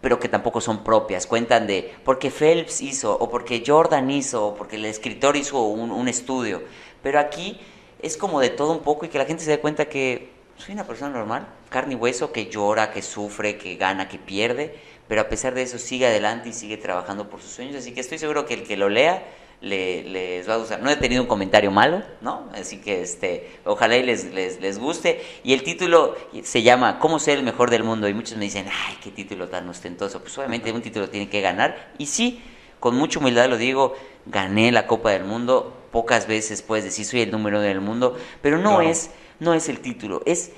pero 0.00 0.20
que 0.20 0.28
tampoco 0.28 0.60
son 0.60 0.84
propias. 0.84 1.26
Cuentan 1.26 1.66
de 1.66 1.92
porque 2.04 2.30
Phelps 2.30 2.80
hizo, 2.80 3.18
o 3.18 3.28
porque 3.28 3.64
Jordan 3.66 4.08
hizo, 4.08 4.46
o 4.46 4.54
porque 4.54 4.76
el 4.76 4.84
escritor 4.84 5.36
hizo 5.36 5.60
un, 5.62 5.90
un 5.90 6.06
estudio. 6.06 6.62
Pero 7.02 7.18
aquí 7.18 7.58
es 8.00 8.16
como 8.16 8.38
de 8.38 8.50
todo 8.50 8.70
un 8.70 8.84
poco 8.84 9.04
y 9.04 9.08
que 9.08 9.18
la 9.18 9.24
gente 9.24 9.42
se 9.42 9.50
dé 9.50 9.58
cuenta 9.58 9.86
que 9.86 10.30
soy 10.56 10.74
una 10.74 10.84
persona 10.84 11.10
normal, 11.10 11.48
carne 11.70 11.94
y 11.94 11.96
hueso, 11.96 12.30
que 12.30 12.46
llora, 12.46 12.92
que 12.92 13.02
sufre, 13.02 13.58
que 13.58 13.74
gana, 13.74 14.08
que 14.08 14.18
pierde, 14.18 14.78
pero 15.08 15.22
a 15.22 15.28
pesar 15.28 15.54
de 15.54 15.62
eso 15.62 15.78
sigue 15.78 16.06
adelante 16.06 16.50
y 16.50 16.52
sigue 16.52 16.76
trabajando 16.76 17.28
por 17.28 17.40
sus 17.40 17.50
sueños. 17.50 17.76
Así 17.76 17.92
que 17.92 18.00
estoy 18.00 18.18
seguro 18.18 18.46
que 18.46 18.54
el 18.54 18.62
que 18.62 18.76
lo 18.76 18.88
lea 18.88 19.26
le, 19.60 20.02
les 20.04 20.48
va 20.48 20.54
a 20.54 20.56
gustar. 20.58 20.80
No 20.82 20.90
he 20.90 20.96
tenido 20.96 21.22
un 21.22 21.28
comentario 21.28 21.70
malo, 21.70 22.02
¿no? 22.20 22.48
Así 22.52 22.78
que 22.78 23.02
este, 23.02 23.58
ojalá 23.64 23.96
y 23.96 24.02
les, 24.02 24.32
les, 24.32 24.60
les 24.60 24.78
guste. 24.78 25.22
Y 25.42 25.54
el 25.54 25.62
título 25.62 26.14
se 26.42 26.62
llama 26.62 26.98
¿Cómo 26.98 27.18
ser 27.18 27.38
el 27.38 27.44
mejor 27.44 27.70
del 27.70 27.84
mundo? 27.84 28.08
Y 28.08 28.14
muchos 28.14 28.36
me 28.36 28.44
dicen, 28.44 28.66
ay, 28.70 28.98
qué 29.02 29.10
título 29.10 29.48
tan 29.48 29.68
ostentoso. 29.68 30.20
Pues 30.20 30.36
obviamente 30.38 30.70
un 30.70 30.82
título 30.82 31.08
tiene 31.08 31.28
que 31.28 31.40
ganar. 31.40 31.92
Y 31.98 32.06
sí, 32.06 32.42
con 32.78 32.94
mucha 32.94 33.18
humildad 33.18 33.48
lo 33.48 33.56
digo, 33.56 33.96
gané 34.26 34.70
la 34.70 34.86
Copa 34.86 35.10
del 35.10 35.24
Mundo. 35.24 35.74
Pocas 35.90 36.26
veces 36.26 36.60
puedes 36.60 36.84
decir 36.84 37.06
soy 37.06 37.22
el 37.22 37.30
número 37.30 37.58
uno 37.58 37.66
del 37.66 37.80
mundo, 37.80 38.18
pero 38.42 38.58
no, 38.58 38.74
no. 38.74 38.80
es 38.82 39.10
no 39.40 39.54
es 39.54 39.68
el 39.68 39.80
título, 39.80 40.22
es 40.26 40.52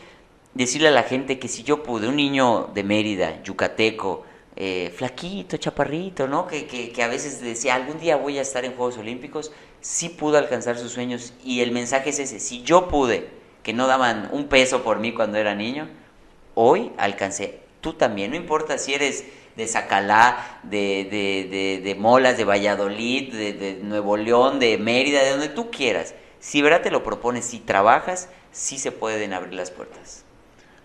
decirle 0.55 0.89
a 0.89 0.93
la 0.93 1.03
gente 1.03 1.39
que 1.39 1.49
si 1.49 1.63
yo 1.63 1.83
pude, 1.83 2.09
un 2.09 2.17
niño 2.17 2.71
de 2.75 2.83
Mérida, 2.83 3.43
yucateco, 3.43 4.25
eh, 4.63 4.93
flaquito, 4.95 5.57
chaparrito, 5.57 6.29
¿no? 6.29 6.47
Que, 6.47 6.67
que, 6.67 6.93
que, 6.93 7.03
a 7.03 7.09
veces 7.09 7.41
decía, 7.41 7.75
algún 7.75 7.99
día 7.99 8.17
voy 8.17 8.37
a 8.37 8.43
estar 8.43 8.63
en 8.67 8.75
Juegos 8.75 8.99
Olímpicos, 8.99 9.53
sí 9.81 10.11
pudo 10.11 10.37
alcanzar 10.37 10.77
sus 10.77 10.93
sueños 10.93 11.33
y 11.43 11.63
el 11.63 11.73
mensaje 11.73 12.11
es 12.11 12.19
ese, 12.19 12.41
si 12.41 12.63
yo 12.63 12.87
pude, 12.87 13.31
que 13.63 13.73
no 13.73 13.87
daban 13.87 14.29
un 14.33 14.49
peso 14.49 14.83
por 14.83 14.99
mí 14.99 15.15
cuando 15.15 15.39
era 15.39 15.55
niño, 15.55 15.89
hoy 16.55 16.93
alcancé, 16.99 17.61
tú 17.81 17.95
también, 17.95 18.33
no 18.33 18.37
importa 18.37 18.77
si 18.77 18.93
eres 18.93 19.25
de 19.57 19.67
Zacalá, 19.67 20.61
de, 20.63 21.09
de, 21.11 21.49
de, 21.51 21.81
de 21.83 21.95
Molas, 21.95 22.37
de 22.37 22.45
Valladolid, 22.45 23.33
de, 23.33 23.81
Nuevo 23.83 24.19
León, 24.19 24.61
de 24.61 24.77
Mérida, 24.77 25.23
de 25.25 25.31
donde 25.31 25.49
tú 25.49 25.71
quieras, 25.71 26.15
si 26.39 26.61
verdad 26.61 26.83
te 26.83 26.91
lo 26.91 27.03
propones, 27.03 27.47
si 27.47 27.61
trabajas, 27.61 28.29
sí 28.53 28.77
se 28.77 28.93
pueden 28.93 29.33
abrir 29.33 29.55
las 29.55 29.71
puertas. 29.71 30.23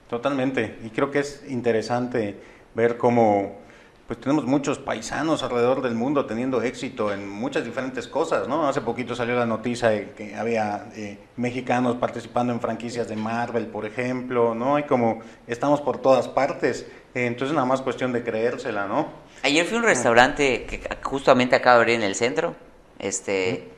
Totalmente, 0.09 0.77
y 0.81 0.91
creo 0.91 1.11
que 1.11 1.19
es 1.19 1.43
interesante 1.49 2.37
ver 2.73 2.97
cómo 2.97 3.64
pues 4.07 4.19
tenemos 4.19 4.45
muchos 4.45 4.77
paisanos 4.77 5.41
alrededor 5.41 5.81
del 5.81 5.95
mundo 5.95 6.25
teniendo 6.25 6.61
éxito 6.61 7.11
en 7.11 7.27
muchas 7.27 7.65
diferentes 7.65 8.07
cosas, 8.07 8.47
¿no? 8.47 8.67
Hace 8.67 8.81
poquito 8.81 9.15
salió 9.15 9.35
la 9.35 9.47
noticia 9.47 9.89
de 9.89 10.11
que 10.11 10.35
había 10.35 10.89
eh, 10.95 11.17
mexicanos 11.37 11.95
participando 11.95 12.53
en 12.53 12.61
franquicias 12.61 13.07
de 13.07 13.15
Marvel, 13.15 13.65
por 13.65 13.85
ejemplo, 13.85 14.53
¿no? 14.53 14.77
Y 14.77 14.83
como 14.83 15.21
estamos 15.47 15.81
por 15.81 15.97
todas 15.97 16.27
partes, 16.27 16.85
eh, 17.15 17.25
entonces 17.25 17.55
nada 17.55 17.65
más 17.65 17.81
cuestión 17.81 18.13
de 18.13 18.23
creérsela, 18.23 18.85
¿no? 18.87 19.07
Ayer 19.41 19.65
fui 19.65 19.77
a 19.77 19.79
un 19.79 19.85
restaurante 19.85 20.65
que 20.65 20.81
justamente 21.01 21.55
acaba 21.55 21.77
de 21.77 21.81
abrir 21.81 21.95
en 21.95 22.03
el 22.03 22.15
centro, 22.15 22.55
este 22.99 23.74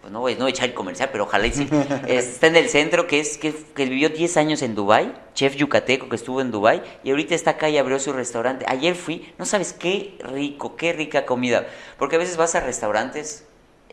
pues 0.00 0.12
no 0.12 0.20
voy, 0.20 0.34
no 0.34 0.40
voy 0.40 0.50
a 0.50 0.54
echar 0.54 0.68
el 0.68 0.74
comercial, 0.74 1.08
pero 1.10 1.24
ojalá 1.24 1.46
y 1.46 1.52
sí. 1.52 1.68
Está 2.06 2.46
en 2.46 2.56
el 2.56 2.68
centro, 2.68 3.06
que 3.06 3.20
es 3.20 3.36
que, 3.36 3.52
que, 3.74 3.86
vivió 3.86 4.08
10 4.10 4.36
años 4.36 4.62
en 4.62 4.74
Dubai, 4.74 5.12
chef 5.34 5.56
yucateco 5.56 6.08
que 6.08 6.16
estuvo 6.16 6.40
en 6.40 6.50
Dubai 6.50 6.82
y 7.02 7.10
ahorita 7.10 7.34
está 7.34 7.52
acá 7.52 7.68
y 7.68 7.78
abrió 7.78 7.98
su 7.98 8.12
restaurante. 8.12 8.64
Ayer 8.68 8.94
fui, 8.94 9.32
no 9.38 9.44
sabes 9.44 9.72
qué 9.72 10.16
rico, 10.20 10.76
qué 10.76 10.92
rica 10.92 11.26
comida, 11.26 11.66
porque 11.98 12.16
a 12.16 12.18
veces 12.18 12.36
vas 12.36 12.54
a 12.54 12.60
restaurantes 12.60 13.44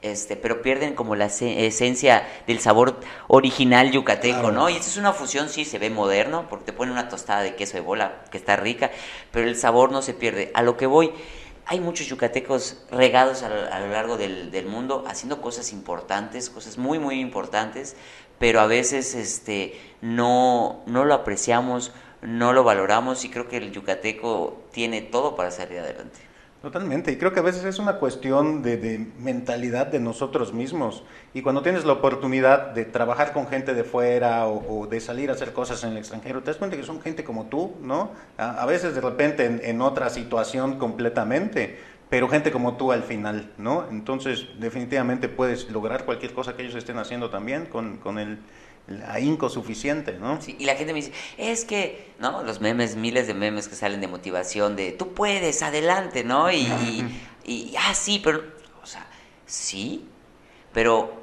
este, 0.05 0.35
pero 0.35 0.61
pierden 0.61 0.93
como 0.93 1.15
la 1.15 1.25
esencia 1.25 2.27
del 2.45 2.59
sabor 2.59 2.99
original 3.27 3.91
yucateco, 3.91 4.39
claro. 4.39 4.51
¿no? 4.51 4.69
Y 4.69 4.75
eso 4.75 4.89
es 4.89 4.97
una 4.97 5.13
fusión, 5.13 5.49
sí, 5.49 5.65
se 5.65 5.79
ve 5.79 5.89
moderno, 5.89 6.45
porque 6.47 6.65
te 6.65 6.73
ponen 6.73 6.91
una 6.91 7.09
tostada 7.09 7.41
de 7.41 7.55
queso 7.55 7.73
de 7.77 7.81
bola 7.81 8.21
que 8.29 8.37
está 8.37 8.55
rica, 8.55 8.91
pero 9.31 9.47
el 9.47 9.55
sabor 9.57 9.91
no 9.91 10.03
se 10.03 10.13
pierde. 10.13 10.51
A 10.53 10.61
lo 10.61 10.77
que 10.77 10.85
voy, 10.85 11.11
hay 11.65 11.79
muchos 11.79 12.07
yucatecos 12.07 12.83
regados 12.91 13.43
a, 13.43 13.47
a 13.47 13.79
lo 13.79 13.87
largo 13.87 14.17
del, 14.17 14.51
del, 14.51 14.67
mundo 14.67 15.03
haciendo 15.07 15.41
cosas 15.41 15.73
importantes, 15.73 16.49
cosas 16.49 16.77
muy, 16.77 16.99
muy 16.99 17.19
importantes, 17.19 17.95
pero 18.37 18.59
a 18.59 18.67
veces 18.67 19.15
este, 19.15 19.79
no, 20.01 20.83
no 20.85 21.05
lo 21.05 21.13
apreciamos, 21.13 21.91
no 22.21 22.53
lo 22.53 22.63
valoramos 22.63 23.25
y 23.25 23.29
creo 23.29 23.47
que 23.47 23.57
el 23.57 23.71
yucateco 23.71 24.63
tiene 24.71 25.01
todo 25.01 25.35
para 25.35 25.51
salir 25.51 25.79
adelante. 25.79 26.19
Totalmente, 26.65 27.11
y 27.11 27.17
creo 27.17 27.31
que 27.31 27.41
a 27.41 27.43
veces 27.43 27.63
es 27.63 27.77
una 27.77 27.97
cuestión 27.97 28.63
de, 28.63 28.77
de, 28.77 28.97
mentalidad 29.19 29.85
de 29.85 29.99
nosotros 29.99 30.51
mismos. 30.51 31.03
Y 31.31 31.43
cuando 31.43 31.61
tienes 31.61 31.85
la 31.85 31.93
oportunidad 31.93 32.71
de 32.71 32.85
trabajar 32.85 33.33
con 33.33 33.45
gente 33.45 33.75
de 33.75 33.83
fuera 33.83 34.47
o, 34.47 34.79
o, 34.79 34.87
de 34.87 34.99
salir 34.99 35.29
a 35.29 35.33
hacer 35.33 35.53
cosas 35.53 35.83
en 35.83 35.91
el 35.91 35.97
extranjero, 35.97 36.39
te 36.41 36.47
das 36.47 36.57
cuenta 36.57 36.75
que 36.75 36.81
son 36.81 37.01
gente 37.01 37.23
como 37.23 37.45
tú, 37.45 37.75
¿no? 37.83 38.13
A, 38.39 38.63
a 38.63 38.65
veces 38.65 38.95
de 38.95 39.01
repente 39.01 39.45
en, 39.45 39.61
en, 39.63 39.79
otra 39.79 40.09
situación 40.09 40.79
completamente, 40.79 41.77
pero 42.09 42.27
gente 42.29 42.51
como 42.51 42.77
tú 42.77 42.91
al 42.91 43.03
final, 43.03 43.51
¿no? 43.59 43.85
Entonces 43.91 44.47
definitivamente 44.57 45.29
puedes 45.29 45.69
lograr 45.69 46.03
cualquier 46.03 46.33
cosa 46.33 46.55
que 46.55 46.63
ellos 46.63 46.73
estén 46.73 46.97
haciendo 46.97 47.29
también 47.29 47.67
con, 47.67 47.97
con 47.97 48.17
el 48.17 48.39
ahínco 49.07 49.49
suficiente, 49.49 50.13
¿no? 50.13 50.39
Y 50.45 50.65
la 50.65 50.75
gente 50.75 50.93
me 50.93 50.99
dice, 50.99 51.11
es 51.37 51.65
que, 51.65 52.13
¿no? 52.19 52.43
Los 52.43 52.61
memes, 52.61 52.95
miles 52.95 53.27
de 53.27 53.33
memes 53.33 53.67
que 53.67 53.75
salen 53.75 54.01
de 54.01 54.07
motivación, 54.07 54.75
de 54.75 54.91
tú 54.91 55.13
puedes, 55.13 55.61
adelante, 55.63 56.23
¿no? 56.23 56.51
Y 56.51 57.75
ah, 57.77 57.93
sí, 57.93 58.21
pero, 58.23 58.43
o 58.81 58.85
sea, 58.85 59.07
sí, 59.45 60.07
pero 60.71 61.13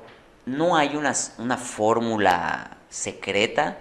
no 0.46 0.76
hay 0.76 0.96
una, 0.96 1.14
una 1.38 1.56
fórmula 1.56 2.78
secreta 2.88 3.78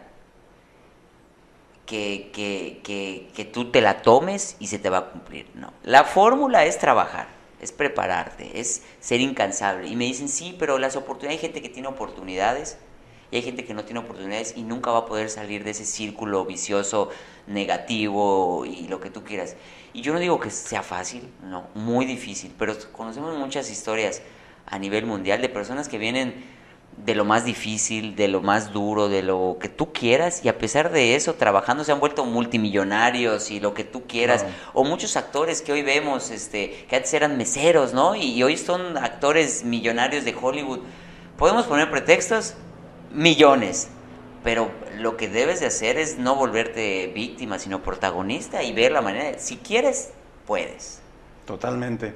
que, 1.85 2.29
que, 2.33 2.81
que, 2.83 3.29
que 3.35 3.45
tú 3.45 3.71
te 3.71 3.81
la 3.81 4.01
tomes 4.01 4.55
y 4.59 4.67
se 4.67 4.79
te 4.79 4.89
va 4.89 4.99
a 4.99 5.09
cumplir, 5.09 5.47
no. 5.55 5.73
La 5.83 6.03
fórmula 6.03 6.65
es 6.65 6.77
trabajar, 6.77 7.27
es 7.59 7.71
prepararte, 7.71 8.59
es 8.59 8.83
ser 8.99 9.19
incansable. 9.19 9.87
Y 9.87 9.95
me 9.95 10.05
dicen, 10.05 10.29
sí, 10.29 10.55
pero 10.57 10.77
las 10.77 10.95
oportunidades, 10.95 11.39
hay 11.39 11.47
gente 11.47 11.61
que 11.61 11.69
tiene 11.69 11.87
oportunidades, 11.87 12.77
y 13.31 13.37
hay 13.37 13.41
gente 13.41 13.63
que 13.63 13.73
no 13.73 13.85
tiene 13.85 14.01
oportunidades 14.01 14.53
y 14.57 14.63
nunca 14.63 14.91
va 14.91 14.99
a 14.99 15.05
poder 15.05 15.29
salir 15.29 15.63
de 15.63 15.71
ese 15.71 15.85
círculo 15.85 16.45
vicioso, 16.45 17.09
negativo 17.47 18.65
y 18.65 18.87
lo 18.87 18.99
que 18.99 19.09
tú 19.09 19.23
quieras. 19.23 19.55
Y 19.93 20.01
yo 20.01 20.13
no 20.13 20.19
digo 20.19 20.39
que 20.39 20.49
sea 20.49 20.83
fácil, 20.83 21.29
no, 21.43 21.67
muy 21.73 22.05
difícil, 22.05 22.53
pero 22.59 22.75
conocemos 22.91 23.37
muchas 23.37 23.71
historias 23.71 24.21
a 24.65 24.77
nivel 24.77 25.05
mundial 25.05 25.41
de 25.41 25.49
personas 25.49 25.87
que 25.87 25.97
vienen 25.97 26.61
de 26.97 27.15
lo 27.15 27.23
más 27.23 27.45
difícil, 27.45 28.17
de 28.17 28.27
lo 28.27 28.41
más 28.41 28.73
duro, 28.73 29.07
de 29.07 29.23
lo 29.23 29.57
que 29.61 29.69
tú 29.69 29.93
quieras 29.93 30.43
y 30.43 30.49
a 30.49 30.57
pesar 30.57 30.91
de 30.91 31.15
eso 31.15 31.35
trabajando 31.35 31.85
se 31.85 31.93
han 31.93 32.01
vuelto 32.01 32.25
multimillonarios 32.25 33.49
y 33.49 33.61
lo 33.61 33.73
que 33.73 33.85
tú 33.85 34.03
quieras 34.07 34.45
o 34.73 34.83
muchos 34.83 35.15
actores 35.15 35.61
que 35.61 35.71
hoy 35.71 35.83
vemos 35.83 36.31
este 36.31 36.85
que 36.89 36.97
antes 36.97 37.13
eran 37.13 37.37
meseros, 37.37 37.93
¿no? 37.93 38.15
Y, 38.15 38.33
y 38.33 38.43
hoy 38.43 38.57
son 38.57 38.97
actores 38.97 39.63
millonarios 39.63 40.25
de 40.25 40.35
Hollywood. 40.39 40.79
¿Podemos 41.37 41.65
poner 41.65 41.89
pretextos? 41.89 42.55
Millones. 43.13 43.89
Pero 44.43 44.71
lo 44.97 45.17
que 45.17 45.29
debes 45.29 45.59
de 45.59 45.67
hacer 45.67 45.97
es 45.97 46.17
no 46.17 46.35
volverte 46.35 47.11
víctima, 47.13 47.59
sino 47.59 47.83
protagonista 47.83 48.63
y 48.63 48.73
ver 48.73 48.91
la 48.91 49.01
manera. 49.01 49.25
De, 49.25 49.39
si 49.39 49.57
quieres, 49.57 50.11
puedes. 50.47 50.99
Totalmente. 51.45 52.13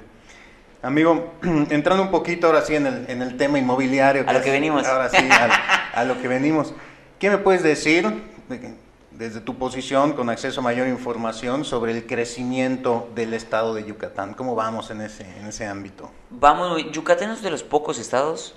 Amigo, 0.82 1.34
entrando 1.70 2.02
un 2.02 2.10
poquito 2.10 2.48
ahora 2.48 2.62
sí 2.62 2.74
en 2.74 2.86
el, 2.86 3.10
en 3.10 3.22
el 3.22 3.36
tema 3.36 3.58
inmobiliario. 3.58 4.24
A 4.26 4.32
lo 4.32 4.42
que 4.42 4.50
venimos. 4.50 4.86
Ahora 4.86 5.08
sí, 5.08 5.28
a, 5.30 5.90
a, 6.00 6.04
lo 6.04 6.20
que 6.20 6.28
venimos. 6.28 6.74
¿Qué 7.18 7.30
me 7.30 7.38
puedes 7.38 7.62
decir 7.62 8.06
desde 9.10 9.40
tu 9.40 9.56
posición 9.56 10.12
con 10.12 10.28
acceso 10.28 10.60
a 10.60 10.62
mayor 10.62 10.88
información 10.88 11.64
sobre 11.64 11.92
el 11.92 12.06
crecimiento 12.06 13.08
del 13.14 13.34
estado 13.34 13.72
de 13.72 13.84
Yucatán? 13.84 14.34
¿Cómo 14.34 14.54
vamos 14.54 14.90
en 14.90 15.00
ese, 15.00 15.24
en 15.38 15.46
ese 15.46 15.66
ámbito? 15.66 16.10
Vamos, 16.30 16.90
Yucatán 16.90 17.30
es 17.30 17.42
de 17.42 17.50
los 17.50 17.62
pocos 17.62 17.98
estados 17.98 18.56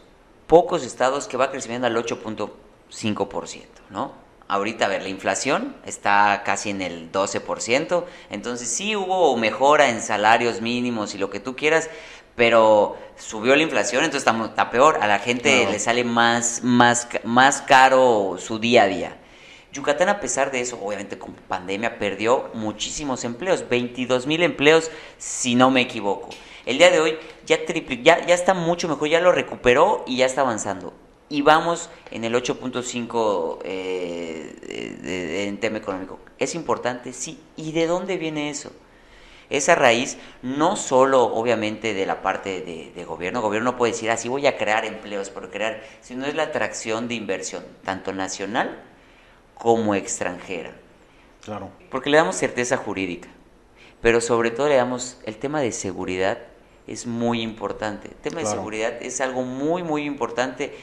pocos 0.50 0.84
estados 0.84 1.30
que 1.30 1.38
va 1.38 1.52
creciendo 1.52 1.88
al 1.88 1.96
8.5%, 1.96 3.64
¿no? 3.90 4.30
ahorita, 4.50 4.86
a 4.86 4.88
ver, 4.88 5.04
la 5.04 5.10
inflación 5.10 5.76
está 5.86 6.42
casi 6.44 6.72
en 6.72 6.82
el 6.82 7.12
12%, 7.12 8.04
entonces 8.32 8.68
sí 8.68 8.96
hubo 8.96 9.38
mejora 9.38 9.90
en 9.90 10.02
salarios 10.02 10.60
mínimos 10.60 11.14
y 11.14 11.20
lo 11.20 11.30
que 11.30 11.40
tú 11.40 11.56
quieras, 11.56 11.90
pero 12.36 12.98
subió 13.16 13.56
la 13.56 13.62
inflación, 13.62 14.04
entonces 14.04 14.28
está, 14.28 14.46
está 14.46 14.72
peor, 14.72 14.98
a 15.02 15.08
la 15.08 15.20
gente 15.20 15.68
le 15.72 15.78
sale 15.78 16.04
más, 16.04 16.64
más, 16.64 17.08
más 17.24 17.62
caro 17.62 18.38
su 18.40 18.58
día 18.58 18.84
a 18.84 18.88
día. 18.88 19.18
Yucatán, 19.72 20.10
a 20.10 20.20
pesar 20.20 20.50
de 20.50 20.62
eso, 20.62 20.80
obviamente 20.82 21.20
con 21.20 21.36
pandemia, 21.36 22.00
perdió 22.00 22.50
muchísimos 22.56 23.24
empleos, 23.24 23.70
22 23.70 24.26
mil 24.26 24.42
empleos, 24.42 24.90
si 25.20 25.54
no 25.54 25.70
me 25.70 25.82
equivoco. 25.82 26.30
El 26.66 26.80
día 26.80 26.90
de 26.90 27.00
hoy 27.00 27.18
ya, 27.50 27.66
triple, 27.66 28.02
ya, 28.04 28.26
ya 28.26 28.36
está 28.36 28.54
mucho 28.54 28.88
mejor, 28.88 29.10
ya 29.10 29.20
lo 29.20 29.32
recuperó 29.32 30.04
y 30.08 30.18
ya 30.18 30.26
está 30.26 30.42
avanzando 30.42 30.94
y 31.30 31.44
vamos 31.44 31.90
en 32.12 32.24
el 32.24 32.34
8.5 32.34 33.60
eh, 33.64 35.46
en 35.48 35.60
tema 35.60 35.78
económico. 35.78 36.20
¿Es 36.40 36.56
importante? 36.56 37.14
Sí. 37.14 37.40
¿Y 37.56 37.72
de 37.72 37.86
dónde 37.86 38.18
viene 38.18 38.50
eso? 38.50 38.72
Esa 39.50 39.76
raíz 39.76 40.18
no 40.42 40.76
solo 40.76 41.24
obviamente 41.24 41.94
de 41.94 42.06
la 42.06 42.22
parte 42.22 42.62
de, 42.62 43.06
gobierno, 43.06 43.40
el 43.40 43.44
gobierno 43.44 43.72
no 43.72 43.78
puede 43.78 43.94
decir 43.94 44.12
así 44.12 44.30
voy 44.30 44.46
a 44.46 44.58
crear 44.58 44.86
empleos 44.86 45.32
por 45.32 45.50
crear, 45.50 45.82
sino 46.02 46.28
es 46.28 46.36
la 46.36 46.44
atracción 46.44 47.08
de 47.08 47.16
inversión, 47.16 47.64
tanto 47.84 48.14
nacional 48.14 48.84
como 49.56 49.96
extranjera. 49.96 50.74
Claro. 51.42 51.72
Porque 51.90 52.12
le 52.12 52.18
damos 52.18 52.36
certeza 52.36 52.78
jurídica, 52.78 53.30
pero 54.02 54.22
sobre 54.22 54.52
todo 54.52 54.68
le 54.70 54.76
damos 54.76 55.18
el 55.26 55.38
tema 55.38 55.62
de 55.62 55.72
seguridad 55.72 56.38
es 56.90 57.06
muy 57.06 57.42
importante. 57.42 58.10
El 58.10 58.16
tema 58.16 58.40
de 58.42 58.48
seguridad 58.48 59.02
es 59.02 59.22
algo 59.22 59.44
muy, 59.44 59.84
muy 59.84 60.04
importante 60.04 60.74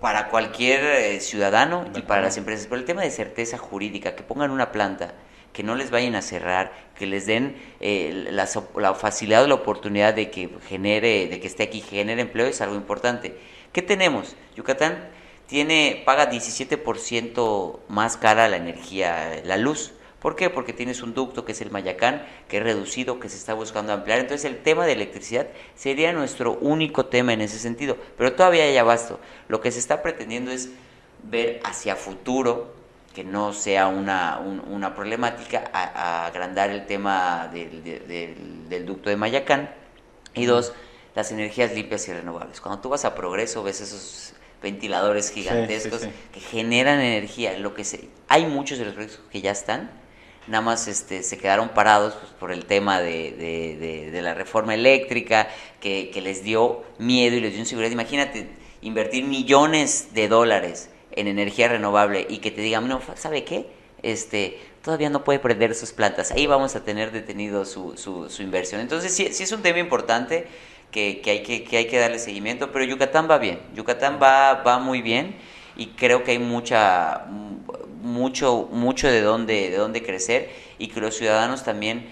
para 0.00 0.28
cualquier 0.28 0.84
eh, 0.84 1.20
ciudadano 1.20 1.84
y 1.96 2.02
para 2.02 2.22
las 2.22 2.36
empresas. 2.36 2.66
Pero 2.66 2.80
el 2.80 2.86
tema 2.86 3.02
de 3.02 3.10
certeza 3.10 3.58
jurídica, 3.58 4.14
que 4.14 4.22
pongan 4.22 4.50
una 4.50 4.70
planta, 4.70 5.14
que 5.52 5.62
no 5.62 5.74
les 5.74 5.90
vayan 5.90 6.14
a 6.14 6.22
cerrar, 6.22 6.72
que 6.96 7.06
les 7.06 7.26
den 7.26 7.56
eh, 7.80 8.28
la, 8.30 8.48
la, 8.76 8.94
facilidad 8.94 9.44
o 9.44 9.48
la 9.48 9.54
oportunidad 9.54 10.14
de 10.14 10.30
que 10.30 10.48
genere, 10.68 11.26
de 11.26 11.40
que 11.40 11.46
esté 11.46 11.64
aquí, 11.64 11.80
genere 11.80 12.22
empleo, 12.22 12.46
es 12.46 12.60
algo 12.60 12.76
importante. 12.76 13.36
¿Qué 13.72 13.82
tenemos? 13.82 14.36
Yucatán 14.56 15.08
tiene, 15.46 16.02
paga 16.06 16.30
17% 16.30 17.80
más 17.88 18.16
cara 18.16 18.48
la 18.48 18.56
energía, 18.56 19.42
la 19.44 19.56
luz. 19.56 19.92
¿Por 20.22 20.36
qué? 20.36 20.50
Porque 20.50 20.72
tienes 20.72 21.02
un 21.02 21.14
ducto 21.14 21.44
que 21.44 21.50
es 21.50 21.60
el 21.62 21.72
Mayacán, 21.72 22.24
que 22.46 22.58
es 22.58 22.62
reducido, 22.62 23.18
que 23.18 23.28
se 23.28 23.36
está 23.36 23.54
buscando 23.54 23.92
ampliar. 23.92 24.20
Entonces 24.20 24.44
el 24.44 24.62
tema 24.62 24.86
de 24.86 24.92
electricidad 24.92 25.48
sería 25.74 26.12
nuestro 26.12 26.52
único 26.60 27.06
tema 27.06 27.32
en 27.32 27.40
ese 27.40 27.58
sentido. 27.58 27.96
Pero 28.16 28.32
todavía 28.34 28.62
hay 28.62 28.76
abasto. 28.76 29.18
Lo 29.48 29.60
que 29.60 29.72
se 29.72 29.80
está 29.80 30.00
pretendiendo 30.00 30.52
es 30.52 30.70
ver 31.24 31.60
hacia 31.64 31.96
futuro, 31.96 32.72
que 33.12 33.24
no 33.24 33.52
sea 33.52 33.88
una, 33.88 34.38
una 34.38 34.94
problemática, 34.94 35.68
a, 35.72 36.26
agrandar 36.26 36.70
el 36.70 36.86
tema 36.86 37.50
del, 37.52 38.86
ducto 38.86 39.10
de 39.10 39.16
Mayacán. 39.16 39.74
Y 40.34 40.46
dos, 40.46 40.72
las 41.16 41.32
energías 41.32 41.74
limpias 41.74 42.06
y 42.06 42.12
renovables. 42.12 42.60
Cuando 42.60 42.80
tú 42.80 42.90
vas 42.90 43.04
a 43.04 43.16
Progreso 43.16 43.64
ves 43.64 43.80
esos 43.80 44.34
ventiladores 44.62 45.32
gigantescos 45.32 46.06
que 46.32 46.38
generan 46.38 47.00
energía. 47.00 47.58
Lo 47.58 47.74
que 47.74 47.82
se, 47.82 48.08
hay 48.28 48.46
muchos 48.46 48.78
de 48.78 48.84
los 48.84 48.94
proyectos 48.94 49.20
que 49.28 49.40
ya 49.40 49.50
están, 49.50 50.01
nada 50.46 50.62
más 50.62 50.88
este, 50.88 51.22
se 51.22 51.38
quedaron 51.38 51.70
parados 51.70 52.14
pues, 52.14 52.32
por 52.32 52.52
el 52.52 52.64
tema 52.64 53.00
de, 53.00 54.10
de, 54.12 54.22
la 54.22 54.34
reforma 54.34 54.74
eléctrica, 54.74 55.48
que, 55.80 56.12
les 56.22 56.42
dio 56.42 56.84
miedo 56.98 57.36
y 57.36 57.40
les 57.40 57.52
dio 57.52 57.60
inseguridad. 57.60 57.90
Imagínate 57.90 58.48
invertir 58.82 59.24
millones 59.24 60.08
de 60.14 60.28
dólares 60.28 60.90
en 61.12 61.26
energía 61.28 61.68
renovable 61.68 62.26
y 62.28 62.38
que 62.38 62.50
te 62.50 62.60
digan, 62.60 62.88
no, 62.88 63.00
¿sabe 63.16 63.44
qué? 63.44 63.66
Este, 64.02 64.58
todavía 64.82 65.10
no 65.10 65.24
puede 65.24 65.38
prender 65.38 65.74
sus 65.74 65.92
plantas. 65.92 66.30
Ahí 66.32 66.46
vamos 66.46 66.74
a 66.76 66.84
tener 66.84 67.12
detenido 67.12 67.64
su, 67.64 67.96
su, 67.96 68.28
su 68.30 68.42
inversión. 68.42 68.80
Entonces, 68.80 69.14
sí, 69.14 69.28
sí, 69.32 69.44
es 69.44 69.52
un 69.52 69.62
tema 69.62 69.78
importante 69.78 70.46
que, 70.90 71.20
que, 71.20 71.30
hay 71.30 71.42
que, 71.42 71.64
que 71.64 71.76
hay 71.78 71.86
que 71.86 71.98
darle 71.98 72.18
seguimiento, 72.18 72.72
pero 72.72 72.84
Yucatán 72.84 73.28
va 73.30 73.38
bien. 73.38 73.60
Yucatán 73.74 74.18
va, 74.20 74.62
va 74.62 74.78
muy 74.78 75.02
bien 75.02 75.36
y 75.76 75.86
creo 75.88 76.24
que 76.24 76.32
hay 76.32 76.38
mucha 76.38 77.26
mucho, 78.02 78.68
mucho 78.72 79.08
de 79.08 79.20
dónde, 79.22 79.70
de 79.70 79.76
dónde 79.76 80.02
crecer 80.02 80.50
y 80.78 80.88
que 80.88 81.00
los 81.00 81.16
ciudadanos 81.16 81.64
también 81.64 82.04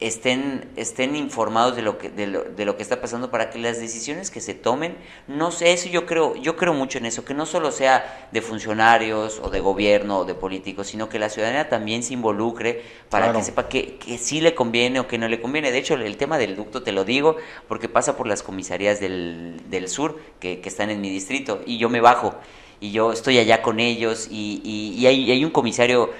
estén, 0.00 0.68
estén 0.76 1.14
informados 1.14 1.76
de 1.76 1.82
lo, 1.82 1.98
que, 1.98 2.08
de, 2.08 2.26
lo, 2.26 2.42
de 2.42 2.64
lo 2.64 2.76
que 2.76 2.82
está 2.82 3.00
pasando 3.00 3.30
para 3.30 3.50
que 3.50 3.58
las 3.58 3.80
decisiones 3.80 4.30
que 4.30 4.40
se 4.40 4.54
tomen, 4.54 4.96
no 5.28 5.50
sé, 5.50 5.72
eso 5.72 5.88
yo 5.88 6.06
creo, 6.06 6.36
yo 6.36 6.56
creo 6.56 6.72
mucho 6.72 6.98
en 6.98 7.06
eso, 7.06 7.24
que 7.24 7.34
no 7.34 7.46
solo 7.46 7.70
sea 7.70 8.28
de 8.32 8.40
funcionarios 8.40 9.40
o 9.42 9.50
de 9.50 9.60
gobierno 9.60 10.18
o 10.18 10.24
de 10.24 10.34
políticos, 10.34 10.88
sino 10.88 11.08
que 11.08 11.18
la 11.18 11.28
ciudadanía 11.28 11.68
también 11.68 12.02
se 12.02 12.14
involucre 12.14 12.82
para 13.08 13.32
que 13.32 13.42
sepa 13.42 13.68
que, 13.68 13.96
que 13.96 14.18
sí 14.18 14.40
le 14.40 14.54
conviene 14.54 15.00
o 15.00 15.06
que 15.06 15.18
no 15.18 15.28
le 15.28 15.40
conviene. 15.40 15.70
De 15.70 15.78
hecho, 15.78 15.94
el 15.94 16.16
tema 16.16 16.38
del 16.38 16.56
ducto 16.56 16.82
te 16.82 16.92
lo 16.92 17.04
digo 17.04 17.36
porque 17.68 17.88
pasa 17.88 18.16
por 18.16 18.26
las 18.26 18.42
comisarías 18.42 19.00
del, 19.00 19.60
del 19.68 19.88
sur 19.88 20.18
que, 20.40 20.60
que 20.60 20.68
están 20.68 20.90
en 20.90 21.00
mi 21.00 21.10
distrito 21.10 21.60
y 21.66 21.78
yo 21.78 21.88
me 21.88 22.00
bajo 22.00 22.34
y 22.80 22.92
yo 22.92 23.12
estoy 23.12 23.38
allá 23.38 23.62
con 23.62 23.78
ellos 23.78 24.26
y, 24.30 24.62
y, 24.64 25.06
hay, 25.06 25.30
hay, 25.30 25.44
un 25.44 25.50
comisario 25.50 26.10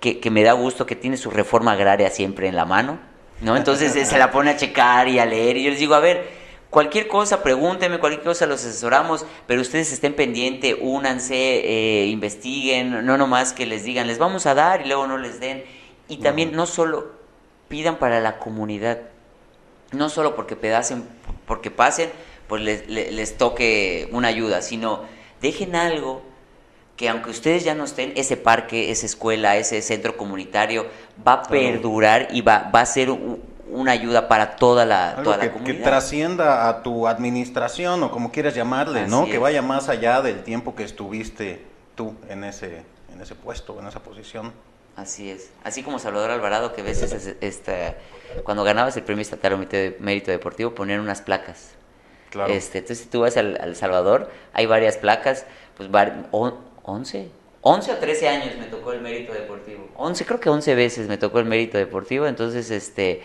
que, 0.00 0.20
que, 0.20 0.30
me 0.30 0.42
da 0.42 0.52
gusto 0.52 0.86
que 0.86 0.96
tiene 0.96 1.16
su 1.16 1.30
reforma 1.30 1.72
agraria 1.72 2.10
siempre 2.10 2.48
en 2.48 2.56
la 2.56 2.64
mano, 2.64 2.98
¿no? 3.40 3.56
Entonces 3.56 3.92
se 4.08 4.18
la 4.18 4.30
pone 4.30 4.50
a 4.50 4.56
checar 4.56 5.08
y 5.08 5.18
a 5.18 5.26
leer 5.26 5.56
y 5.56 5.64
yo 5.64 5.70
les 5.70 5.78
digo, 5.78 5.94
a 5.94 6.00
ver, 6.00 6.28
cualquier 6.70 7.08
cosa, 7.08 7.42
pregúntenme, 7.42 7.98
cualquier 7.98 8.22
cosa 8.22 8.46
los 8.46 8.64
asesoramos, 8.64 9.24
pero 9.46 9.60
ustedes 9.60 9.92
estén 9.92 10.14
pendientes, 10.14 10.76
únanse, 10.80 11.34
eh, 11.34 12.06
investiguen, 12.06 13.04
no 13.06 13.16
nomás 13.16 13.52
que 13.52 13.66
les 13.66 13.84
digan, 13.84 14.06
les 14.06 14.18
vamos 14.18 14.46
a 14.46 14.54
dar 14.54 14.82
y 14.82 14.88
luego 14.88 15.06
no 15.06 15.18
les 15.18 15.40
den. 15.40 15.64
Y 16.08 16.18
también 16.18 16.52
no 16.52 16.66
solo 16.66 17.12
pidan 17.68 17.96
para 17.96 18.20
la 18.20 18.38
comunidad, 18.38 19.00
no 19.92 20.08
solo 20.08 20.36
porque 20.36 20.54
pedasen, 20.54 21.08
porque 21.46 21.70
pasen, 21.70 22.10
pues 22.46 22.62
les, 22.62 22.88
les 22.88 23.36
toque 23.38 24.08
una 24.12 24.28
ayuda, 24.28 24.62
sino 24.62 25.04
dejen 25.40 25.74
algo 25.74 26.22
que 26.96 27.08
aunque 27.08 27.30
ustedes 27.30 27.64
ya 27.64 27.74
no 27.74 27.84
estén, 27.84 28.12
ese 28.16 28.36
parque, 28.36 28.90
esa 28.90 29.06
escuela, 29.06 29.56
ese 29.56 29.82
centro 29.82 30.16
comunitario 30.16 30.86
va 31.26 31.34
a 31.34 31.42
perdurar 31.42 32.28
y 32.30 32.40
va, 32.40 32.70
va 32.74 32.80
a 32.80 32.86
ser 32.86 33.10
una 33.68 33.92
ayuda 33.92 34.28
para 34.28 34.56
toda 34.56 34.86
la, 34.86 35.20
toda 35.22 35.38
que, 35.38 35.46
la 35.46 35.52
comunidad. 35.52 35.76
Que 35.76 35.82
trascienda 35.82 36.68
a 36.68 36.82
tu 36.82 37.06
administración 37.06 38.02
o 38.02 38.10
como 38.10 38.32
quieras 38.32 38.54
llamarle, 38.54 39.06
¿no? 39.06 39.26
Que 39.26 39.38
vaya 39.38 39.60
más 39.60 39.88
allá 39.88 40.22
del 40.22 40.42
tiempo 40.42 40.74
que 40.74 40.84
estuviste 40.84 41.62
tú 41.94 42.14
en 42.28 42.44
ese, 42.44 42.82
en 43.12 43.20
ese 43.20 43.34
puesto, 43.34 43.78
en 43.78 43.86
esa 43.86 44.00
posición. 44.00 44.52
Así 44.96 45.30
es. 45.30 45.50
Así 45.62 45.82
como 45.82 45.98
Salvador 45.98 46.30
Alvarado, 46.30 46.72
que 46.72 46.80
a 46.80 46.84
veces 46.84 47.36
este, 47.42 47.94
cuando 48.44 48.64
ganabas 48.64 48.96
el 48.96 49.02
premio 49.02 49.20
estatal 49.20 49.68
de 49.68 49.96
mérito 50.00 50.30
deportivo 50.30 50.74
ponían 50.74 51.00
unas 51.00 51.20
placas 51.20 51.76
este, 52.48 52.78
entonces, 52.78 53.04
si 53.04 53.10
tú 53.10 53.20
vas 53.20 53.36
al, 53.36 53.58
al, 53.60 53.76
Salvador, 53.76 54.30
hay 54.52 54.66
varias 54.66 54.96
placas, 54.96 55.46
pues, 55.76 55.88
11, 56.86 57.28
11 57.62 57.92
o 57.92 57.96
13 57.96 58.28
años 58.28 58.56
me 58.58 58.66
tocó 58.66 58.92
el 58.92 59.00
mérito 59.00 59.32
deportivo. 59.32 59.88
11, 59.96 60.24
creo 60.24 60.40
que 60.40 60.48
11 60.48 60.74
veces 60.76 61.08
me 61.08 61.18
tocó 61.18 61.40
el 61.40 61.44
mérito 61.44 61.76
deportivo, 61.78 62.26
entonces, 62.26 62.70
este, 62.70 63.22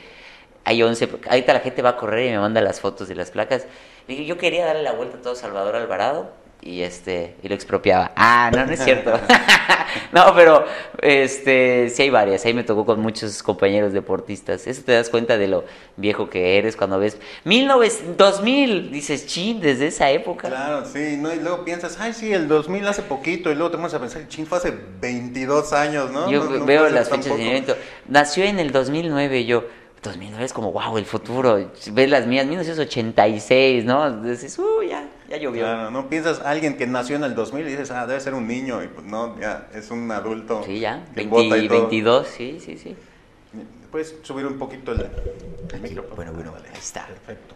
hay 0.64 0.82
11, 0.82 1.10
ahorita 1.30 1.54
la 1.54 1.60
gente 1.60 1.82
va 1.84 1.90
a 1.90 1.98
correr 1.98 2.28
y 2.28 2.32
me 2.32 2.40
manda 2.40 2.60
las 2.62 2.80
fotos 2.80 3.08
de 3.08 3.16
las 3.16 3.30
placas. 3.30 3.68
yo 4.08 4.38
quería 4.38 4.66
darle 4.66 4.82
la 4.82 4.94
vuelta 4.94 5.18
a 5.18 5.22
todo 5.22 5.36
Salvador 5.36 5.76
Alvarado, 5.76 6.32
y 6.62 6.82
este 6.82 7.36
y 7.42 7.48
lo 7.48 7.56
expropiaba. 7.56 8.12
Ah, 8.16 8.52
no, 8.54 8.66
no 8.66 8.72
es 8.72 8.84
cierto. 8.84 9.12
no, 10.12 10.34
pero 10.36 10.66
este 11.02 11.90
sí 11.90 12.04
hay 12.04 12.10
varias. 12.10 12.46
Ahí 12.46 12.54
me 12.54 12.64
tocó 12.64 12.86
con 12.86 13.00
muchos 13.00 13.42
compañeros 13.44 13.94
deportistas. 13.94 14.68
Eso 14.68 14.84
te 14.84 14.92
das 14.94 15.10
cuenta 15.10 15.38
de 15.38 15.48
lo 15.48 15.66
viejo 15.98 16.30
que 16.30 16.58
eres 16.58 16.76
cuando 16.76 17.00
ves 17.00 17.18
1900, 17.46 18.18
2000, 18.18 18.92
dices, 18.92 19.26
"Chin, 19.28 19.60
desde 19.60 19.88
esa 19.88 20.10
época." 20.12 20.48
Claro, 20.48 20.86
sí, 20.86 21.18
no 21.18 21.34
y 21.34 21.40
luego 21.40 21.66
piensas, 21.66 21.98
"Ay, 22.00 22.14
sí, 22.14 22.32
el 22.32 22.48
2000 22.48 22.88
hace 22.88 23.02
poquito." 23.02 23.52
Y 23.52 23.56
luego 23.56 23.72
te 23.72 23.78
vas 23.78 23.94
a 23.94 24.00
pensar, 24.00 24.28
"Chin, 24.28 24.46
fue 24.46 24.58
hace 24.60 24.74
22 25.00 25.74
años, 25.74 26.12
¿no?" 26.12 26.30
Yo 26.30 26.44
no, 26.44 26.66
veo 26.66 26.90
las 26.90 27.10
fechas 27.10 27.26
de 27.26 27.32
nacimiento. 27.32 27.76
Nació 28.08 28.44
en 28.46 28.60
el 28.60 28.72
2009 28.72 29.46
yo 29.46 29.64
2009 30.04 30.46
es 30.46 30.54
como, 30.54 30.72
wow, 30.72 30.98
el 30.98 31.06
futuro. 31.06 31.60
Ves 31.92 32.10
las 32.10 32.26
mías, 32.26 32.48
1986, 32.48 33.86
¿no? 33.86 34.22
Dices, 34.24 34.58
uh, 34.58 34.81
ya, 35.32 35.38
llovió. 35.38 35.64
Claro, 35.64 35.92
no 35.92 36.10
piensas 36.10 36.42
alguien 36.42 36.78
que 36.78 36.88
nació 36.88 37.16
en 37.16 37.24
el 37.24 37.36
2000 37.36 37.68
y 37.68 37.72
dices, 37.72 37.92
ah, 37.92 38.06
debe 38.06 38.20
ser 38.20 38.34
un 38.34 38.48
niño. 38.48 38.84
Y 38.84 38.88
pues 38.88 39.06
no, 39.06 39.40
ya, 39.40 39.70
es 39.74 39.90
un 39.92 40.10
adulto. 40.12 40.64
Sí, 40.66 40.80
ya, 40.80 41.06
20, 41.16 41.68
22, 41.68 42.28
sí, 42.28 42.60
sí, 42.60 42.78
sí. 42.78 42.96
Puedes 43.92 44.16
subir 44.22 44.46
un 44.46 44.58
poquito 44.58 44.94
el, 44.94 45.10
el 45.74 45.82
micro. 45.82 46.06
Bueno, 46.16 46.32
bueno, 46.34 46.52
vale. 46.52 46.70
ahí 46.70 46.80
está. 46.80 47.06
Perfecto. 47.08 47.56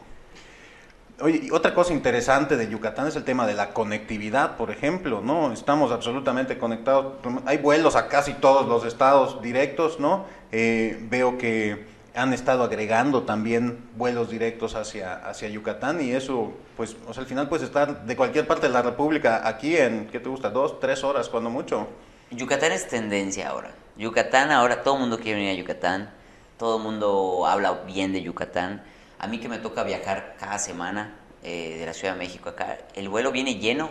Oye, 1.22 1.42
y 1.44 1.52
otra 1.52 1.74
cosa 1.74 1.94
interesante 1.94 2.58
de 2.58 2.68
Yucatán 2.70 3.08
es 3.08 3.16
el 3.16 3.24
tema 3.24 3.48
de 3.48 3.54
la 3.54 3.74
conectividad, 3.74 4.58
por 4.58 4.70
ejemplo, 4.70 5.22
¿no? 5.22 5.54
Estamos 5.54 5.94
absolutamente 5.94 6.58
conectados. 6.58 7.14
Hay 7.46 7.58
vuelos 7.58 7.96
a 7.96 8.10
casi 8.10 8.34
todos 8.34 8.68
los 8.68 8.86
estados 8.86 9.42
directos, 9.42 9.98
¿no? 9.98 10.26
Eh, 10.52 10.98
veo 11.10 11.38
que 11.38 11.86
han 12.15 12.34
estado 12.34 12.63
agregando 12.63 13.23
también 13.23 13.89
vuelos 13.95 14.30
directos 14.30 14.75
hacia, 14.75 15.15
hacia 15.15 15.49
Yucatán 15.49 16.01
y 16.01 16.12
eso, 16.12 16.54
pues, 16.78 16.95
o 17.08 17.13
sea, 17.13 17.21
al 17.21 17.28
final 17.28 17.49
puedes 17.49 17.65
estar 17.65 18.06
de 18.06 18.15
cualquier 18.15 18.47
parte 18.47 18.67
de 18.67 18.73
la 18.73 18.82
República 18.82 19.47
aquí 19.47 19.75
en, 19.75 20.08
¿qué 20.08 20.19
te 20.19 20.30
gusta? 20.30 20.49
Dos, 20.49 20.80
tres 20.80 21.04
horas, 21.04 21.28
cuando 21.28 21.49
mucho. 21.49 21.88
Yucatán 22.32 22.71
es 22.71 22.88
tendencia 22.88 23.49
ahora. 23.49 23.71
Yucatán 23.97 24.51
ahora, 24.51 24.82
todo 24.82 24.95
el 24.95 25.01
mundo 25.01 25.19
quiere 25.19 25.39
venir 25.39 25.54
a 25.54 25.60
Yucatán, 25.60 26.10
todo 26.58 26.78
el 26.78 26.84
mundo 26.84 27.45
habla 27.47 27.84
bien 27.86 28.13
de 28.13 28.21
Yucatán. 28.21 28.84
A 29.19 29.28
mí 29.28 29.39
que 29.39 29.49
me 29.49 29.58
toca 29.58 29.84
viajar 29.84 30.36
cada 30.39 30.58
semana 30.58 31.15
eh, 31.43 31.78
de 31.80 31.86
la 31.86 31.93
Ciudad 31.93 32.13
de 32.13 32.19
México 32.19 32.49
acá, 32.49 32.78
el 32.95 33.10
vuelo 33.10 33.32
viene 33.32 33.56
lleno, 33.56 33.89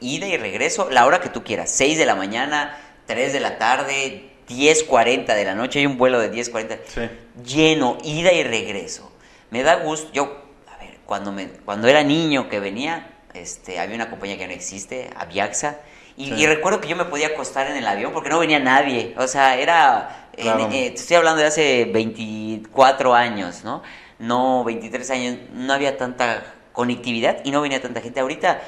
ida 0.00 0.26
y 0.26 0.36
regreso, 0.36 0.88
la 0.90 1.06
hora 1.06 1.20
que 1.20 1.28
tú 1.28 1.44
quieras, 1.44 1.70
6 1.70 1.98
de 1.98 2.06
la 2.06 2.14
mañana, 2.14 2.78
3 3.06 3.32
de 3.32 3.40
la 3.40 3.58
tarde, 3.58 4.35
10.40 4.48 5.26
de 5.34 5.44
la 5.44 5.54
noche, 5.54 5.80
hay 5.80 5.86
un 5.86 5.98
vuelo 5.98 6.18
de 6.20 6.30
10.40, 6.30 6.78
Sí. 6.86 7.02
lleno, 7.44 7.98
ida 8.04 8.32
y 8.32 8.42
regreso. 8.42 9.10
Me 9.50 9.62
da 9.62 9.76
gusto, 9.76 10.10
yo, 10.12 10.42
a 10.72 10.78
ver, 10.78 10.98
cuando, 11.06 11.32
me, 11.32 11.48
cuando 11.48 11.88
era 11.88 12.02
niño 12.02 12.48
que 12.48 12.60
venía, 12.60 13.12
este, 13.34 13.78
había 13.78 13.96
una 13.96 14.08
compañía 14.10 14.38
que 14.38 14.46
no 14.46 14.52
existe, 14.52 15.10
Aviaxa, 15.16 15.78
y, 16.16 16.26
Sí. 16.26 16.34
y 16.34 16.46
recuerdo 16.46 16.80
que 16.80 16.88
yo 16.88 16.96
me 16.96 17.04
podía 17.04 17.28
acostar 17.28 17.66
en 17.70 17.76
el 17.76 17.86
avión 17.86 18.12
porque 18.12 18.30
no 18.30 18.38
venía 18.38 18.58
nadie, 18.58 19.14
o 19.18 19.26
sea, 19.26 19.56
era, 19.58 20.28
en- 20.36 20.42
Claro. 20.44 20.68
eh, 20.72 20.92
estoy 20.94 21.16
hablando 21.16 21.40
de 21.42 21.48
hace 21.48 21.84
24 21.86 23.14
años, 23.14 23.64
¿no? 23.64 23.82
No, 24.18 24.64
23 24.64 25.10
años, 25.10 25.36
no 25.52 25.72
había 25.74 25.96
tanta 25.98 26.54
conectividad 26.72 27.38
y 27.44 27.50
no 27.50 27.60
venía 27.60 27.80
tanta 27.82 28.00
gente. 28.00 28.20
Ahorita 28.20 28.60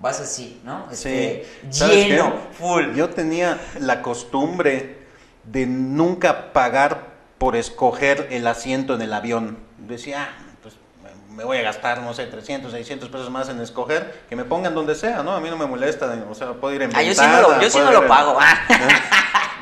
vas 0.00 0.20
así, 0.20 0.60
¿no? 0.64 0.88
Este, 0.90 1.46
¿Sabes 1.70 2.06
lleno, 2.08 2.34
full. 2.58 2.94
Yo 2.94 3.08
tenía 3.10 3.58
la 3.80 4.02
costumbre 4.02 4.97
de 5.50 5.66
nunca 5.66 6.52
pagar 6.52 7.08
por 7.38 7.56
escoger 7.56 8.28
el 8.30 8.46
asiento 8.46 8.94
en 8.94 9.02
el 9.02 9.12
avión. 9.12 9.58
Decía, 9.78 10.28
"Ah, 10.30 10.42
pues 10.62 10.74
me- 11.34 11.44
voy 11.44 11.58
a 11.58 11.62
gastar, 11.62 12.02
no 12.02 12.12
sé, 12.14 12.26
300, 12.26 12.72
600 12.72 13.08
pesos 13.08 13.30
más 13.30 13.48
en 13.48 13.60
escoger, 13.60 14.22
que 14.28 14.36
me 14.36 14.44
pongan 14.44 14.74
donde 14.74 14.94
sea, 14.94 15.22
¿no? 15.22 15.32
A 15.32 15.40
mí 15.40 15.48
no 15.48 15.56
me 15.56 15.66
molesta, 15.66 16.12
o 16.28 16.34
sea, 16.34 16.52
puedo 16.54 16.74
ir 16.74 16.82
en 16.82 16.94
Ah, 16.96 17.02
yo 17.02 17.14
sí 17.14 17.20
no 17.26 17.40
lo, 17.42 17.60
yo 17.62 17.70
sí 17.70 17.78
no 17.78 17.92
lo 17.92 18.02
en- 18.02 18.08
pago. 18.08 18.36
ah. 18.40 18.54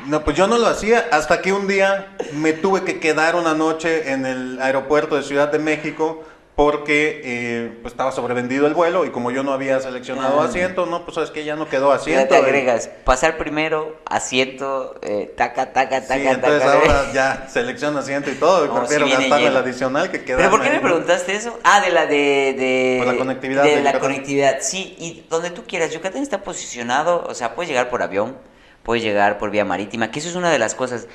No, 0.05 0.23
pues 0.23 0.37
yo 0.37 0.47
no 0.47 0.57
lo 0.57 0.67
hacía 0.67 1.05
hasta 1.11 1.41
que 1.41 1.51
un 1.51 1.67
día 1.67 2.15
me 2.33 2.53
tuve 2.53 2.83
que 2.83 2.97
quedar 2.99 3.35
una 3.35 3.53
noche 3.53 4.11
en 4.11 4.25
el 4.25 4.61
aeropuerto 4.61 5.15
de 5.17 5.23
Ciudad 5.23 5.51
de 5.51 5.59
México 5.59 6.23
porque 6.57 7.21
eh, 7.23 7.77
pues 7.83 7.93
estaba 7.93 8.11
sobrevendido 8.11 8.65
el 8.65 8.73
vuelo 8.73 9.05
y 9.05 9.11
como 9.11 9.29
yo 9.29 9.43
no 9.43 9.53
había 9.53 9.79
seleccionado 9.79 10.41
Ah. 10.41 10.45
asiento, 10.45 10.87
no, 10.87 11.03
pues 11.05 11.13
sabes 11.13 11.29
que 11.29 11.43
ya 11.43 11.55
no 11.55 11.69
quedó 11.69 11.89
Ya 11.91 11.95
asiento. 11.97 12.29
te 12.29 12.33
y- 12.33 12.43
agregas, 12.43 12.89
pasar 13.03 13.37
primero, 13.37 13.95
asiento, 14.05 14.95
eh, 15.03 15.31
taca, 15.37 15.71
taca, 15.71 16.01
taca, 16.01 16.15
Sí, 16.19 16.27
entonces 16.27 16.59
taca. 16.63 16.73
ahora 16.73 17.13
ya 17.13 17.47
selecciono 17.47 17.99
asiento 17.99 18.31
y 18.31 18.35
todo, 18.35 18.65
y 18.65 18.69
No, 18.69 18.79
prefiero 18.79 19.05
sí 19.05 19.11
viene 19.11 19.29
gastarme 19.29 19.47
el 19.49 19.57
adicional 19.57 20.09
que 20.09 20.23
quedarme 20.25 20.45
¿Pero 20.45 20.57
por 20.57 20.65
qué 20.65 20.71
me 20.73 20.79
preguntaste 20.79 21.35
eso? 21.35 21.59
Ah, 21.63 21.79
de 21.79 21.91
la 21.91 22.07
de... 22.07 22.55
de 22.57 23.03
la 23.05 23.15
conectividad 23.17 23.61
De, 23.61 23.69
de 23.69 23.75
la 23.75 23.91
Yucatán. 23.91 24.01
conectividad, 24.01 24.57
sí. 24.61 24.95
Y 24.97 25.25
donde 25.29 25.51
tú 25.51 25.63
quieras. 25.67 25.91
Yucatán 25.93 26.23
está 26.23 26.41
posicionado, 26.41 27.23
o 27.29 27.35
sea, 27.35 27.53
puedes 27.53 27.69
llegar 27.69 27.91
por 27.91 28.01
avión, 28.01 28.35
puedes 28.81 29.03
llegar 29.03 29.37
por 29.37 29.51
vía 29.51 29.63
marítima, 29.63 30.09
que 30.09 30.17
eso 30.17 30.27
es 30.29 30.35
una 30.35 30.49
de 30.49 30.57
las 30.57 30.73
cosas. 30.73 31.05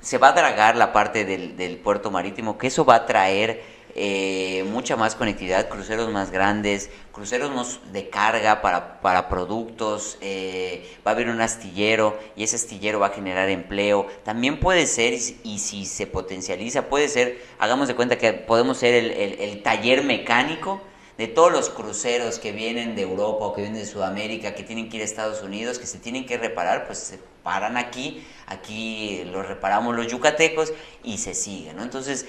Se 0.00 0.18
va 0.18 0.28
a 0.28 0.32
dragar 0.32 0.76
la 0.76 0.92
parte 0.92 1.24
del, 1.24 1.56
del 1.56 1.76
puerto 1.78 2.12
marítimo, 2.12 2.56
que 2.56 2.68
eso 2.68 2.84
va 2.84 2.94
a 2.94 3.06
traer 3.06 3.71
eh, 3.94 4.64
mucha 4.70 4.96
más 4.96 5.14
conectividad, 5.14 5.68
cruceros 5.68 6.10
más 6.10 6.30
grandes, 6.30 6.90
cruceros 7.12 7.80
de 7.92 8.08
carga 8.08 8.62
para, 8.62 9.00
para 9.00 9.28
productos, 9.28 10.18
eh, 10.20 10.90
va 11.06 11.10
a 11.10 11.14
haber 11.14 11.28
un 11.28 11.40
astillero 11.40 12.18
y 12.36 12.44
ese 12.44 12.56
astillero 12.56 13.00
va 13.00 13.08
a 13.08 13.10
generar 13.10 13.48
empleo. 13.50 14.06
También 14.24 14.58
puede 14.60 14.86
ser, 14.86 15.12
y, 15.14 15.58
si- 15.58 15.84
se 15.86 16.06
potencializa, 16.06 16.82
puede 16.88 17.08
ser, 17.08 17.42
hagamos 17.58 17.88
de 17.88 17.94
cuenta 17.94 18.16
que 18.18 18.32
podemos 18.32 18.78
ser 18.78 18.94
el, 18.94 19.10
el- 19.12 19.62
taller 19.62 20.02
mecánico 20.04 20.80
de 21.18 21.28
todos 21.28 21.52
los 21.52 21.68
cruceros 21.68 22.38
que 22.38 22.52
vienen 22.52 22.96
de 22.96 23.02
Europa 23.02 23.44
o 23.44 23.52
que 23.54 23.60
vienen 23.60 23.78
de 23.80 23.86
Sudamérica, 23.86 24.54
que 24.54 24.62
tienen 24.62 24.88
que 24.88 24.96
ir 24.96 25.02
a 25.02 25.04
Estados 25.04 25.42
Unidos, 25.42 25.78
que 25.78 25.86
se 25.86 25.98
tienen 25.98 26.24
que 26.26 26.38
reparar, 26.38 26.86
pues 26.86 26.98
se 26.98 27.18
paran 27.42 27.76
aquí, 27.76 28.24
aquí 28.46 29.22
los 29.30 29.46
reparamos 29.46 29.94
los 29.94 30.06
yucatecos 30.06 30.72
y 31.04 31.18
se 31.18 31.34
sigue, 31.34 31.74
¿no? 31.74 31.82
Entonces, 31.82 32.26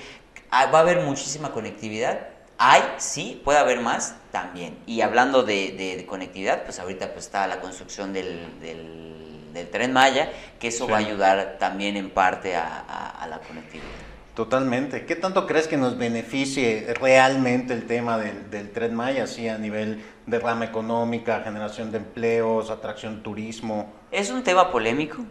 va 0.71 0.79
a 0.79 0.81
haber 0.81 1.01
muchísima 1.01 1.51
conectividad. 1.51 2.27
Hay, 2.57 2.81
sí, 2.97 3.41
puede 3.43 3.57
haber 3.59 3.81
más 3.81 4.15
también. 4.31 4.77
Y 4.85 5.01
hablando 5.01 5.43
de, 5.43 5.71
de- 5.71 5.97
de 5.97 6.05
conectividad, 6.05 6.63
pues 6.63 6.79
ahorita 6.79 7.11
pues 7.13 7.25
está 7.25 7.47
la 7.47 7.59
construcción 7.59 8.13
del, 8.13 8.59
del, 8.61 9.49
del 9.53 9.69
tren 9.69 9.91
Maya, 9.91 10.31
que 10.59 10.67
eso 10.67 10.85
Sí. 10.85 10.91
va 10.91 10.97
a 10.97 11.01
ayudar 11.01 11.57
también 11.59 11.97
en 11.97 12.09
parte 12.11 12.55
a, 12.55 12.65
a- 12.87 13.09
a 13.23 13.27
la 13.27 13.39
conectividad. 13.39 13.87
Totalmente. 14.35 15.05
¿Qué 15.05 15.15
tanto 15.15 15.45
crees 15.45 15.67
que 15.67 15.77
nos 15.77 15.95
beneficie 15.97 16.91
realmente 16.99 17.73
el 17.73 17.85
tema 17.85 18.17
del, 18.17 18.49
del 18.49 18.71
Tren 18.71 18.95
Maya, 18.95 19.25
así 19.25 19.47
a 19.47 19.59
nivel 19.59 20.03
de 20.25 20.39
rama 20.39 20.65
económica, 20.65 21.41
generación 21.43 21.91
de 21.91 21.99
empleos, 21.99 22.71
atracción 22.71 23.21
turismo? 23.21 23.93
Es 24.09 24.31
un 24.31 24.41
tema 24.43 24.71
polémico, 24.71 25.23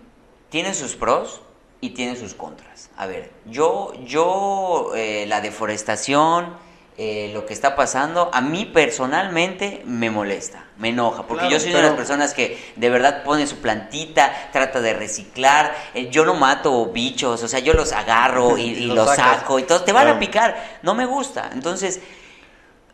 tiene 0.50 0.72
sus 0.74 0.94
pros 0.94 1.42
y 1.82 1.90
tiene 1.90 2.16
sus 2.16 2.32
contras. 2.34 2.88
A 2.96 3.06
ver, 3.06 3.30
yo, 3.44 3.92
yo, 4.06 4.92
eh, 4.94 5.24
la 5.26 5.40
deforestación, 5.40 6.54
eh, 6.96 7.30
lo 7.34 7.44
que 7.44 7.52
está 7.52 7.74
pasando, 7.74 8.30
a 8.32 8.40
mí 8.40 8.66
personalmente 8.66 9.82
me 9.84 10.08
molesta, 10.08 10.64
me 10.78 10.90
enoja, 10.90 11.24
porque 11.24 11.40
Claro, 11.48 11.56
yo 11.56 11.58
soy 11.60 11.70
de 11.70 11.74
pero- 11.74 11.88
las 11.88 11.96
personas 11.96 12.34
que 12.34 12.72
de 12.76 12.88
verdad 12.88 13.24
pone 13.24 13.48
su 13.48 13.56
plantita, 13.58 14.32
trata 14.52 14.80
de 14.80 14.94
reciclar, 14.94 15.74
eh, 15.94 16.08
yo 16.08 16.24
no 16.24 16.34
mato 16.34 16.86
bichos, 16.86 17.42
o 17.42 17.48
sea, 17.48 17.58
yo 17.58 17.72
los 17.74 17.92
agarro 17.92 18.56
y, 18.56 18.62
Y 18.70 18.72
y 18.84 18.86
los 18.86 19.08
sacas. 19.08 19.40
saco 19.40 19.58
y 19.58 19.64
todos 19.64 19.84
te 19.84 19.92
van 19.92 20.06
a 20.06 20.18
picar, 20.20 20.78
no 20.82 20.94
me 20.94 21.04
gusta. 21.04 21.50
Entonces, 21.52 22.00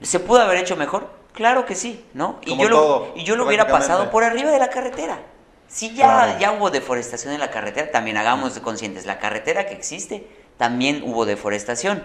¿se 0.00 0.18
pudo 0.18 0.40
haber 0.40 0.56
hecho 0.58 0.76
mejor? 0.76 1.10
Claro 1.34 1.66
que 1.66 1.74
sí, 1.74 2.02
¿no? 2.14 2.38
Y 2.46 2.56
yo, 2.56 2.68
todo, 2.70 3.08
lo, 3.14 3.20
y 3.20 3.24
yo 3.24 3.36
lo 3.36 3.46
hubiera 3.46 3.66
pasado 3.68 4.10
por 4.10 4.24
arriba 4.24 4.50
de 4.50 4.58
la 4.58 4.70
carretera. 4.70 5.20
Si 5.68 5.94
ya, 5.94 6.06
Claro. 6.06 6.38
ya 6.40 6.52
hubo 6.52 6.70
deforestación 6.70 7.34
en 7.34 7.40
la 7.40 7.50
carretera, 7.50 7.90
también 7.90 8.16
hagamos 8.16 8.54
de 8.54 8.62
conscientes, 8.62 9.06
la 9.06 9.18
carretera 9.18 9.66
que 9.66 9.74
existe, 9.74 10.26
también 10.56 11.02
hubo 11.04 11.26
deforestación. 11.26 12.02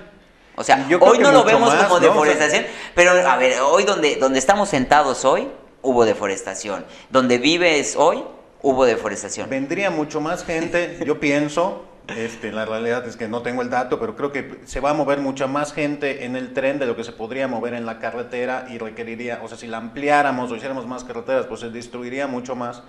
O 0.56 0.64
sea, 0.64 0.88
yo 0.88 1.00
hoy 1.00 1.18
no 1.18 1.32
lo 1.32 1.44
vemos 1.44 1.74
más, 1.74 1.86
como 1.86 2.00
¿no? 2.00 2.06
O 2.06 2.10
deforestación, 2.10 2.66
pero 2.94 3.12
a 3.12 3.38
ver, 3.38 3.60
hoy 3.62 3.86
donde, 3.86 4.18
donde 4.18 4.38
estamos 4.38 4.70
sentados 4.70 5.26
hoy, 5.26 5.48
hubo 5.82 6.06
deforestación. 6.06 6.86
Donde 7.10 7.40
vives 7.40 7.96
hoy, 7.96 8.24
hubo 8.62 8.86
deforestación. 8.86 9.50
Vendría 9.50 9.90
mucho 9.90 10.22
más 10.22 10.44
gente, 10.46 11.00
yo 11.06 11.20
pienso, 11.20 11.86
este, 12.08 12.52
la 12.52 12.66
realidad 12.66 13.08
es 13.08 13.16
que 13.16 13.28
no 13.28 13.42
tengo 13.42 13.62
el 13.62 13.70
dato, 13.70 14.00
pero 14.00 14.16
creo 14.16 14.32
que 14.32 14.60
se 14.66 14.80
va 14.80 14.92
a 14.92 14.94
mover 14.94 15.20
mucha 15.20 15.48
más 15.48 15.74
gente 15.74 16.26
en 16.26 16.36
el 16.36 16.54
tren 16.54 16.78
de 16.78 16.86
lo 16.86 16.96
que 16.96 17.04
se 17.04 17.14
podría 17.14 17.48
mover 17.48 17.74
en 17.74 17.86
la 17.86 17.98
carretera 17.98 18.68
y 18.70 18.78
requeriría, 18.78 19.40
o 19.42 19.48
sea, 19.48 19.58
si 19.58 19.68
la 19.68 19.78
ampliáramos 19.78 20.52
o 20.52 20.56
hiciéramos 20.56 20.86
más 20.86 21.04
carreteras, 21.04 21.46
pues 21.48 21.62
se 21.62 21.70
destruiría 21.70 22.28
mucho 22.28 22.56
más 22.56 22.84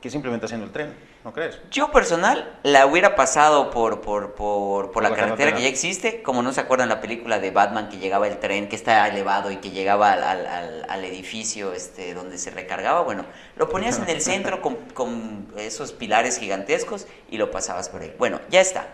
que 0.00 0.08
simplemente 0.10 0.46
haciendo 0.46 0.64
el 0.66 0.72
tren, 0.72 0.94
¿no 1.24 1.32
crees? 1.32 1.58
Yo 1.70 1.90
personal 1.92 2.58
la 2.62 2.86
hubiera 2.86 3.14
pasado 3.16 3.70
por, 3.70 4.00
por, 4.00 4.32
por, 4.32 4.92
por 4.92 5.02
la, 5.02 5.10
la 5.10 5.14
carretera, 5.16 5.36
carretera. 5.36 5.56
que 5.58 5.62
ya 5.64 5.68
existe, 5.68 6.22
como 6.22 6.42
no 6.42 6.52
se 6.54 6.60
acuerdan 6.62 6.88
la 6.88 7.00
película 7.02 7.38
de 7.38 7.50
Batman 7.50 7.88
que 7.90 7.98
llegaba 7.98 8.26
el 8.26 8.38
tren, 8.38 8.68
que 8.70 8.76
está 8.76 9.06
elevado 9.08 9.50
y 9.50 9.56
que 9.56 9.70
llegaba 9.70 10.12
al, 10.12 10.22
al- 10.24 10.46
al- 10.46 10.86
al 10.88 11.04
edificio 11.04 11.74
este, 11.74 12.14
donde 12.14 12.38
se 12.38 12.50
recargaba, 12.50 13.02
bueno, 13.02 13.26
lo 13.56 13.68
ponías 13.68 13.98
en 13.98 14.08
el 14.08 14.22
centro 14.22 14.62
con, 14.62 14.76
con 14.94 15.48
esos 15.58 15.92
pilares 15.92 16.38
gigantescos 16.38 17.06
y 17.30 17.36
lo 17.36 17.50
pasabas 17.50 17.90
por 17.90 18.00
ahí. 18.00 18.14
Bueno, 18.18 18.40
ya 18.48 18.60
está. 18.62 18.86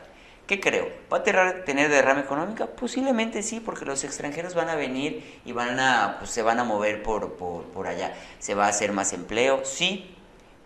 ¿Qué 0.49 0.61
creo? 0.61 0.89
¿Va 1.13 1.19
a 1.19 1.23
tener, 1.25 1.65
tener 1.65 1.89
derrama 1.91 2.21
económica? 2.21 2.67
Posiblemente 2.67 3.43
sí, 3.43 3.59
porque 3.59 3.85
los 3.85 4.05
extranjeros 4.05 4.55
van 4.55 4.69
a 4.69 4.77
venir 4.77 5.41
y 5.45 5.51
van 5.53 5.79
a, 5.81 6.17
pues, 6.21 6.31
se 6.31 6.43
van 6.43 6.61
a 6.61 6.65
mover 6.65 7.03
por, 7.03 7.33
por, 7.35 7.65
por 7.65 7.89
allá. 7.89 8.15
¿Se 8.39 8.55
va 8.55 8.67
a 8.67 8.69
hacer 8.69 8.93
más 8.93 9.13
empleo? 9.13 9.65
Sí, 9.65 10.16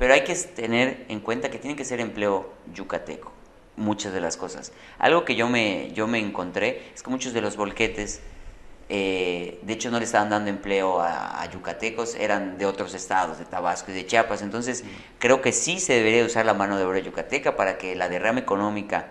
pero 0.00 0.14
hay 0.14 0.24
que 0.24 0.34
tener 0.34 1.04
en 1.08 1.20
cuenta 1.20 1.50
que 1.50 1.58
tiene 1.58 1.76
que 1.76 1.84
ser 1.84 2.00
empleo 2.00 2.54
yucateco, 2.72 3.32
muchas 3.76 4.14
de 4.14 4.22
las 4.22 4.38
cosas. 4.38 4.72
Algo 4.98 5.26
que 5.26 5.34
yo 5.34 5.46
me, 5.46 5.92
yo 5.92 6.06
me 6.06 6.18
encontré 6.18 6.90
es 6.94 7.02
que 7.02 7.10
muchos 7.10 7.34
de 7.34 7.42
los 7.42 7.58
volquetes, 7.58 8.22
eh, 8.88 9.58
de 9.60 9.72
hecho 9.74 9.90
no 9.90 9.98
le 9.98 10.06
estaban 10.06 10.30
dando 10.30 10.48
empleo 10.48 11.02
a, 11.02 11.42
a 11.42 11.50
yucatecos, 11.50 12.14
eran 12.14 12.56
de 12.56 12.64
otros 12.64 12.94
estados, 12.94 13.38
de 13.38 13.44
Tabasco 13.44 13.90
y 13.90 13.94
de 13.94 14.06
Chiapas. 14.06 14.40
Entonces 14.40 14.84
creo 15.18 15.42
que 15.42 15.52
sí 15.52 15.78
se 15.78 15.92
debería 15.92 16.24
usar 16.24 16.46
la 16.46 16.54
mano 16.54 16.78
de 16.78 16.84
obra 16.84 17.00
yucateca 17.00 17.54
para 17.54 17.76
que 17.76 17.94
la 17.94 18.08
derrama 18.08 18.40
económica 18.40 19.08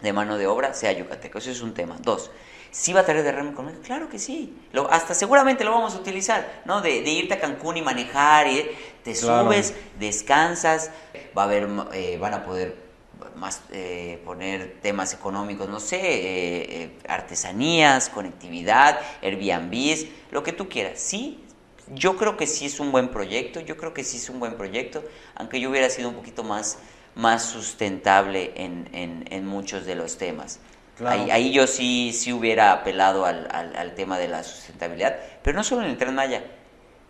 de 0.00 0.12
mano 0.12 0.38
de 0.38 0.46
obra 0.46 0.74
sea 0.74 0.92
yucateco. 0.92 1.38
Eso 1.38 1.50
es 1.50 1.60
un 1.60 1.74
tema. 1.74 1.96
Dos, 2.00 2.30
¿sí 2.70 2.92
va 2.92 3.00
a 3.00 3.04
traer 3.04 3.24
derrama 3.24 3.50
económica? 3.50 3.82
Claro 3.82 4.08
que 4.08 4.20
sí. 4.20 4.56
Lo, 4.72 4.88
hasta 4.90 5.12
seguramente 5.12 5.64
lo 5.64 5.72
vamos 5.72 5.96
a 5.96 5.98
utilizar, 5.98 6.62
¿no? 6.64 6.80
De, 6.80 7.02
de 7.02 7.10
irte 7.10 7.34
a 7.34 7.40
Cancún 7.40 7.76
y 7.76 7.82
manejar, 7.82 8.46
y 8.46 8.70
te 9.02 9.12
Claro. 9.14 9.46
subes, 9.46 9.74
descansas, 9.98 10.90
va 11.36 11.42
a 11.42 11.44
haber, 11.46 11.68
eh, 11.92 12.18
van 12.20 12.34
a 12.34 12.44
poder 12.44 12.90
más 13.36 13.62
eh, 13.70 14.20
poner 14.24 14.76
temas 14.82 15.14
económicos, 15.14 15.68
no 15.68 15.80
sé, 15.80 15.96
eh, 15.98 16.82
eh, 16.82 16.98
artesanías, 17.08 18.08
conectividad, 18.08 18.98
Airbnbs, 19.22 20.06
lo 20.30 20.42
que 20.42 20.52
tú 20.52 20.68
quieras. 20.68 21.00
Sí, 21.00 21.42
yo 21.88 22.16
creo 22.16 22.36
que 22.36 22.46
sí 22.46 22.66
es 22.66 22.80
un 22.80 22.92
buen 22.92 23.08
proyecto, 23.08 23.60
yo 23.60 23.76
creo 23.76 23.94
que 23.94 24.04
sí 24.04 24.18
es 24.18 24.28
un 24.30 24.40
buen 24.40 24.54
proyecto, 24.56 25.02
aunque 25.34 25.60
yo 25.60 25.70
hubiera 25.70 25.90
sido 25.90 26.08
un 26.08 26.14
poquito 26.14 26.44
más, 26.44 26.78
más 27.14 27.44
sustentable 27.44 28.52
en, 28.56 28.88
en, 28.92 29.24
en 29.30 29.46
muchos 29.46 29.86
de 29.86 29.94
los 29.94 30.16
temas. 30.16 30.60
Ahí, 31.06 31.50
yo 31.50 31.66
sí, 31.66 32.12
sí 32.12 32.30
hubiera 32.30 32.72
apelado 32.72 33.24
al, 33.24 33.48
al, 33.50 33.94
tema 33.94 34.18
de 34.18 34.28
la 34.28 34.44
sustentabilidad, 34.44 35.16
pero 35.42 35.56
no 35.56 35.64
solo 35.64 35.82
en 35.82 35.90
el 35.90 35.96
Tren 35.96 36.14
Maya, 36.14 36.44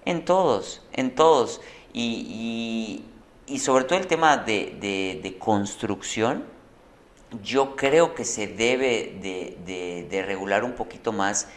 en 0.04 0.24
todos, 0.24 0.82
en 0.92 1.12
todos. 1.12 1.60
Y, 1.92 3.02
y, 3.46 3.58
sobre 3.58 3.84
todo 3.84 3.98
el 3.98 4.06
tema 4.06 4.36
de, 4.36 4.76
de, 5.22 5.38
construcción, 5.38 6.44
yo 7.42 7.74
creo 7.76 8.14
que 8.14 8.24
se 8.24 8.46
debe 8.46 9.18
de, 9.20 10.06
de, 10.08 10.22
regular 10.22 10.64
un 10.64 10.72
poquito 10.72 11.12
más 11.12 11.48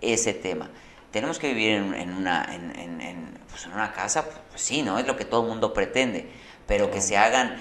ese 0.00 0.34
tema. 0.34 0.70
Tenemos 1.12 1.38
que 1.38 1.48
vivir 1.48 1.72
en, 1.72 1.94
en 1.94 2.12
una, 2.12 2.44
en, 2.52 3.00
en, 3.00 3.38
pues 3.48 3.64
en 3.66 3.72
una 3.72 3.92
casa, 3.92 4.28
pues 4.50 4.60
sí, 4.60 4.82
¿no? 4.82 4.98
Es 4.98 5.06
lo 5.06 5.16
que 5.16 5.24
todo 5.24 5.42
el 5.42 5.48
mundo 5.48 5.72
pretende, 5.72 6.28
pero 6.66 6.90
que 6.90 7.00
se 7.00 7.16
hagan 7.16 7.56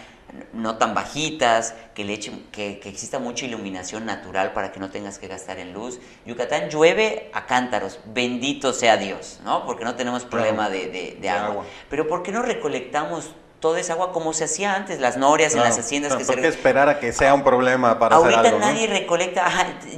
no 0.54 0.78
tan 0.78 0.94
bajitas, 0.94 1.76
que, 1.94 2.04
le 2.04 2.20
que, 2.52 2.82
exista 2.84 3.20
mucha 3.20 3.46
iluminación 3.46 4.06
natural 4.06 4.54
para 4.54 4.72
que 4.72 4.80
no 4.80 4.90
tengas 4.90 5.20
que 5.20 5.28
gastar 5.28 5.60
en 5.60 5.74
luz. 5.74 6.00
Yucatán 6.26 6.70
llueve 6.70 7.30
a 7.34 7.46
cántaros, 7.46 8.00
bendito 8.06 8.74
sea 8.74 8.98
Dios, 8.98 9.40
¿no? 9.44 9.66
Porque 9.66 9.84
no 9.84 9.96
tenemos 9.96 10.26
problema 10.26 10.70
de, 10.70 11.18
agua. 11.30 11.48
agua. 11.48 11.66
Pero 11.90 12.08
¿por 12.08 12.24
qué 12.24 12.32
no 12.32 12.42
recolectamos 12.42 13.32
toda 13.66 13.80
esa 13.80 13.94
agua 13.94 14.12
como 14.12 14.32
se 14.32 14.44
hacía 14.44 14.76
antes, 14.76 15.00
las 15.00 15.18
norias 15.18 15.56
en 15.56 15.62
las 15.62 15.76
haciendas 15.80 16.16
que 16.16 16.24
¿por 16.24 16.40
qué 16.40 16.50
esperar 16.50 16.88
a 16.88 17.00
que 17.00 17.12
sea 17.12 17.34
un 17.34 17.44
problema 17.44 17.98
para 17.98 18.18
Ahorita 18.18 18.42
hacer 18.42 18.54
algo, 18.54 18.64
nadie 18.64 18.86
recolecta, 18.86 19.44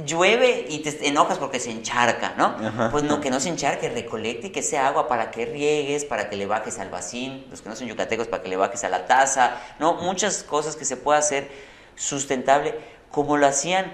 llueve 0.06 0.64
y 0.70 0.78
te 0.78 1.06
enojas 1.06 1.36
porque 1.36 1.60
se 1.60 1.70
encharca, 1.70 2.32
¿no? 2.38 2.56
Pues 2.90 3.04
no, 3.04 3.20
que 3.20 3.28
no 3.28 3.40
se 3.40 3.50
encharque, 3.50 3.90
recolecte 3.90 4.46
y 4.46 4.50
que 4.52 4.62
sea 4.62 4.86
agua 4.86 5.06
para 5.06 5.30
que 5.30 5.44
riegues, 5.44 6.06
para 6.06 6.30
que 6.30 6.36
le 6.36 6.46
bajes 6.46 6.78
al 6.78 6.88
vacín, 6.88 7.46
los 7.50 7.60
que 7.60 7.68
no 7.68 7.76
son 7.76 7.88
yucatecos 7.88 8.26
para 8.26 8.42
que 8.42 8.48
le 8.48 8.56
bajes 8.56 8.84
a 8.84 8.88
la 8.88 9.06
taza, 9.06 9.60
¿no? 9.78 9.92
Muchas 9.96 10.44
cosas 10.44 10.74
que 10.74 10.86
se 10.86 10.96
puede 10.96 11.18
hacer 11.18 11.50
sustentable 11.94 12.74
como 13.10 13.36
lo 13.36 13.46
hacían 13.46 13.92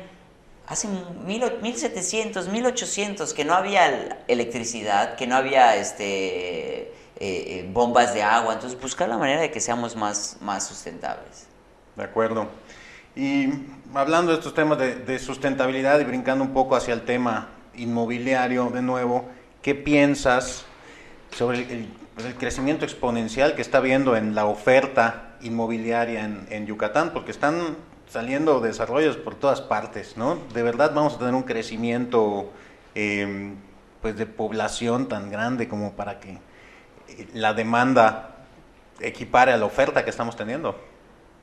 hace 0.68 0.86
mil, 1.26 1.42
1700, 1.62 2.46
1800, 2.46 3.34
que 3.34 3.44
no 3.44 3.54
había 3.54 4.22
electricidad, 4.28 5.16
que 5.16 5.26
no 5.26 5.34
había 5.34 5.74
este 5.74 6.92
eh, 7.16 7.60
eh, 7.60 7.70
bombas 7.72 8.12
de 8.12 8.22
agua, 8.22 8.54
entonces 8.54 8.80
buscar 8.80 9.08
la 9.08 9.16
manera 9.16 9.40
de 9.40 9.50
que 9.50 9.60
seamos 9.60 9.94
más, 9.94 10.36
más 10.40 10.66
sustentables. 10.66 11.46
De 11.94 12.02
acuerdo. 12.02 12.48
Y 13.14 13.48
hablando 13.94 14.32
de 14.32 14.38
estos 14.38 14.52
temas 14.54 14.78
de, 14.78 15.18
sustentabilidad 15.20 16.00
y 16.00 16.04
brincando 16.04 16.42
un 16.42 16.52
poco 16.52 16.74
hacia 16.74 16.92
el 16.92 17.02
tema 17.02 17.50
inmobiliario 17.76 18.70
de 18.70 18.82
nuevo, 18.82 19.28
¿qué 19.62 19.76
piensas 19.76 20.64
sobre 21.30 21.60
el, 21.60 21.88
crecimiento 22.38 22.84
exponencial 22.84 23.54
que 23.54 23.62
está 23.62 23.78
habiendo 23.78 24.16
en 24.16 24.34
la 24.34 24.46
oferta 24.46 25.36
inmobiliaria 25.42 26.24
en, 26.24 26.66
Yucatán? 26.66 27.12
Porque 27.12 27.30
están 27.30 27.76
saliendo 28.08 28.60
desarrollos 28.60 29.16
por 29.16 29.36
todas 29.36 29.60
partes, 29.60 30.16
¿no? 30.16 30.38
De 30.52 30.64
verdad 30.64 30.92
vamos 30.92 31.14
a 31.14 31.18
tener 31.18 31.34
un 31.34 31.42
crecimiento 31.44 32.50
eh, 32.96 33.52
pues 34.02 34.16
de 34.16 34.26
población 34.26 35.08
tan 35.08 35.30
grande 35.30 35.68
como 35.68 35.92
para 35.92 36.18
que 36.18 36.38
la 37.32 37.54
demanda 37.54 38.46
equipare 39.00 39.52
a 39.52 39.56
la 39.56 39.64
oferta 39.64 40.04
que 40.04 40.10
estamos 40.10 40.36
teniendo? 40.36 40.78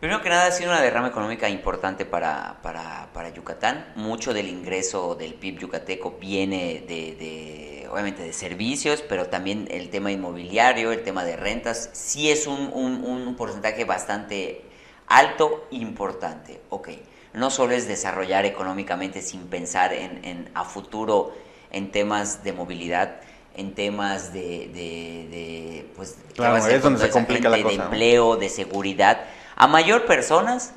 Primero 0.02 0.24
que 0.24 0.30
nada, 0.30 0.48
ha 0.48 0.52
sido 0.52 0.72
una 0.72 0.82
derrama 0.82 1.10
económica 1.10 1.48
importante 1.48 2.06
para, 2.06 2.58
para, 2.64 3.30
Yucatán. 3.30 3.94
Mucho 3.96 4.34
del 4.34 4.50
ingreso 4.50 5.14
del 5.14 5.36
PIB 5.36 5.60
yucateco 5.60 6.18
viene 6.20 6.84
de, 6.88 7.88
obviamente, 7.88 8.24
de 8.24 8.34
servicios, 8.34 9.04
pero 9.08 9.28
también 9.28 9.68
el 9.70 9.92
tema 9.92 10.12
inmobiliario, 10.12 10.92
el 10.92 11.04
tema 11.04 11.24
de 11.24 11.36
rentas, 11.36 11.92
sí 11.94 12.32
es 12.32 12.48
un, 12.48 12.72
un, 12.74 13.36
porcentaje 13.36 13.86
bastante 13.86 14.66
alto, 15.06 15.68
importante. 15.70 16.62
Ok, 16.70 16.90
no 17.34 17.52
solo 17.52 17.74
es 17.74 17.88
desarrollar 17.88 18.46
económicamente 18.46 19.22
sin 19.22 19.50
pensar 19.50 19.94
en, 19.94 20.26
en 20.26 20.50
a 20.56 20.66
futuro 20.66 21.32
en 21.70 21.92
temas 21.92 22.44
de 22.44 22.54
movilidad, 22.54 23.22
en 23.56 23.74
temas 23.74 24.34
de, 24.34 24.70
de, 24.74 25.92
pues, 25.96 26.18
claro, 26.36 26.58
es 26.58 26.82
donde 26.82 27.00
se 27.00 27.10
complica 27.10 27.50
la 27.50 27.62
cosa, 27.62 27.70
de 27.70 27.84
empleo, 27.84 28.38
de 28.38 28.50
seguridad. 28.50 29.26
A 29.56 29.68
mayor 29.68 30.06
personas, 30.06 30.74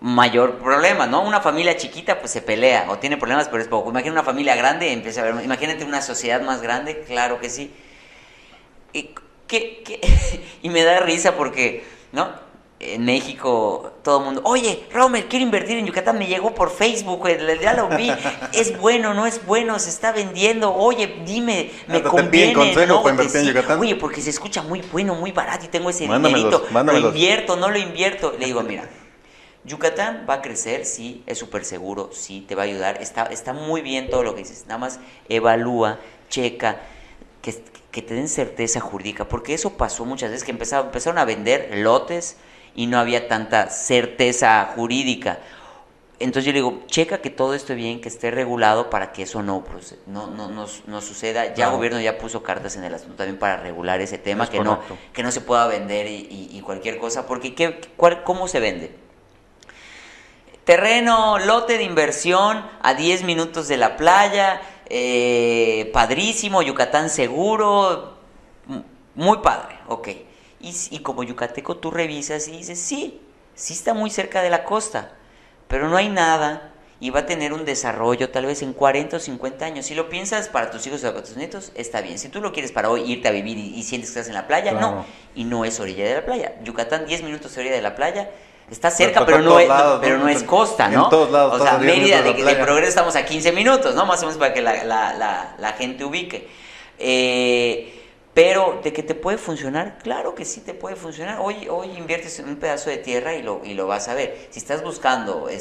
mayor 0.00 0.58
problema, 0.58 1.06
¿no? 1.06 1.22
Una 1.22 1.40
familia 1.40 1.76
chiquita 1.76 2.20
pues 2.20 2.32
se 2.32 2.42
pelea 2.42 2.86
o 2.90 2.98
tiene 2.98 3.16
problemas, 3.16 3.48
pero 3.48 3.62
es 3.62 3.68
poco. 3.68 3.90
Imagina 3.90 4.12
una 4.12 4.22
familia 4.22 4.56
grande, 4.56 4.92
empieza 4.92 5.20
a 5.20 5.24
ver, 5.24 5.44
imagínate 5.44 5.84
una 5.84 6.02
sociedad 6.02 6.40
más 6.40 6.62
grande, 6.62 7.02
claro 7.06 7.40
que 7.40 7.50
sí. 7.50 7.72
Y, 8.92 9.10
y 10.62 10.68
me 10.70 10.82
da 10.84 11.00
risa 11.00 11.36
porque, 11.36 11.84
¿no? 12.12 12.47
En 12.80 13.04
México 13.04 13.92
todo 14.02 14.20
el 14.20 14.24
mundo, 14.26 14.40
oye, 14.44 14.86
Romer, 14.92 15.26
quiero 15.26 15.44
invertir 15.44 15.78
en 15.78 15.86
Yucatán, 15.86 16.16
me 16.16 16.26
llegó 16.26 16.54
por 16.54 16.70
Facebook, 16.70 17.28
ya 17.60 17.74
lo 17.74 17.88
vi, 17.88 18.10
es 18.52 18.78
bueno, 18.78 19.14
no 19.14 19.26
es 19.26 19.44
bueno, 19.44 19.78
se 19.78 19.90
está 19.90 20.12
vendiendo, 20.12 20.72
oye, 20.72 21.22
dime, 21.26 21.72
me 21.88 22.02
conviene, 22.02 22.52
consejo 22.52 23.02
para 23.02 23.14
invertir 23.14 23.40
en 23.40 23.46
Yucatán. 23.48 23.80
Oye, 23.80 23.96
porque 23.96 24.20
se 24.20 24.30
escucha 24.30 24.62
muy 24.62 24.80
bueno, 24.92 25.14
muy 25.16 25.32
barato 25.32 25.64
y 25.64 25.68
tengo 25.68 25.90
ese 25.90 26.06
dinerito, 26.06 26.64
lo 26.70 26.98
invierto, 26.98 27.56
no 27.56 27.68
lo 27.68 27.78
invierto. 27.78 28.34
Le 28.38 28.46
digo, 28.46 28.62
mira, 28.62 28.88
Yucatán 29.64 30.24
va 30.28 30.34
a 30.34 30.42
crecer, 30.42 30.86
sí, 30.86 31.24
es 31.26 31.36
súper 31.36 31.64
seguro, 31.64 32.10
sí, 32.12 32.44
te 32.46 32.54
va 32.54 32.62
a 32.62 32.66
ayudar, 32.66 33.02
está, 33.02 33.24
está 33.24 33.52
muy 33.52 33.80
bien 33.80 34.08
todo 34.08 34.22
lo 34.22 34.34
que 34.34 34.42
dices, 34.42 34.66
nada 34.66 34.78
más 34.78 35.00
evalúa, 35.28 35.98
checa, 36.30 36.80
que, 37.42 37.60
que 37.90 38.02
te 38.02 38.14
den 38.14 38.28
certeza 38.28 38.78
jurídica, 38.78 39.24
porque 39.24 39.52
eso 39.54 39.76
pasó 39.76 40.04
muchas 40.04 40.30
veces, 40.30 40.44
que 40.44 40.52
empezaron, 40.52 40.86
empezaron 40.86 41.18
a 41.18 41.24
vender 41.24 41.70
lotes, 41.78 42.36
y 42.78 42.86
no 42.86 43.00
había 43.00 43.26
tanta 43.26 43.70
certeza 43.70 44.70
jurídica. 44.76 45.40
Entonces 46.20 46.44
yo 46.44 46.52
le 46.52 46.58
digo, 46.58 46.82
checa 46.86 47.18
que 47.18 47.28
todo 47.28 47.54
esté 47.54 47.74
bien, 47.74 48.00
que 48.00 48.08
esté 48.08 48.30
regulado 48.30 48.88
para 48.88 49.10
que 49.10 49.24
eso 49.24 49.42
no, 49.42 49.64
no, 50.06 50.28
no, 50.28 50.48
no, 50.86 51.00
suceda. 51.00 51.52
Ya 51.54 51.66
el 51.66 51.72
gobierno 51.72 52.00
ya 52.00 52.18
puso 52.18 52.44
cartas 52.44 52.76
en 52.76 52.84
el 52.84 52.94
asunto 52.94 53.16
también 53.16 53.36
para 53.36 53.56
regular 53.56 54.00
ese 54.00 54.16
tema, 54.16 54.48
que 54.48 54.60
no, 54.60 54.78
que 55.12 55.24
no 55.24 55.32
se 55.32 55.40
pueda 55.40 55.66
vender 55.66 56.06
y, 56.06 56.62
cualquier 56.64 56.98
cosa, 56.98 57.26
porque 57.26 57.52
¿qué, 57.56 57.80
cuál, 57.96 58.22
¿cómo 58.22 58.46
se 58.46 58.60
vende? 58.60 58.94
Terreno, 60.62 61.40
lote 61.40 61.78
de 61.78 61.82
inversión 61.82 62.64
a 62.80 62.94
10 62.94 63.24
minutos 63.24 63.66
de 63.66 63.76
la 63.76 63.96
playa, 63.96 64.60
eh, 64.88 65.90
padrísimo, 65.92 66.62
Yucatán 66.62 67.10
seguro, 67.10 68.18
muy 69.16 69.38
padre, 69.38 69.80
ok. 69.88 70.08
Y, 70.60 70.98
como 71.00 71.22
yucateco 71.22 71.76
tú 71.76 71.90
revisas 71.90 72.48
y 72.48 72.52
dices, 72.52 72.80
sí, 72.80 73.20
sí 73.54 73.74
está 73.74 73.94
muy 73.94 74.10
cerca 74.10 74.42
de 74.42 74.50
la 74.50 74.64
costa, 74.64 75.12
pero 75.68 75.88
no 75.88 75.96
hay 75.96 76.08
nada 76.08 76.72
y 77.00 77.10
va 77.10 77.20
a 77.20 77.26
tener 77.26 77.52
un 77.52 77.64
desarrollo 77.64 78.30
tal 78.30 78.46
vez 78.46 78.62
en 78.62 78.72
40 78.72 79.18
o 79.18 79.20
50 79.20 79.64
años. 79.64 79.86
Si 79.86 79.94
lo 79.94 80.08
piensas 80.08 80.48
para 80.48 80.70
tus 80.70 80.84
hijos 80.86 81.04
o 81.04 81.12
para 81.12 81.24
tus 81.24 81.36
nietos, 81.36 81.70
está 81.76 82.00
bien. 82.00 82.18
Si 82.18 82.28
tú 82.28 82.40
lo 82.40 82.52
quieres 82.52 82.72
para 82.72 82.90
hoy 82.90 83.02
irte 83.02 83.28
a 83.28 83.30
vivir 83.30 83.56
y, 83.56 83.82
sientes 83.84 84.10
que 84.10 84.18
estás 84.18 84.28
en 84.28 84.34
la 84.34 84.48
playa, 84.48 84.72
no. 84.72 85.04
Y 85.36 85.44
no 85.44 85.64
es 85.64 85.78
orilla 85.78 86.04
de 86.04 86.14
la 86.14 86.24
playa. 86.24 86.54
Yucatán, 86.64 87.06
10 87.06 87.22
minutos 87.22 87.54
de 87.54 87.60
orilla 87.60 87.76
de 87.76 87.82
la 87.82 87.94
playa. 87.94 88.30
Está 88.68 88.90
cerca, 88.90 89.24
pero, 89.24 89.38
no, 89.38 89.58
es, 89.58 89.70
pero 90.00 90.18
no 90.18 90.28
es 90.28 90.42
costa, 90.42 90.88
¿no? 90.88 91.04
En 91.04 91.10
todos 91.10 91.30
lados. 91.30 91.58
O 91.58 91.64
sea, 91.64 91.78
Mérida, 91.78 92.20
de, 92.20 92.34
de, 92.34 92.54
Progreso 92.56 92.88
estamos 92.88 93.16
a 93.16 93.24
15 93.24 93.52
minutos, 93.52 93.94
¿no? 93.94 94.04
Más 94.04 94.20
o 94.22 94.26
menos 94.26 94.38
para 94.38 94.52
que 94.52 94.60
la, 94.60 94.84
la, 94.84 95.14
la, 95.14 95.54
la 95.58 95.72
gente 95.72 96.04
ubique. 96.04 96.48
Eh, 96.98 97.97
pero 98.38 98.78
de 98.84 98.92
que 98.92 99.02
te 99.02 99.16
puede 99.16 99.36
funcionar, 99.36 99.98
claro 100.00 100.36
que 100.36 100.44
sí 100.44 100.60
te 100.60 100.72
puede 100.72 100.94
funcionar. 100.94 101.40
Hoy, 101.40 101.66
hoy 101.68 101.90
inviertes 101.98 102.38
en 102.38 102.48
un 102.48 102.54
pedazo 102.54 102.88
de 102.88 102.98
tierra 102.98 103.34
y 103.34 103.42
lo, 103.42 103.62
y 103.64 103.74
lo 103.74 103.88
vas 103.88 104.06
a 104.06 104.14
ver. 104.14 104.46
Si 104.50 104.60
estás 104.60 104.84
buscando 104.84 105.48
eh, 105.48 105.60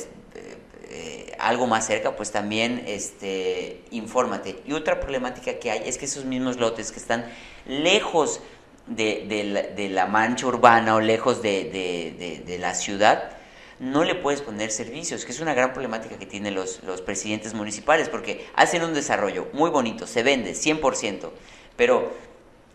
eh, 0.91 1.35
algo 1.39 1.65
más 1.65 1.87
cerca, 1.87 2.15
pues 2.15 2.31
también 2.31 2.83
este, 2.85 3.81
infórmate. 3.89 4.59
Y 4.67 4.73
otra 4.73 4.99
problemática 4.99 5.57
que 5.57 5.71
hay 5.71 5.89
es 5.89 5.97
que 5.97 6.05
esos 6.05 6.25
mismos 6.25 6.57
lotes 6.57 6.91
que 6.91 6.99
están 6.99 7.25
lejos 7.65 8.41
de, 8.85 9.89
la, 9.91 10.05
mancha 10.05 10.45
urbana 10.45 10.93
o 10.93 10.99
lejos 10.99 11.41
de, 11.41 12.57
la 12.59 12.75
ciudad, 12.75 13.31
no 13.79 14.03
le 14.03 14.13
puedes 14.13 14.43
poner 14.43 14.69
servicios, 14.69 15.25
que 15.25 15.31
es 15.31 15.39
una 15.39 15.55
gran 15.55 15.73
problemática 15.73 16.19
que 16.19 16.27
tienen 16.27 16.53
los, 16.53 16.83
los 16.83 17.01
presidentes 17.01 17.55
municipales, 17.55 18.07
porque 18.07 18.45
hacen 18.55 18.83
un 18.83 18.93
desarrollo 18.93 19.47
muy 19.53 19.71
bonito, 19.71 20.05
se 20.05 20.21
vende 20.21 20.51
100%, 20.51 21.31
pero 21.75 22.26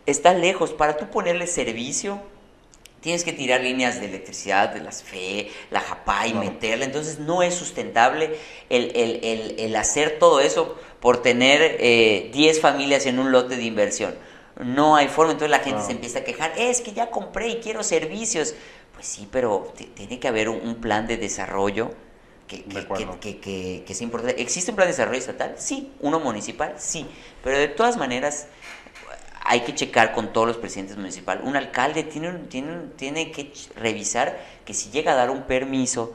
está 0.07 0.35
lejos. 0.35 0.73
Para 0.73 0.97
tú 0.97 1.11
ponerle 1.11 1.47
servicio, 1.47 2.21
tienes 3.03 3.25
que 3.25 3.33
tirar 3.33 3.61
líneas 3.61 4.01
de 4.01 4.07
electricidad 4.07 4.71
de 4.71 4.81
las 4.81 5.03
FE, 5.03 5.51
la 5.71 5.81
JAPA 5.81 6.29
y 6.29 6.35
meterla. 6.35 6.85
Entonces 6.85 7.19
no 7.19 7.43
es 7.43 7.55
sustentable 7.55 8.39
el, 8.71 9.77
hacer 9.77 10.19
todo 10.19 10.41
eso 10.41 10.77
por 11.01 11.21
tener 11.21 11.79
10 12.33 12.57
eh, 12.57 12.61
familias 12.61 13.05
en 13.07 13.19
un 13.19 13.33
lote 13.33 13.57
de 13.57 13.65
inversión. 13.65 14.15
No 14.65 14.97
hay 14.97 15.09
forma, 15.09 15.33
entonces 15.33 15.51
la 15.51 15.65
gente 15.65 15.83
se 15.83 15.93
empieza 15.93 16.21
a 16.21 16.25
quejar, 16.25 16.53
es 16.57 16.81
que 16.81 16.93
ya 16.93 17.11
compré 17.11 17.49
y 17.49 17.57
quiero 17.57 17.83
servicios. 17.83 18.55
Pues 18.95 19.07
sí, 19.07 19.27
pero 19.31 19.73
tiene 19.95 20.21
que 20.21 20.29
haber 20.29 20.49
un, 20.49 20.77
plan 20.77 21.07
de 21.07 21.17
desarrollo 21.17 21.91
que, 22.47 22.63
que, 22.63 23.41
que, 23.41 23.83
que, 23.85 23.93
es 23.93 24.03
importante. 24.03 24.41
¿Existe 24.41 24.71
un 24.71 24.77
plan 24.77 24.87
de 24.87 24.93
desarrollo 24.93 25.19
estatal? 25.19 25.55
Sí. 25.57 25.91
¿Uno 26.01 26.21
municipal? 26.21 26.75
Sí. 26.79 27.07
Pero 27.43 27.59
de 27.59 27.69
todas 27.69 27.97
maneras, 27.97 28.47
hay 29.45 29.61
que 29.61 29.75
checar 29.75 30.13
con 30.13 30.33
todos 30.33 30.47
los 30.47 30.57
presidentes 30.57 30.97
municipales. 30.97 31.45
Un 31.45 31.57
alcalde 31.57 32.05
tiene, 32.05 32.31
tiene, 32.49 32.77
tiene 32.97 33.31
que 33.33 33.53
revisar 33.77 34.39
que 34.65 34.75
si 34.75 34.91
llega 34.91 35.13
a 35.13 35.15
dar 35.17 35.31
un 35.31 35.43
permiso, 35.43 36.15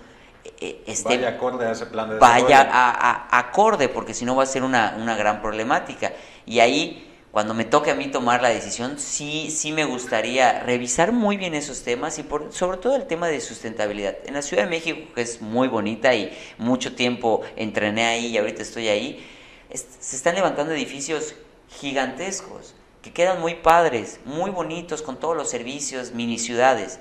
eh, 0.62 0.82
este, 0.88 1.18
vaya 1.18 1.30
acorde 1.30 1.66
a 1.68 1.72
ese 1.72 1.86
plan 1.88 2.10
de 2.10 2.20
vaya 2.20 2.46
desarrollo. 2.64 2.72
a, 2.74 2.90
a- 3.36 3.40
acorde, 3.40 3.90
porque 3.90 4.14
si 4.14 4.26
no 4.26 4.36
va 4.36 4.44
a 4.44 4.46
ser 4.46 4.64
una, 4.64 4.96
una 5.00 5.16
gran 5.16 5.42
problemática. 5.42 6.14
Y 6.46 6.60
ahí, 6.62 7.04
cuando 7.32 7.54
me 7.54 7.66
toque 7.66 7.92
a 7.92 7.96
mí 7.96 8.08
tomar 8.08 8.42
la 8.42 8.50
decisión, 8.50 8.98
sí, 8.98 9.52
sí 9.52 9.72
me 9.74 9.84
gustaría 9.86 10.62
revisar 10.62 11.12
muy 11.12 11.36
bien 11.38 11.54
esos 11.54 11.84
temas 11.84 12.18
y 12.20 12.24
por, 12.24 12.54
sobre 12.54 12.78
todo 12.78 12.96
el 12.96 13.08
tema 13.08 13.28
de 13.28 13.42
sustentabilidad. 13.42 14.16
En 14.26 14.34
la 14.36 14.42
Ciudad 14.42 14.64
de 14.64 14.70
México, 14.70 15.00
que 15.14 15.22
es 15.22 15.42
muy 15.42 15.68
bonita 15.68 16.16
y 16.16 16.32
mucho 16.58 16.96
tiempo 16.96 17.42
entrené 17.58 18.06
ahí 18.06 18.28
y 18.28 18.38
ahorita 18.38 18.62
estoy 18.62 18.88
ahí, 18.88 19.28
es- 19.70 19.86
se 20.00 20.16
están 20.16 20.36
levantando 20.36 20.72
edificios 20.74 21.36
gigantescos 21.70 22.74
que 23.02 23.14
quedan 23.14 23.40
muy 23.42 23.56
padres, 23.56 24.20
muy 24.26 24.50
bonitos, 24.52 25.02
con 25.02 25.18
todos 25.20 25.36
los 25.38 25.50
servicios, 25.50 26.12
mini 26.14 26.40
ciudades. 26.40 27.00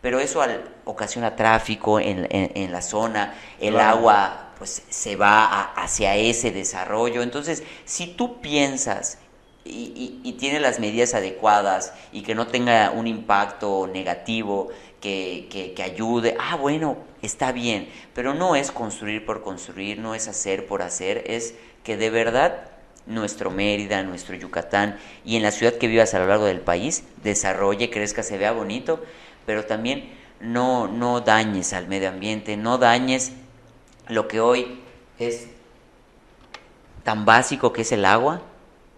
Pero 0.00 0.20
eso 0.20 0.42
al- 0.42 0.74
ocasiona 0.84 1.34
tráfico 1.36 1.98
en, 2.00 2.26
en- 2.30 2.52
en 2.54 2.72
la 2.72 2.82
zona, 2.82 3.34
el 3.60 3.74
Claro. 3.74 3.98
agua 3.98 4.44
pues 4.58 4.82
se 4.88 5.16
va 5.16 5.44
a- 5.44 5.74
hacia 5.74 6.16
ese 6.16 6.50
desarrollo. 6.50 7.22
Entonces, 7.22 7.62
si 7.84 8.08
tú 8.08 8.40
piensas 8.40 9.18
y, 9.64 9.92
y, 9.94 10.20
y 10.28 10.32
tiene 10.34 10.60
las 10.60 10.80
medidas 10.80 11.14
adecuadas 11.14 11.92
y 12.12 12.22
que 12.22 12.34
no 12.34 12.46
tenga 12.46 12.90
un 12.90 13.06
impacto 13.06 13.86
negativo, 13.92 14.68
que, 15.00 15.46
que, 15.50 15.74
que 15.74 15.82
ayude, 15.82 16.36
ah, 16.40 16.56
bueno, 16.56 16.96
está 17.22 17.52
bien, 17.52 17.88
pero 18.14 18.34
no 18.34 18.56
es 18.56 18.72
construir 18.72 19.24
por 19.24 19.42
construir, 19.42 19.98
no 20.00 20.14
es 20.14 20.26
hacer 20.26 20.66
por 20.66 20.82
hacer, 20.82 21.22
es 21.26 21.54
que 21.84 21.96
de 21.96 22.10
verdad 22.10 22.68
nuestro 23.08 23.50
Mérida, 23.50 24.02
nuestro 24.02 24.36
Yucatán 24.36 24.98
y 25.24 25.36
en 25.36 25.42
la 25.42 25.50
ciudad 25.50 25.74
que 25.74 25.88
vivas 25.88 26.14
a 26.14 26.18
lo 26.20 26.26
largo 26.26 26.44
del 26.44 26.60
país 26.60 27.04
desarrolle, 27.22 27.90
crezca, 27.90 28.22
se 28.22 28.38
vea 28.38 28.52
bonito, 28.52 29.02
pero 29.46 29.64
también 29.64 30.12
no, 30.40 30.86
no 30.86 31.20
dañes 31.20 31.72
al 31.72 31.88
medio 31.88 32.10
ambiente, 32.10 32.56
no 32.56 32.78
dañes 32.78 33.32
lo 34.08 34.28
que 34.28 34.40
hoy 34.40 34.80
es 35.18 35.48
tan 37.02 37.24
básico 37.24 37.72
que 37.72 37.82
es 37.82 37.92
el 37.92 38.04
agua. 38.04 38.42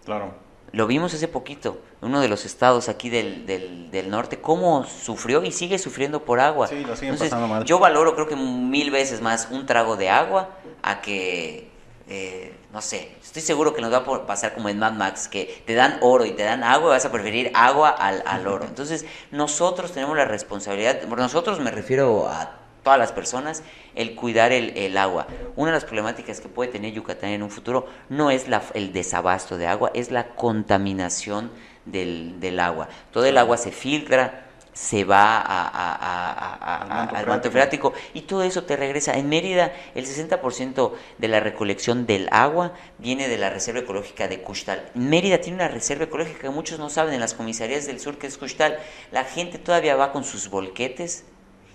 Claro. 0.04 0.34
Lo 0.72 0.86
vimos 0.86 1.14
hace 1.14 1.26
poquito, 1.26 1.80
uno 2.00 2.20
de 2.20 2.28
los 2.28 2.44
estados 2.44 2.88
aquí 2.88 3.11
del, 3.11 3.46
del, 3.46 3.90
del 3.90 4.11
norte, 4.11 4.40
cómo 4.40 4.84
sufrió 4.84 5.42
y 5.42 5.50
sigue 5.50 5.78
sufriendo 5.78 6.24
por 6.24 6.40
agua. 6.40 6.68
Sí, 6.68 6.84
lo 6.84 6.94
siguen 6.94 7.14
Entonces, 7.14 7.30
pasando 7.30 7.48
mal. 7.48 7.64
yo 7.64 7.78
valoro 7.78 8.14
creo 8.14 8.28
que 8.28 8.36
mil 8.36 8.90
veces 8.90 9.20
más 9.20 9.48
un 9.50 9.66
trago 9.66 9.96
de 9.96 10.11
agua 10.11 10.50
a 10.82 11.00
que, 11.00 11.69
eh, 12.11 12.52
no 12.72 12.82
sé, 12.82 13.12
estoy 13.22 13.40
seguro 13.40 13.72
que 13.72 13.80
nos 13.80 13.92
va 13.92 13.98
a 13.98 14.26
pasar 14.26 14.52
como 14.52 14.68
en 14.68 14.80
Mad 14.80 14.94
Max, 14.94 15.28
que 15.28 15.62
te 15.64 15.74
dan 15.74 15.98
oro 16.00 16.24
y 16.24 16.32
te 16.32 16.42
dan 16.42 16.64
agua, 16.64 16.90
vas 16.90 17.04
a 17.04 17.12
preferir 17.12 17.52
agua 17.54 17.90
al, 17.90 18.24
al 18.26 18.48
oro. 18.48 18.64
Entonces, 18.68 19.06
nosotros 19.30 19.92
tenemos 19.92 20.16
la 20.16 20.24
responsabilidad, 20.24 21.00
por 21.02 21.18
nosotros 21.18 21.61
me 21.61 21.70
refiero 21.70 22.28
a 22.28 22.58
todas 22.82 22.98
las 22.98 23.12
personas, 23.12 23.62
el 23.94 24.16
cuidar 24.16 24.50
el, 24.50 24.76
el 24.76 24.96
agua. 24.96 25.28
Una 25.54 25.70
de 25.70 25.76
las 25.76 25.84
problemáticas 25.84 26.40
que 26.40 26.48
puede 26.48 26.72
tener 26.72 26.92
Yucatán 26.92 27.30
en 27.30 27.44
un 27.44 27.50
futuro 27.50 27.86
no 28.08 28.30
es 28.32 28.48
la, 28.48 28.62
el 28.74 28.92
desabasto 28.92 29.56
de 29.56 29.68
agua, 29.68 29.92
es 29.94 30.11
la 30.11 30.30
contaminación 30.34 31.52
del, 31.84 32.40
del 32.40 32.58
agua. 32.58 32.88
Todo 33.12 33.24
el 33.24 33.38
agua 33.38 33.56
se 33.56 33.70
filtra, 33.70 34.49
se 34.80 35.04
va 35.04 35.38
a- 35.38 37.08
Al 37.18 37.26
manto 37.26 37.50
freático. 37.50 37.92
y 38.14 38.22
todo 38.22 38.42
eso 38.42 38.64
te 38.64 38.76
regresa. 38.76 39.12
En 39.14 39.28
Mérida, 39.28 39.72
el 39.94 40.06
60% 40.06 40.94
de 41.18 41.28
la 41.28 41.38
recolección 41.40 42.06
del 42.06 42.28
agua 42.32 42.72
viene 42.96 43.28
de 43.28 43.36
la 43.36 43.50
Reserva 43.50 43.80
Ecológica 43.80 44.26
de 44.26 44.40
Cuxtal. 44.40 44.88
Mérida 44.94 45.38
tiene 45.38 45.56
una 45.56 45.68
reserva 45.68 46.04
ecológica 46.04 46.38
que 46.40 46.48
muchos 46.50 46.78
no 46.78 46.88
saben 46.88 47.12
en 47.12 47.20
las 47.20 47.34
comisarías 47.34 47.86
del 47.86 48.00
sur, 48.00 48.16
que 48.16 48.26
es 48.26 48.38
Cuxtal. 48.38 48.78
La 49.12 49.24
gente 49.24 49.58
todavía 49.58 49.96
va 49.96 50.12
con 50.12 50.24
sus 50.24 50.48
volquetes 50.48 51.24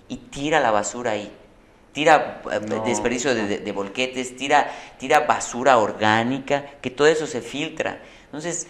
y 0.07 0.17
tira 0.17 0.59
la 0.59 0.71
basura 0.71 1.11
ahí. 1.11 1.31
Tira 1.93 2.41
eh, 2.51 2.59
No. 2.67 2.83
desperdicio 2.85 3.35
de, 3.35 3.45
de- 3.47 3.59
de 3.59 3.71
volquetes, 3.71 4.35
tira, 4.35 4.71
tira 4.97 5.19
basura 5.21 5.77
orgánica, 5.77 6.65
que 6.81 6.89
todo 6.89 7.07
eso 7.07 7.27
se 7.27 7.41
filtra. 7.41 7.99
Entonces, 8.25 8.67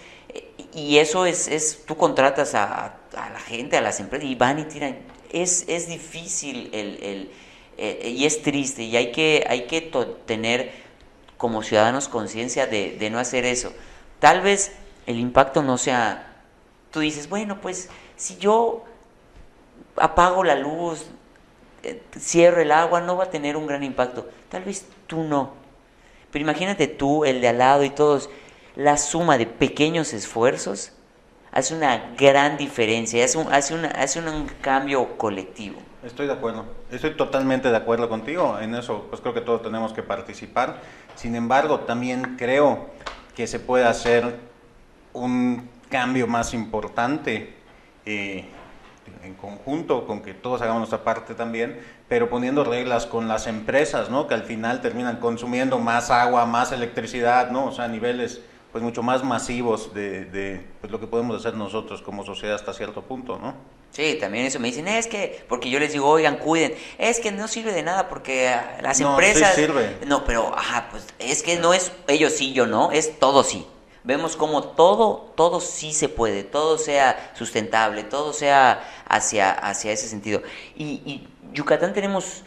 y 0.73 0.97
eso 0.97 1.25
es, 1.25 1.47
es 1.47 1.85
tú 1.85 1.97
contratas 1.97 2.55
a, 2.55 2.85
a 3.15 3.29
la 3.29 3.39
gente, 3.39 3.77
a 3.77 3.81
las 3.81 3.99
empresas, 3.99 4.29
y 4.29 4.35
van 4.35 4.59
y 4.59 4.63
tiran. 4.65 4.97
Es, 5.31 5.65
es 5.67 5.87
difícil 5.87 6.69
el, 6.73 7.03
el- 7.03 7.31
eh, 7.77 8.09
y 8.15 8.25
es 8.25 8.41
triste, 8.41 8.83
y 8.83 8.95
hay 8.95 9.11
que, 9.11 9.45
hay 9.49 9.65
que 9.67 9.91
tener 10.25 10.71
como 11.37 11.61
ciudadanos 11.61 12.07
conciencia 12.07 12.67
de, 12.67 12.95
de 12.97 13.09
no 13.09 13.19
hacer 13.19 13.43
eso. 13.45 13.73
Tal 14.19 14.39
vez 14.41 14.71
el 15.07 15.19
impacto 15.19 15.61
no 15.61 15.77
sea, 15.77 16.35
tú 16.91 17.01
dices, 17.01 17.27
bueno, 17.27 17.59
pues 17.59 17.89
si 18.15 18.37
yo 18.37 18.85
apago 19.97 20.43
la 20.43 20.55
luz, 20.55 21.05
eh, 21.83 22.01
cierro 22.17 22.61
el 22.61 22.71
agua, 22.71 23.01
no 23.01 23.17
va 23.17 23.25
a 23.25 23.29
tener 23.29 23.57
un 23.57 23.67
gran 23.67 23.83
impacto. 23.83 24.29
Tal 24.49 24.63
vez 24.63 24.85
tú 25.07 25.23
no. 25.23 25.51
Pero 26.31 26.43
imagínate 26.43 26.87
tú, 26.87 27.25
el 27.25 27.41
de 27.41 27.47
al 27.49 27.57
lado 27.57 27.83
y 27.83 27.89
todos, 27.89 28.29
la 28.75 28.97
suma 28.97 29.37
de 29.37 29.45
pequeños 29.45 30.13
esfuerzos 30.13 30.91
hace 31.51 31.73
una 31.73 32.13
gran 32.17 32.57
diferencia, 32.57 33.23
hace 33.23 33.37
un, 33.37 33.47
hace 33.47 33.75
hace 33.95 34.19
un 34.19 34.47
cambio 34.61 35.17
colectivo. 35.17 35.79
Estoy 36.03 36.27
de 36.27 36.33
acuerdo, 36.33 36.65
estoy 36.91 37.15
totalmente 37.15 37.71
de 37.71 37.77
acuerdo 37.77 38.09
contigo, 38.09 38.59
en 38.59 38.75
eso 38.75 39.07
pues 39.09 39.21
creo 39.21 39.33
que 39.33 39.41
todos 39.41 39.63
tenemos 39.63 39.93
que 39.93 40.03
participar. 40.03 40.81
Sin 41.15 41.35
embargo, 41.35 41.79
también 41.79 42.35
creo 42.37 42.89
que 43.35 43.47
se 43.47 43.59
puede 43.59 43.85
hacer 43.85 44.35
un 45.13 45.69
cambio 45.89 46.27
más 46.27 46.53
importante 46.53 47.55
eh, 48.05 48.45
en 49.23 49.33
conjunto, 49.35 50.05
con 50.05 50.21
que 50.21 50.33
todos 50.33 50.61
hagamos 50.61 50.81
nuestra 50.81 51.03
parte 51.03 51.35
también, 51.35 51.79
pero 52.07 52.29
poniendo 52.29 52.63
reglas 52.63 53.05
con 53.05 53.27
las 53.27 53.47
empresas, 53.47 54.09
¿no? 54.09 54.27
Que 54.27 54.33
al 54.33 54.43
final 54.43 54.81
terminan 54.81 55.17
consumiendo 55.17 55.79
más 55.79 56.11
agua, 56.11 56.45
más 56.45 56.71
electricidad, 56.71 57.49
¿no? 57.49 57.65
O 57.65 57.71
sea, 57.71 57.87
niveles 57.87 58.41
pues 58.75 58.83
mucho 58.83 59.01
más 59.01 59.23
masivos 59.23 59.93
de, 59.93 60.25
de, 60.25 60.61
pues, 60.81 60.91
lo 60.91 60.99
que 60.99 61.07
podemos 61.07 61.37
hacer 61.37 61.53
nosotros 61.53 62.01
como 62.01 62.25
sociedad 62.25 62.55
hasta 62.55 62.73
cierto 62.73 63.03
punto, 63.03 63.39
¿no? 63.39 63.55
Sí, 63.91 64.17
también 64.19 64.45
eso 64.45 64.59
me 64.59 64.67
dicen, 64.67 64.85
es 64.89 65.07
que, 65.07 65.45
porque 65.47 65.69
yo 65.69 65.79
les 65.79 65.93
digo, 65.93 66.09
oigan, 66.09 66.35
cuiden, 66.35 66.73
es 66.97 67.21
que 67.21 67.31
no 67.31 67.47
sirve 67.47 67.71
de 67.71 67.83
nada 67.83 68.09
porque 68.09 68.53
las 68.81 68.99
No, 68.99 69.17
sí 69.17 69.27
empresas... 69.27 69.55
sirve. 69.55 69.99
No, 70.05 70.25
pero, 70.25 70.53
ajá, 70.53 70.89
pues 70.91 71.07
es 71.19 71.41
que 71.41 71.55
no 71.55 71.73
es 71.73 71.93
ellos 72.09 72.33
sí, 72.33 72.51
yo 72.51 72.67
no, 72.67 72.91
es 72.91 73.17
todo 73.17 73.45
sí. 73.45 73.65
Vemos 74.03 74.35
como 74.35 74.61
todo, 74.61 75.31
todo 75.37 75.61
sí 75.61 75.93
se 75.93 76.09
puede, 76.09 76.43
todo 76.43 76.77
sea 76.77 77.31
sustentable, 77.33 78.03
todo 78.03 78.33
sea 78.33 78.83
hacia, 79.07 79.51
hacia 79.51 79.93
ese 79.93 80.09
sentido. 80.09 80.41
Y, 80.75 80.83
y 81.05 81.29
Yucatán 81.53 81.93
tenemos 81.93 82.43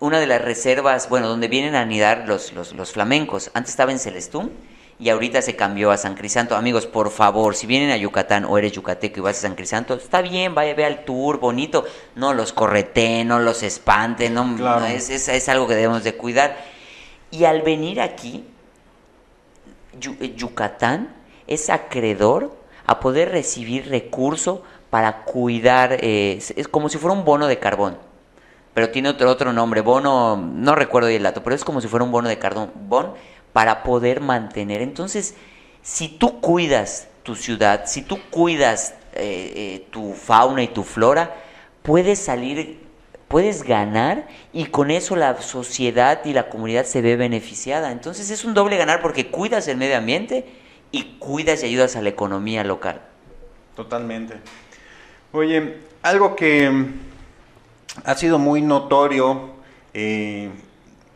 una 0.00 0.18
de 0.18 0.26
las 0.26 0.42
reservas, 0.42 1.08
bueno, 1.08 1.28
donde 1.28 1.46
vienen 1.46 1.76
a 1.76 1.82
anidar 1.82 2.24
los, 2.26 2.52
los, 2.54 2.72
los 2.72 2.90
flamencos. 2.90 3.52
Antes 3.54 3.70
estaba 3.70 3.92
en 3.92 4.00
Celestún 4.00 4.73
y 4.98 5.08
ahorita 5.10 5.42
se 5.42 5.56
cambió 5.56 5.90
a 5.90 5.96
San 5.96 6.14
Crisanto. 6.14 6.56
Amigos, 6.56 6.86
por 6.86 7.10
favor, 7.10 7.56
si 7.56 7.66
vienen 7.66 7.90
a 7.90 7.96
Yucatán 7.96 8.44
o 8.44 8.56
eres 8.58 8.72
yucateco 8.72 9.18
y 9.20 9.22
vas 9.22 9.38
a 9.38 9.42
San 9.42 9.54
Crisanto, 9.56 9.94
está 9.94 10.22
bien, 10.22 10.54
vaya, 10.54 10.74
ve 10.74 10.84
al 10.84 11.04
tour, 11.04 11.38
bonito. 11.40 11.84
No 12.14 12.32
los 12.34 12.52
correteen, 12.52 13.26
no 13.28 13.38
los 13.40 13.62
espanten, 13.62 14.34
no, 14.34 14.54
Claro. 14.56 14.80
no, 14.80 14.86
es, 14.86 15.10
es, 15.10 15.28
es 15.28 15.48
algo 15.48 15.66
que 15.66 15.74
debemos 15.74 16.04
de 16.04 16.14
cuidar. 16.16 16.56
Y 17.30 17.44
al 17.44 17.62
venir 17.62 18.00
aquí, 18.00 18.44
eh, 20.20 20.34
Yucatán 20.36 21.14
es 21.46 21.70
acreedor 21.70 22.52
a 22.86 23.00
poder 23.00 23.30
recibir 23.30 23.88
recurso 23.88 24.62
para 24.90 25.24
cuidar, 25.24 25.94
eh, 26.00 26.36
es- 26.38 26.52
es 26.56 26.68
como 26.68 26.88
si 26.88 26.98
fuera 26.98 27.16
un 27.16 27.24
bono 27.24 27.46
de 27.46 27.58
carbón, 27.58 27.98
pero 28.74 28.90
tiene 28.90 29.08
otro, 29.08 29.30
otro 29.30 29.52
nombre, 29.52 29.80
bono, 29.80 30.36
no 30.36 30.74
recuerdo 30.74 31.08
el 31.08 31.22
dato, 31.22 31.42
pero 31.42 31.56
es 31.56 31.64
como 31.64 31.80
si 31.80 31.88
fuera 31.88 32.04
un 32.04 32.12
bono 32.12 32.28
de 32.28 32.38
carbón 32.38 32.70
para 33.54 33.84
poder 33.84 34.20
mantener. 34.20 34.82
Entonces, 34.82 35.36
si 35.80 36.08
tú 36.08 36.40
cuidas 36.40 37.06
tu 37.22 37.36
ciudad, 37.36 37.84
si 37.86 38.02
tú 38.02 38.18
cuidas 38.30 38.94
eh, 39.14 39.52
eh, 39.54 39.86
tu 39.90 40.12
fauna 40.12 40.64
y 40.64 40.68
tu 40.68 40.82
flora, 40.82 41.36
puedes 41.82 42.18
salir, 42.18 42.80
puedes 43.28 43.62
ganar 43.62 44.26
y 44.52 44.66
con 44.66 44.90
eso 44.90 45.14
la 45.14 45.40
sociedad 45.40 46.24
y 46.24 46.32
la 46.32 46.48
comunidad 46.48 46.84
se 46.84 47.00
ve 47.00 47.14
beneficiada. 47.14 47.92
Entonces 47.92 48.28
es 48.30 48.44
un 48.44 48.54
doble 48.54 48.76
ganar 48.76 49.00
porque 49.00 49.30
cuidas 49.30 49.68
el 49.68 49.76
medio 49.76 49.98
ambiente 49.98 50.46
y 50.90 51.16
cuidas 51.20 51.62
y 51.62 51.66
ayudas 51.66 51.94
a 51.94 52.02
la 52.02 52.08
economía 52.08 52.64
local. 52.64 53.02
Totalmente. 53.76 54.34
Oye, 55.30 55.78
algo 56.02 56.34
que 56.34 56.86
ha 58.04 58.14
sido 58.16 58.40
muy 58.40 58.62
notorio 58.62 59.50
eh, 59.92 60.50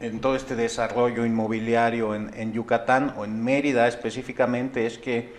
en 0.01 0.20
todo 0.20 0.36
este 0.36 0.55
desarrollo 0.55 1.26
inmobiliario 1.26 2.14
en, 2.14 2.53
Yucatán 2.53 3.14
o 3.16 3.24
en 3.24 3.42
Mérida 3.42 3.88
específicamente 3.88 4.86
es 4.86 4.99
que 4.99 5.32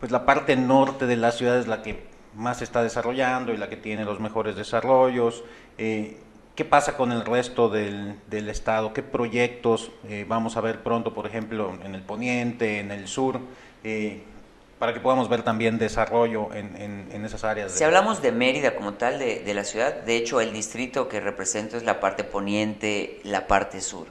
pues 0.00 0.12
la 0.12 0.26
parte 0.26 0.56
norte 0.56 1.06
de 1.06 1.16
la 1.16 1.32
ciudad 1.32 1.58
es 1.58 1.66
la 1.66 1.82
que 1.82 2.04
más 2.34 2.58
se 2.58 2.64
está 2.64 2.82
desarrollando 2.82 3.52
y 3.52 3.56
la 3.56 3.68
que 3.68 3.76
tiene 3.76 4.04
los 4.04 4.20
mejores 4.20 4.56
desarrollos. 4.56 5.44
Eh, 5.78 6.18
¿Qué 6.54 6.64
pasa 6.64 6.96
con 6.96 7.12
el 7.12 7.24
resto 7.24 7.68
del, 7.68 8.16
del 8.28 8.48
estado? 8.48 8.92
¿Qué 8.92 9.02
proyectos 9.02 9.90
eh, 10.08 10.26
vamos 10.28 10.56
a 10.56 10.60
ver 10.60 10.82
pronto, 10.82 11.14
por 11.14 11.26
ejemplo, 11.26 11.72
en 11.82 11.94
el 11.94 12.02
poniente, 12.02 12.80
en 12.80 12.90
el 12.90 13.08
sur? 13.08 13.40
Eh, 13.84 14.22
para 14.82 14.94
que 14.94 14.98
podamos 14.98 15.28
ver 15.28 15.44
también 15.44 15.78
desarrollo 15.78 16.52
en, 16.52 16.74
en, 17.12 17.24
esas 17.24 17.44
áreas. 17.44 17.70
Si 17.70 17.84
hablamos 17.84 18.20
de 18.20 18.32
Mérida 18.32 18.74
como 18.74 18.94
tal, 18.94 19.20
de, 19.20 19.38
de, 19.38 19.54
la 19.54 19.62
ciudad, 19.62 19.94
de 19.94 20.16
hecho 20.16 20.40
el 20.40 20.52
distrito 20.52 21.08
que 21.08 21.20
represento 21.20 21.76
es 21.76 21.84
la 21.84 22.00
parte 22.00 22.24
poniente, 22.24 23.20
la 23.22 23.46
parte 23.46 23.80
sur. 23.80 24.08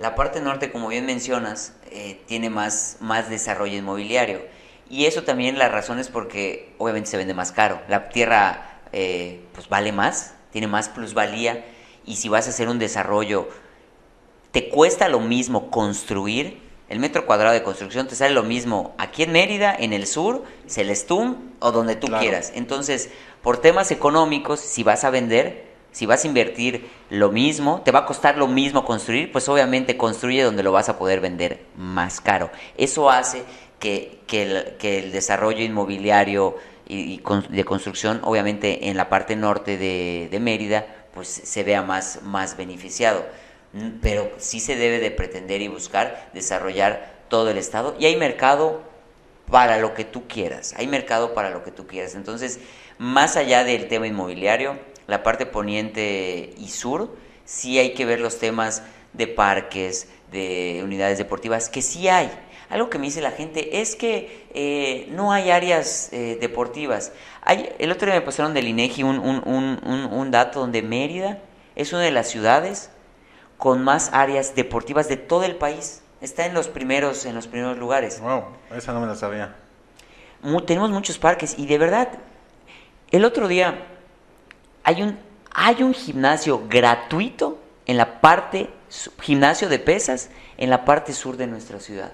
La 0.00 0.16
parte 0.16 0.40
norte, 0.40 0.72
como 0.72 0.88
bien 0.88 1.06
mencionas, 1.06 1.74
eh, 1.92 2.20
tiene 2.26 2.50
más, 2.50 2.96
más 2.98 3.30
desarrollo 3.30 3.78
inmobiliario. 3.78 4.42
Y 4.88 5.06
eso 5.06 5.22
también 5.22 5.58
la 5.58 5.68
razón 5.68 6.00
es 6.00 6.08
porque 6.08 6.74
obviamente 6.78 7.08
se 7.08 7.16
vende 7.16 7.32
más 7.32 7.52
caro. 7.52 7.80
La 7.86 8.08
tierra 8.08 8.80
eh, 8.90 9.44
pues 9.52 9.68
vale 9.68 9.92
más, 9.92 10.34
tiene 10.50 10.66
más 10.66 10.88
plusvalía 10.88 11.64
y 12.04 12.16
si 12.16 12.28
vas 12.28 12.48
a 12.48 12.50
hacer 12.50 12.68
un 12.68 12.80
desarrollo, 12.80 13.48
te 14.50 14.70
cuesta 14.70 15.08
lo 15.08 15.20
mismo 15.20 15.70
construir 15.70 16.68
el 16.90 16.98
metro 16.98 17.24
cuadrado 17.24 17.54
de 17.54 17.62
construcción 17.62 18.08
te 18.08 18.16
sale 18.16 18.34
lo 18.34 18.42
mismo 18.42 18.94
aquí 18.98 19.22
en 19.22 19.30
Mérida, 19.30 19.74
en 19.78 19.92
el 19.92 20.08
sur, 20.08 20.44
Celestún 20.68 21.54
o 21.60 21.70
donde 21.70 21.94
tú 21.94 22.08
quieras. 22.08 22.52
Entonces, 22.56 23.10
por 23.42 23.58
temas 23.58 23.92
económicos, 23.92 24.58
si 24.58 24.82
vas 24.82 25.04
a 25.04 25.10
vender, 25.10 25.70
si 25.92 26.04
vas 26.04 26.24
a 26.24 26.26
invertir 26.26 26.90
lo 27.08 27.30
mismo, 27.30 27.82
te 27.84 27.92
va 27.92 28.00
a 28.00 28.06
costar 28.06 28.36
lo 28.36 28.48
mismo 28.48 28.84
construir, 28.84 29.30
pues 29.30 29.48
obviamente 29.48 29.96
construye 29.96 30.42
donde 30.42 30.64
lo 30.64 30.72
vas 30.72 30.88
a 30.88 30.98
poder 30.98 31.20
vender 31.20 31.64
más 31.76 32.20
caro. 32.20 32.50
Eso 32.76 33.08
hace 33.08 33.44
que, 33.78 34.18
el, 34.32 35.12
desarrollo 35.12 35.62
inmobiliario 35.62 36.56
y, 36.88 37.22
de 37.50 37.64
construcción, 37.64 38.18
obviamente 38.24 38.88
en 38.88 38.96
la 38.96 39.08
parte 39.08 39.36
norte 39.36 39.78
de, 39.78 40.26
de 40.28 40.40
Mérida, 40.40 40.86
pues 41.14 41.28
se 41.28 41.62
vea 41.62 41.82
más, 41.82 42.22
más 42.24 42.56
beneficiado 42.56 43.24
pero 44.00 44.30
sí 44.38 44.60
se 44.60 44.76
debe 44.76 44.98
de 44.98 45.10
pretender 45.10 45.60
y 45.62 45.68
buscar 45.68 46.30
desarrollar 46.34 47.20
todo 47.28 47.50
el 47.50 47.58
Estado 47.58 47.96
y 47.98 48.06
hay 48.06 48.16
mercado 48.16 48.82
para 49.50 49.78
lo 49.78 49.94
que 49.94 50.04
tú 50.04 50.26
quieras, 50.28 50.74
hay 50.76 50.86
mercado 50.86 51.34
para 51.34 51.50
lo 51.50 51.64
que 51.64 51.70
tú 51.70 51.86
quieras. 51.86 52.14
Entonces, 52.14 52.60
más 52.98 53.36
allá 53.36 53.64
del 53.64 53.88
tema 53.88 54.06
inmobiliario, 54.06 54.78
la 55.06 55.22
parte 55.22 55.46
poniente 55.46 56.54
y 56.56 56.68
sur, 56.68 57.16
sí 57.44 57.78
hay 57.78 57.94
que 57.94 58.04
ver 58.04 58.20
los 58.20 58.38
temas 58.38 58.82
de 59.12 59.26
parques, 59.26 60.08
de 60.30 60.80
unidades 60.84 61.18
deportivas, 61.18 61.68
que 61.68 61.82
sí 61.82 62.08
hay. 62.08 62.30
Algo 62.68 62.88
que 62.88 62.98
me 62.98 63.06
dice 63.06 63.20
la 63.20 63.32
gente 63.32 63.80
es 63.80 63.96
que 63.96 64.46
eh, 64.54 65.08
no 65.10 65.32
hay 65.32 65.50
áreas 65.50 66.12
eh, 66.12 66.38
deportivas. 66.40 67.12
Hay, 67.42 67.68
el 67.80 67.90
otro 67.90 68.06
día 68.06 68.14
me 68.14 68.24
pasaron 68.24 68.54
del 68.54 68.68
INEGI 68.68 69.02
un, 69.02 69.18
un, 69.18 69.42
un, 69.44 70.04
un 70.12 70.30
dato 70.30 70.60
donde 70.60 70.82
Mérida 70.82 71.40
es 71.74 71.92
una 71.92 72.02
de 72.02 72.12
las 72.12 72.28
ciudades 72.28 72.90
con 73.60 73.84
más 73.84 74.08
áreas 74.14 74.54
deportivas 74.54 75.06
de 75.08 75.18
todo 75.18 75.44
el 75.44 75.54
país. 75.54 76.02
Está 76.22 76.46
en 76.46 76.54
los 76.54 76.66
primeros, 76.68 77.26
en 77.26 77.34
los 77.34 77.46
primeros 77.46 77.76
lugares. 77.76 78.18
Wow, 78.18 78.44
esa 78.74 78.94
no 78.94 79.00
me 79.00 79.06
la 79.06 79.14
sabía. 79.14 79.54
tenemos 80.66 80.90
muchos 80.90 81.18
parques 81.18 81.54
y 81.58 81.66
de 81.66 81.76
verdad, 81.76 82.08
el 83.10 83.24
otro 83.24 83.48
día 83.48 83.86
hay 84.82 85.02
un, 85.02 85.18
hay 85.52 85.82
un 85.82 85.92
gimnasio 85.92 86.66
gratuito 86.68 87.58
en 87.84 87.98
la 87.98 88.22
parte, 88.22 88.70
gimnasio 89.20 89.68
de 89.68 89.78
pesas, 89.78 90.30
en 90.56 90.70
la 90.70 90.86
parte 90.86 91.12
sur 91.12 91.36
de 91.36 91.46
nuestra 91.46 91.78
ciudad 91.80 92.12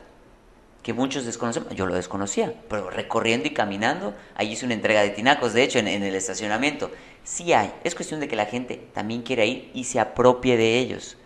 que 0.82 0.92
muchos 0.92 1.24
desconocemos, 1.24 1.74
yo 1.74 1.84
lo 1.84 1.96
desconocía, 1.96 2.54
pero 2.68 2.90
recorriendo 2.90 3.48
y 3.48 3.50
caminando, 3.50 4.14
ahí 4.36 4.52
hice 4.52 4.66
una 4.66 4.74
entrega 4.74 5.02
de 5.02 5.10
tinacos, 5.10 5.52
de 5.52 5.64
hecho, 5.64 5.80
en, 5.80 5.88
en, 5.88 6.04
el 6.04 6.14
estacionamiento. 6.14 6.92
Sí 7.24 7.52
hay, 7.52 7.72
es 7.82 7.96
cuestión 7.96 8.20
de 8.20 8.28
que 8.28 8.36
la 8.36 8.46
gente 8.46 8.86
también 8.94 9.22
quiera 9.22 9.44
ir 9.44 9.68
y 9.74 9.82
se 9.82 9.98
apropie 9.98 10.56
de 10.56 10.78
ellos 10.78 11.16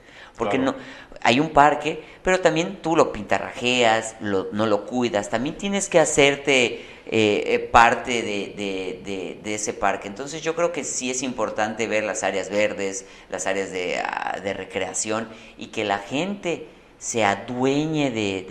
porque 0.41 0.59
no 0.59 0.75
hay 1.23 1.39
un 1.39 1.51
parque, 1.51 2.03
pero 2.23 2.41
también 2.41 2.79
tú 2.83 2.97
lo 2.97 3.13
pintarrajeas, 3.13 4.17
lo, 4.21 4.49
no 4.53 4.67
lo 4.67 4.87
cuidas, 4.87 5.29
también 5.29 5.57
tienes 5.57 5.89
que 5.89 6.01
hacerte 6.01 6.81
eh, 7.07 7.55
eh, 7.55 7.59
parte 7.59 8.23
de, 8.23 9.41
ese 9.45 9.75
parque. 9.75 10.09
Entonces 10.09 10.43
yo 10.43 10.55
creo 10.55 10.73
que 10.73 10.85
sí 10.85 11.11
es 11.11 11.23
importante 11.23 11.87
ver 11.87 12.05
las 12.05 12.23
áreas 12.23 12.49
verdes, 12.49 13.05
las 13.29 13.47
áreas 13.47 13.69
ah, 14.05 14.39
de, 14.43 14.53
recreación 14.55 15.29
y 15.59 15.67
que 15.67 15.85
la 15.85 15.99
gente 15.99 16.69
se 16.99 17.25
adueñe 17.25 18.11
de, 18.11 18.47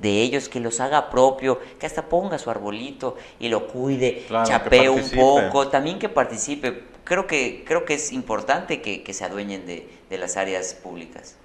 de, 0.00 0.22
ellos, 0.22 0.48
que 0.48 0.60
los 0.60 0.80
haga 0.80 1.10
propio, 1.10 1.58
que 1.78 1.86
hasta 1.86 2.08
ponga 2.08 2.38
su 2.38 2.50
arbolito 2.50 3.16
y 3.38 3.48
lo 3.48 3.66
cuide, 3.66 4.26
chapee 4.44 4.88
un 4.88 5.10
poco, 5.10 5.68
también 5.68 5.98
que 5.98 6.08
participe. 6.08 6.84
Creo 7.04 7.26
que, 7.26 7.64
creo 7.66 7.84
que 7.84 7.94
es 7.94 8.12
importante 8.12 8.80
que, 8.80 9.12
se 9.12 9.24
adueñen 9.24 9.66
de, 9.66 9.99
las 10.18 10.36
áreas 10.36 10.74
públicas. 10.74 11.36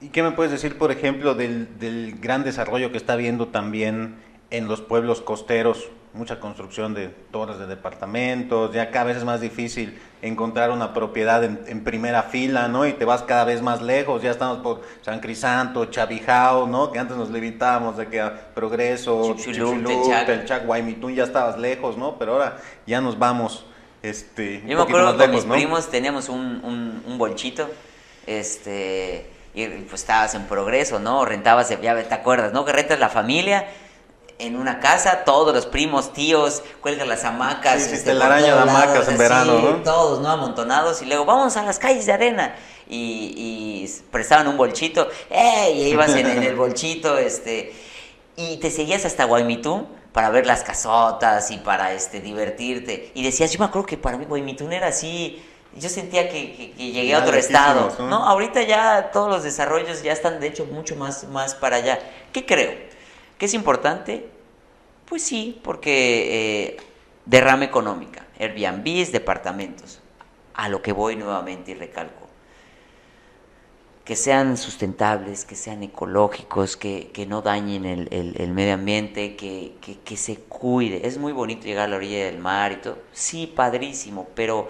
¿Y 0.00 0.08
qué 0.08 0.22
me 0.22 0.32
puedes 0.32 0.52
decir, 0.52 0.76
por 0.76 0.92
ejemplo, 0.92 1.34
del, 1.34 2.18
gran 2.20 2.44
desarrollo 2.44 2.90
que 2.90 2.98
está 2.98 3.14
habiendo 3.14 3.48
también 3.48 4.16
en 4.50 4.68
los 4.68 4.80
pueblos 4.82 5.20
costeros? 5.22 5.88
Mucha 6.12 6.40
construcción 6.40 6.94
de 6.94 7.08
torres 7.08 7.58
de 7.58 7.66
departamentos, 7.66 8.72
ya 8.72 8.90
cada 8.90 9.06
vez 9.06 9.18
es 9.18 9.24
más 9.24 9.42
difícil 9.42 9.98
encontrar 10.22 10.70
una 10.70 10.94
propiedad 10.94 11.44
en, 11.44 11.84
primera 11.84 12.22
fila, 12.22 12.68
¿no? 12.68 12.86
Y 12.86 12.94
te 12.94 13.04
vas 13.04 13.22
cada 13.22 13.44
vez 13.44 13.60
más 13.60 13.82
lejos, 13.82 14.22
ya 14.22 14.30
estamos 14.30 14.58
por 14.58 14.80
San 15.02 15.20
Crisanto, 15.20 15.84
Chavijao, 15.86 16.66
¿no? 16.66 16.90
Que 16.90 16.98
antes 16.98 17.18
nos 17.18 17.30
limitábamos 17.30 17.98
de 17.98 18.08
que 18.08 18.22
a 18.22 18.54
Progreso, 18.54 19.36
Chichulú, 19.36 20.08
Telchac, 20.26 20.64
Guaymitún, 20.64 21.14
ya 21.14 21.24
estabas 21.24 21.58
lejos, 21.58 21.98
¿no? 21.98 22.18
Pero 22.18 22.32
ahora 22.32 22.62
ya 22.86 23.02
nos 23.02 23.18
vamos 23.18 23.66
este, 24.02 24.62
Yo 24.66 24.76
me 24.76 24.82
acuerdo 24.84 25.16
con 25.16 25.30
mis 25.30 25.44
primos 25.44 25.90
teníamos 25.90 26.28
un, 26.28 27.02
un, 27.04 27.18
bolchito, 27.18 27.68
este, 28.26 29.30
y 29.54 29.66
pues 29.66 30.02
estabas 30.02 30.34
en 30.34 30.46
progreso, 30.46 30.98
¿no? 30.98 31.24
Rentabas, 31.24 31.68
ya 31.68 32.02
te 32.02 32.14
acuerdas, 32.14 32.52
¿no? 32.52 32.64
Que 32.64 32.72
rentas 32.72 32.98
la 32.98 33.08
familia 33.08 33.66
en 34.38 34.56
una 34.56 34.80
casa, 34.80 35.24
todos 35.24 35.54
los 35.54 35.66
primos, 35.66 36.12
tíos, 36.12 36.62
cuelgan 36.80 37.08
las 37.08 37.24
hamacas. 37.24 37.82
Sí, 37.82 37.94
este, 37.94 38.14
la 38.14 38.26
araña 38.26 38.54
de 38.54 38.60
hamacas 38.62 39.08
en 39.08 39.18
verano, 39.18 39.58
¿no? 39.58 39.82
Todos, 39.82 40.20
¿no? 40.20 40.28
Amontonados, 40.28 41.02
y 41.02 41.06
luego 41.06 41.24
vamos 41.24 41.56
a 41.56 41.62
las 41.62 41.78
calles 41.78 42.06
de 42.06 42.12
arena. 42.12 42.54
Y, 42.88 43.32
y 43.36 44.02
prestaban 44.10 44.46
un 44.46 44.56
bolchito, 44.56 45.08
¡ey! 45.30 45.82
Y 45.82 45.88
ibas 45.88 46.14
en, 46.14 46.26
en, 46.26 46.42
el 46.42 46.54
bolchito, 46.54 47.18
este, 47.18 47.72
y 48.36 48.58
te 48.58 48.70
seguías 48.70 49.04
hasta 49.04 49.24
Guaymitú 49.24 49.88
para 50.12 50.30
ver 50.30 50.46
las 50.46 50.62
casotas 50.62 51.50
y 51.50 51.58
para 51.58 51.92
este, 51.92 52.20
divertirte. 52.20 53.10
Y 53.14 53.24
decías, 53.24 53.52
yo 53.52 53.58
me 53.58 53.64
acuerdo 53.64 53.86
que 53.86 53.96
para 53.96 54.18
mí 54.18 54.24
Guaymitún 54.26 54.72
era 54.72 54.88
así, 54.88 55.42
yo 55.78 55.88
sentía 55.88 56.28
que, 56.28 56.74
llegué 56.76 57.14
a 57.14 57.20
otro 57.20 57.36
estado. 57.36 57.94
¿no? 58.04 58.24
Ahorita 58.24 58.62
ya 58.62 59.10
todos 59.12 59.28
los 59.28 59.42
desarrollos 59.42 60.02
ya 60.02 60.12
están 60.12 60.40
de 60.40 60.48
hecho 60.48 60.66
mucho 60.66 60.96
más, 60.96 61.24
más 61.24 61.54
para 61.54 61.76
allá. 61.76 61.98
¿Qué 62.32 62.46
creo? 62.46 62.72
¿Que 63.38 63.46
es 63.46 63.54
importante? 63.54 64.28
Pues 65.06 65.22
sí, 65.22 65.60
porque 65.62 66.74
eh, 66.74 66.76
derrama 67.24 67.64
económica, 67.64 68.26
Airbnb, 68.38 69.10
departamentos. 69.10 70.00
A 70.54 70.68
lo 70.68 70.80
que 70.80 70.92
voy 70.92 71.16
nuevamente 71.16 71.72
y 71.72 71.74
recalco 71.74 72.26
que 74.06 74.14
sean 74.14 74.56
sustentables, 74.56 75.44
que 75.44 75.56
sean 75.56 75.82
ecológicos, 75.82 76.76
que, 76.76 77.26
no 77.28 77.42
dañen 77.42 77.84
el, 77.84 78.52
medio 78.52 78.74
ambiente, 78.74 79.34
que, 79.34 80.16
se 80.16 80.36
cuide. 80.36 81.08
Es 81.08 81.18
muy 81.18 81.32
bonito 81.32 81.66
llegar 81.66 81.86
a 81.86 81.88
la 81.88 81.96
orilla 81.96 82.26
del 82.26 82.38
mar 82.38 82.70
y 82.70 82.76
todo. 82.76 82.98
Sí, 83.10 83.48
padrísimo, 83.48 84.28
pero 84.36 84.68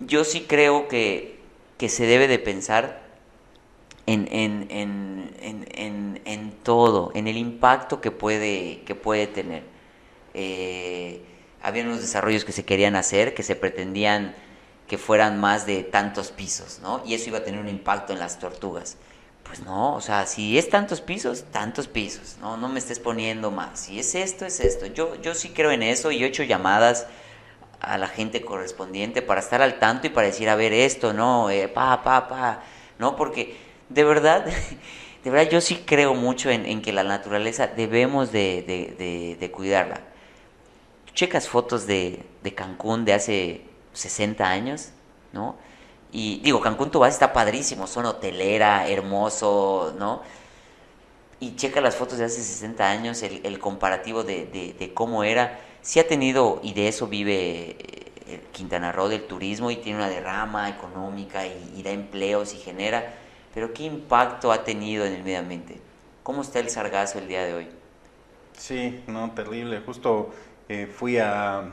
yo 0.00 0.24
sí 0.24 0.46
creo 0.48 0.88
que, 0.88 1.38
se 1.88 2.06
debe 2.06 2.28
de 2.28 2.38
pensar 2.38 3.02
en, 4.06 4.28
en, 4.30 5.30
todo, 6.62 7.12
en 7.14 7.26
el 7.26 7.36
impacto 7.36 8.00
que 8.00 8.10
puede, 8.10 8.82
que 8.84 8.94
puede 8.94 9.26
tener. 9.26 9.62
Eh, 10.34 11.22
había 11.62 11.84
unos 11.84 12.00
desarrollos 12.00 12.44
que 12.44 12.52
se 12.52 12.64
querían 12.64 12.96
hacer, 12.96 13.34
que 13.34 13.42
se 13.42 13.56
pretendían 13.56 14.34
que 14.88 14.98
fueran 14.98 15.38
más 15.38 15.66
de 15.66 15.84
tantos 15.84 16.32
pisos, 16.32 16.80
¿no? 16.82 17.00
Y 17.06 17.14
eso 17.14 17.28
iba 17.28 17.38
a 17.38 17.44
tener 17.44 17.60
un 17.60 17.68
impacto 17.68 18.12
en 18.12 18.18
las 18.18 18.40
tortugas. 18.40 18.96
Pues 19.44 19.60
no, 19.60 19.94
o 19.94 20.00
sea, 20.00 20.26
si 20.26 20.58
es 20.58 20.68
tantos 20.68 21.00
pisos, 21.00 21.44
tantos 21.52 21.86
pisos, 21.86 22.36
no, 22.40 22.56
no 22.56 22.68
me 22.68 22.80
estés 22.80 22.98
poniendo 22.98 23.50
más. 23.50 23.80
Si 23.80 24.00
es 24.00 24.14
esto, 24.14 24.46
es 24.46 24.58
esto. 24.60 24.86
Yo, 24.86 25.14
yo 25.22 25.34
sí 25.34 25.50
creo 25.50 25.70
en 25.70 25.82
eso 25.82 26.10
y 26.10 26.22
he 26.22 26.26
hecho 26.26 26.42
llamadas 26.42 27.06
a 27.80 27.98
la 27.98 28.08
gente 28.08 28.42
correspondiente 28.42 29.22
para 29.22 29.40
estar 29.40 29.62
al 29.62 29.78
tanto 29.78 30.06
y 30.06 30.10
para 30.10 30.26
decir, 30.26 30.48
a 30.48 30.56
ver, 30.56 30.72
esto, 30.72 31.12
no, 31.12 31.50
eh, 31.50 31.68
pa, 31.68 32.02
pa, 32.02 32.28
pa, 32.28 32.62
no, 32.98 33.16
porque 33.16 33.56
de 33.88 34.04
verdad, 34.04 34.44
de 35.24 35.30
verdad 35.30 35.50
yo 35.50 35.60
sí 35.60 35.82
creo 35.86 36.14
mucho 36.14 36.50
en, 36.50 36.82
que 36.82 36.92
la 36.92 37.04
naturaleza 37.04 37.66
debemos 37.66 38.32
de, 38.32 39.36
de, 39.38 39.50
cuidarla. 39.50 40.00
checas 41.14 41.48
fotos 41.48 41.86
de, 41.86 42.24
de 42.42 42.54
Cancún 42.54 43.04
de 43.04 43.14
hace 43.14 43.62
60 43.92 44.48
años, 44.48 44.90
¿no? 45.32 45.56
Y 46.12 46.40
digo, 46.40 46.60
Cancún 46.60 46.90
tú 46.90 47.00
vas, 47.00 47.14
está 47.14 47.32
padrísimo, 47.32 47.86
son 47.86 48.06
hotelera, 48.06 48.88
hermoso, 48.88 49.94
¿no? 49.98 50.22
Y 51.38 51.56
checa 51.56 51.80
las 51.80 51.96
fotos 51.96 52.18
de 52.18 52.24
hace 52.24 52.42
60 52.42 52.88
años, 52.88 53.22
el, 53.22 53.58
comparativo 53.58 54.24
de, 54.24 54.92
cómo 54.94 55.24
era. 55.24 55.58
Sí 55.82 55.98
ha 55.98 56.06
tenido, 56.06 56.60
y 56.62 56.74
de 56.74 56.88
eso 56.88 57.06
vive 57.06 57.76
eh, 58.26 58.42
Quintana 58.52 58.92
Roo 58.92 59.08
del 59.08 59.24
turismo, 59.26 59.70
y 59.70 59.76
tiene 59.76 59.98
una 59.98 60.08
derrama 60.08 60.68
económica, 60.68 61.46
y, 61.46 61.82
da 61.82 61.90
empleos 61.90 62.54
y 62.54 62.58
genera. 62.58 63.14
Pero 63.54 63.72
¿qué 63.72 63.84
impacto 63.84 64.52
ha 64.52 64.64
tenido 64.64 65.04
en 65.04 65.14
el 65.14 65.24
medio 65.24 65.38
ambiente? 65.38 65.80
¿Cómo 66.22 66.42
está 66.42 66.60
el 66.60 66.70
sargazo 66.70 67.18
el 67.18 67.28
día 67.28 67.44
de 67.44 67.54
hoy? 67.54 67.68
Sí, 68.56 69.02
no, 69.06 69.30
terrible. 69.32 69.80
Justo 69.80 70.30
eh, 70.68 70.86
fui 70.86 71.18
a, 71.18 71.64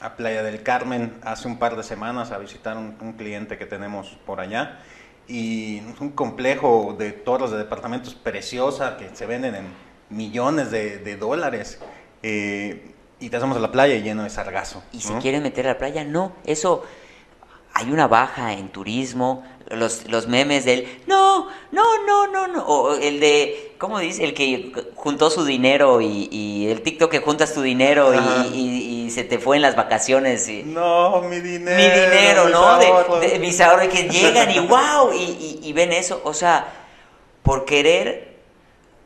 a, 0.00 0.16
Playa 0.16 0.42
del 0.42 0.62
Carmen 0.62 1.18
hace 1.22 1.48
un 1.48 1.58
par 1.58 1.76
de 1.76 1.82
semanas 1.82 2.30
a 2.30 2.38
visitar 2.38 2.76
un, 2.76 2.96
un 3.00 3.14
cliente 3.14 3.58
que 3.58 3.66
tenemos 3.66 4.18
por 4.26 4.40
allá 4.40 4.80
y 5.30 5.80
un 6.00 6.10
complejo 6.10 6.96
de 6.98 7.12
torres 7.12 7.52
de 7.52 7.58
departamentos 7.58 8.14
preciosa 8.14 8.96
que 8.96 9.14
se 9.14 9.26
venden 9.26 9.54
en 9.54 9.66
millones 10.10 10.70
de, 10.72 10.98
de 10.98 11.16
dólares. 11.16 11.80
Eh, 12.22 12.94
y 13.20 13.28
te 13.28 13.36
hacemos 13.36 13.56
a 13.56 13.60
la 13.60 13.70
playa 13.70 13.96
lleno 13.96 14.24
de 14.24 14.30
sargazo. 14.30 14.82
¿Y 14.92 15.00
si 15.00 15.12
quieren 15.14 15.42
meter 15.42 15.66
a 15.66 15.72
la 15.72 15.78
playa? 15.78 16.04
No, 16.04 16.32
eso 16.44 16.82
hay 17.74 17.90
una 17.90 18.08
baja 18.08 18.54
en 18.54 18.68
turismo, 18.70 19.44
los, 19.68 20.08
los 20.08 20.26
memes 20.26 20.64
del 20.64 21.02
no, 21.06 21.48
no, 21.70 22.06
no, 22.06 22.26
no, 22.26 22.48
no, 22.48 22.64
o 22.64 22.94
el 22.96 23.20
de, 23.20 23.74
¿cómo 23.78 23.98
dice? 24.00 24.24
El 24.24 24.34
que 24.34 24.72
juntó 24.96 25.30
su 25.30 25.44
dinero 25.44 26.00
y, 26.00 26.28
y 26.32 26.68
el 26.68 26.82
TikTok 26.82 27.10
que 27.10 27.20
juntas 27.20 27.54
tu 27.54 27.62
dinero 27.62 28.12
y, 28.12 28.56
y, 28.56 29.04
y, 29.04 29.10
se 29.10 29.22
te 29.22 29.38
fue 29.38 29.56
en 29.56 29.62
las 29.62 29.76
vacaciones. 29.76 30.48
Y, 30.48 30.64
no, 30.64 31.20
mi 31.22 31.40
dinero. 31.40 31.76
Mi 31.76 31.82
dinero, 31.84 32.44
mis 32.46 32.52
¿no? 32.52 32.58
Ahorros. 32.58 33.20
De, 33.20 33.28
de, 33.28 33.38
mis 33.38 33.60
ahorros 33.60 33.88
que 33.88 34.02
llegan 34.08 34.50
y 34.50 34.58
wow, 34.60 35.12
y, 35.14 35.60
y 35.62 35.72
ven 35.72 35.92
eso, 35.92 36.20
o 36.24 36.34
sea, 36.34 36.66
por 37.42 37.64
querer 37.64 38.38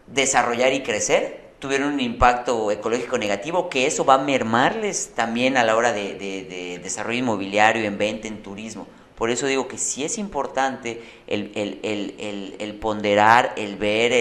desarrollar 0.07 0.73
y 0.73 0.83
crecer, 0.83 1.44
tuvieron 1.59 1.95
un 1.95 2.01
impacto 2.01 2.71
ecológico 2.71 3.19
negativo, 3.19 3.69
que 3.69 3.87
eso 3.87 4.05
va 4.05 4.15
a 4.15 4.19
mermarles 4.19 5.13
también 5.15 5.57
a 5.57 5.65
la 5.65 5.77
hora 5.77 5.93
de, 5.93 6.15
de, 6.15 6.45
de 6.45 6.79
desarrollo 6.79 7.19
inmobiliario, 7.19 7.85
en 7.85 7.97
venta, 7.99 8.29
en 8.29 8.43
turismo. 8.43 8.87
Por 9.15 9.31
eso 9.31 9.47
digo 9.47 9.69
que 9.69 9.79
sí 9.79 10.05
es 10.05 10.19
importante 10.19 11.01
el, 11.29 11.53
el, 11.55 11.81
el, 12.19 12.57
el 12.59 12.75
ponderar, 12.75 13.55
el 13.57 13.77
ver, 13.77 14.13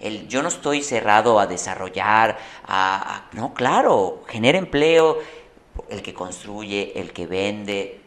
el, 0.00 0.26
yo 0.26 0.42
no 0.42 0.48
estoy 0.48 0.82
cerrado 0.82 1.38
a 1.38 1.46
desarrollar, 1.46 2.38
a, 2.66 3.16
a, 3.16 3.28
no, 3.32 3.52
claro, 3.52 4.24
genera 4.26 4.56
empleo, 4.56 5.18
el 5.90 6.00
que 6.00 6.14
construye, 6.14 6.98
el 6.98 7.12
que 7.12 7.26
vende. 7.26 8.00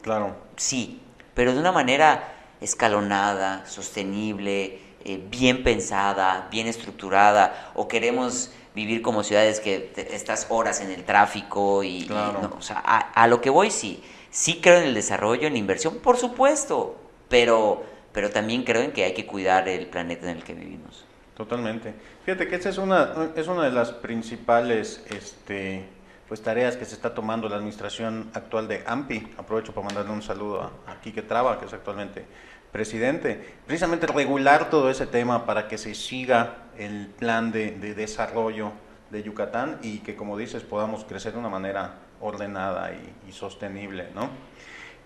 Claro. 0.00 0.34
Sí, 0.56 1.00
pero 1.34 1.52
de 1.52 1.60
una 1.60 1.72
manera 1.72 2.36
escalonada, 2.60 3.66
sostenible, 3.66 4.80
eh, 5.04 5.20
bien 5.30 5.62
pensada, 5.62 6.48
bien 6.50 6.66
estructurada, 6.66 7.72
o 7.74 7.88
queremos 7.88 8.50
vivir 8.74 9.02
como 9.02 9.22
ciudades 9.22 9.60
que 9.60 9.78
te, 9.78 10.14
estás 10.14 10.46
horas 10.48 10.80
en 10.80 10.90
el 10.90 11.04
tráfico 11.04 11.82
y, 11.82 12.06
claro. 12.06 12.38
y 12.38 12.42
no, 12.42 12.54
o 12.58 12.62
sea, 12.62 12.82
a, 12.84 12.98
a, 12.98 13.26
lo 13.26 13.40
que 13.40 13.50
voy 13.50 13.70
sí, 13.70 14.02
sí 14.30 14.60
creo 14.62 14.78
en 14.78 14.84
el 14.84 14.94
desarrollo, 14.94 15.46
en 15.46 15.52
la 15.52 15.58
inversión, 15.58 15.98
por 15.98 16.16
supuesto, 16.16 16.96
pero, 17.28 17.84
pero 18.12 18.30
también 18.30 18.64
creo 18.64 18.82
en 18.82 18.92
que 18.92 19.04
hay 19.04 19.14
que 19.14 19.26
cuidar 19.26 19.68
el 19.68 19.86
planeta 19.86 20.30
en 20.30 20.38
el 20.38 20.44
que 20.44 20.54
vivimos. 20.54 21.04
Totalmente. 21.36 21.94
Fíjate 22.24 22.46
que 22.46 22.56
esa 22.56 22.68
es 22.68 22.78
una, 22.78 23.30
es 23.36 23.48
una 23.48 23.64
de 23.64 23.72
las 23.72 23.90
principales 23.92 25.04
este, 25.10 25.84
pues, 26.28 26.42
tareas 26.42 26.76
que 26.76 26.84
se 26.84 26.94
está 26.94 27.14
tomando 27.14 27.48
la 27.48 27.56
administración 27.56 28.30
actual 28.34 28.68
de 28.68 28.84
AMPI. 28.86 29.34
Aprovecho 29.38 29.72
para 29.72 29.86
mandarle 29.86 30.12
un 30.12 30.22
saludo 30.22 30.62
a, 30.62 30.92
a 30.92 31.00
Quique 31.00 31.22
Traba, 31.22 31.58
que 31.58 31.66
es 31.66 31.72
actualmente 31.72 32.24
presidente, 32.72 33.54
precisamente 33.66 34.06
regular 34.06 34.70
todo 34.70 34.90
ese 34.90 35.06
tema 35.06 35.46
para 35.46 35.68
que 35.68 35.78
se 35.78 35.94
siga 35.94 36.56
el 36.78 37.06
plan 37.06 37.52
de, 37.52 37.70
de, 37.72 37.94
desarrollo 37.94 38.72
de 39.10 39.22
Yucatán 39.22 39.78
y 39.82 39.98
que, 39.98 40.16
como 40.16 40.38
dices, 40.38 40.62
podamos 40.62 41.04
crecer 41.04 41.34
de 41.34 41.38
una 41.38 41.50
manera 41.50 41.96
ordenada 42.20 42.92
y, 42.92 43.32
sostenible. 43.32 44.08
¿no? 44.14 44.30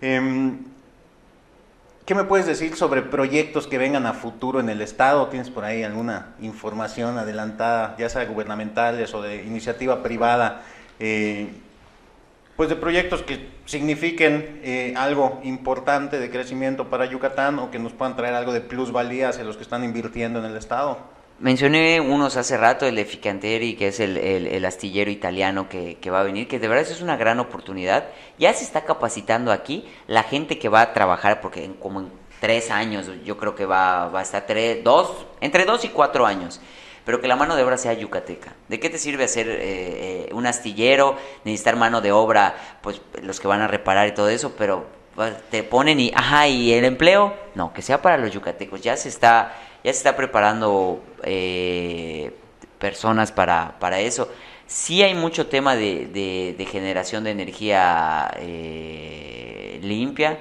Eh, 0.01 0.55
¿Qué 2.05 2.15
me 2.15 2.23
puedes 2.23 2.45
decir 2.45 2.75
sobre 2.77 3.01
proyectos 3.01 3.67
que 3.67 3.77
vengan 3.77 4.05
a 4.05 4.13
futuro 4.13 4.61
en 4.61 4.69
el 4.69 4.81
Estado? 4.81 5.27
¿Tienes 5.27 5.49
por 5.49 5.65
ahí 5.65 5.83
alguna 5.83 6.35
información 6.39 7.17
adelantada, 7.17 7.97
ya 7.97 8.07
sea 8.07 8.23
gubernamentales 8.23 9.13
o 9.13 9.21
de 9.21 9.43
iniciativa 9.43 10.01
privada? 10.03 10.61
Eh, 10.99 11.49
pues 12.57 12.69
de 12.69 12.75
proyectos 12.75 13.21
que 13.21 13.47
signifiquen 13.65 14.59
eh, 14.63 14.93
algo 14.97 15.39
importante 15.43 16.19
de 16.19 16.29
crecimiento 16.31 16.89
para 16.89 17.05
Yucatán 17.05 17.59
o 17.59 17.69
que 17.69 17.77
nos 17.77 17.93
puedan 17.93 18.15
traer 18.15 18.33
algo 18.33 18.51
de 18.51 18.61
plusvalía 18.61 19.29
hacia 19.29 19.43
los 19.43 19.55
que 19.55 19.63
están 19.63 19.83
invirtiendo 19.83 20.39
en 20.39 20.45
el 20.45 20.57
Estado. 20.57 20.97
Mencioné 21.39 22.01
unos 22.01 22.35
hace 22.35 22.57
rato, 22.57 22.87
el 22.87 22.95
de 22.95 23.05
que 23.05 23.87
es 23.87 23.99
el, 23.99 24.65
astillero 24.65 25.11
italiano 25.11 25.69
que, 25.69 26.09
va 26.09 26.21
a 26.21 26.23
venir, 26.23 26.47
que 26.47 26.57
de 26.57 26.67
verdad 26.67 26.89
es 26.89 26.99
una 26.99 27.15
gran 27.15 27.39
oportunidad. 27.39 28.05
Ya 28.39 28.51
se 28.55 28.63
está 28.63 28.85
capacitando 28.85 29.51
aquí 29.51 29.85
la 30.07 30.23
gente 30.23 30.57
que 30.57 30.67
va 30.67 30.81
a 30.81 30.93
trabajar, 30.93 31.39
porque 31.39 31.63
en, 31.63 31.73
como 31.75 31.99
en 31.99 32.11
tres 32.41 32.71
años, 32.71 33.07
yo 33.23 33.37
creo 33.37 33.53
que 33.53 33.67
va, 33.67 34.09
va 34.09 34.21
a 34.21 34.23
estar 34.23 34.47
tres, 34.47 34.83
dos, 34.83 35.27
entre 35.39 35.65
dos 35.65 35.85
y 35.85 35.89
cuatro 35.89 36.25
años 36.25 36.59
pero 37.07 37.21
que 37.21 37.29
la 37.29 37.37
mano 37.37 37.55
de 37.55 37.63
obra 37.63 37.77
sea 37.77 37.93
yucateca. 37.93 38.53
¿De 38.67 38.81
qué 38.81 38.89
te 38.89 38.97
sirve 38.97 39.23
hacer 39.23 39.47
eh, 39.49 40.29
un 40.33 40.45
astillero, 40.45 41.15
necesitar 41.45 41.77
mano 41.77 42.01
de 42.01 42.11
obra, 42.11 42.53
pues 42.81 42.99
los 43.23 43.39
que 43.39 43.47
van 43.47 43.61
a 43.61 43.67
reparar 43.69 44.09
y 44.09 44.11
todo 44.11 44.27
eso, 44.27 44.55
pero 44.57 44.85
te 45.49 45.63
ponen 45.63 46.01
y, 46.01 46.11
ajá, 46.13 46.49
y 46.49 46.73
el 46.73 46.83
empleo, 46.83 47.33
no, 47.55 47.71
que 47.71 47.81
sea 47.81 48.01
para 48.01 48.17
los 48.17 48.31
yucatecos, 48.31 48.81
ya 48.81 48.97
se 48.97 49.07
está, 49.07 49.55
ya 49.85 49.93
se 49.93 49.99
está 49.99 50.17
preparando 50.17 51.01
eh, 51.23 52.33
personas 52.77 53.31
para, 53.31 53.79
para 53.79 54.01
eso. 54.01 54.29
Sí 54.65 55.01
hay 55.01 55.13
mucho 55.13 55.47
tema 55.47 55.77
de, 55.77 56.07
de, 56.07 56.55
de 56.57 56.65
generación 56.65 57.23
de 57.23 57.31
energía 57.31 58.29
eh, 58.35 59.79
limpia, 59.81 60.39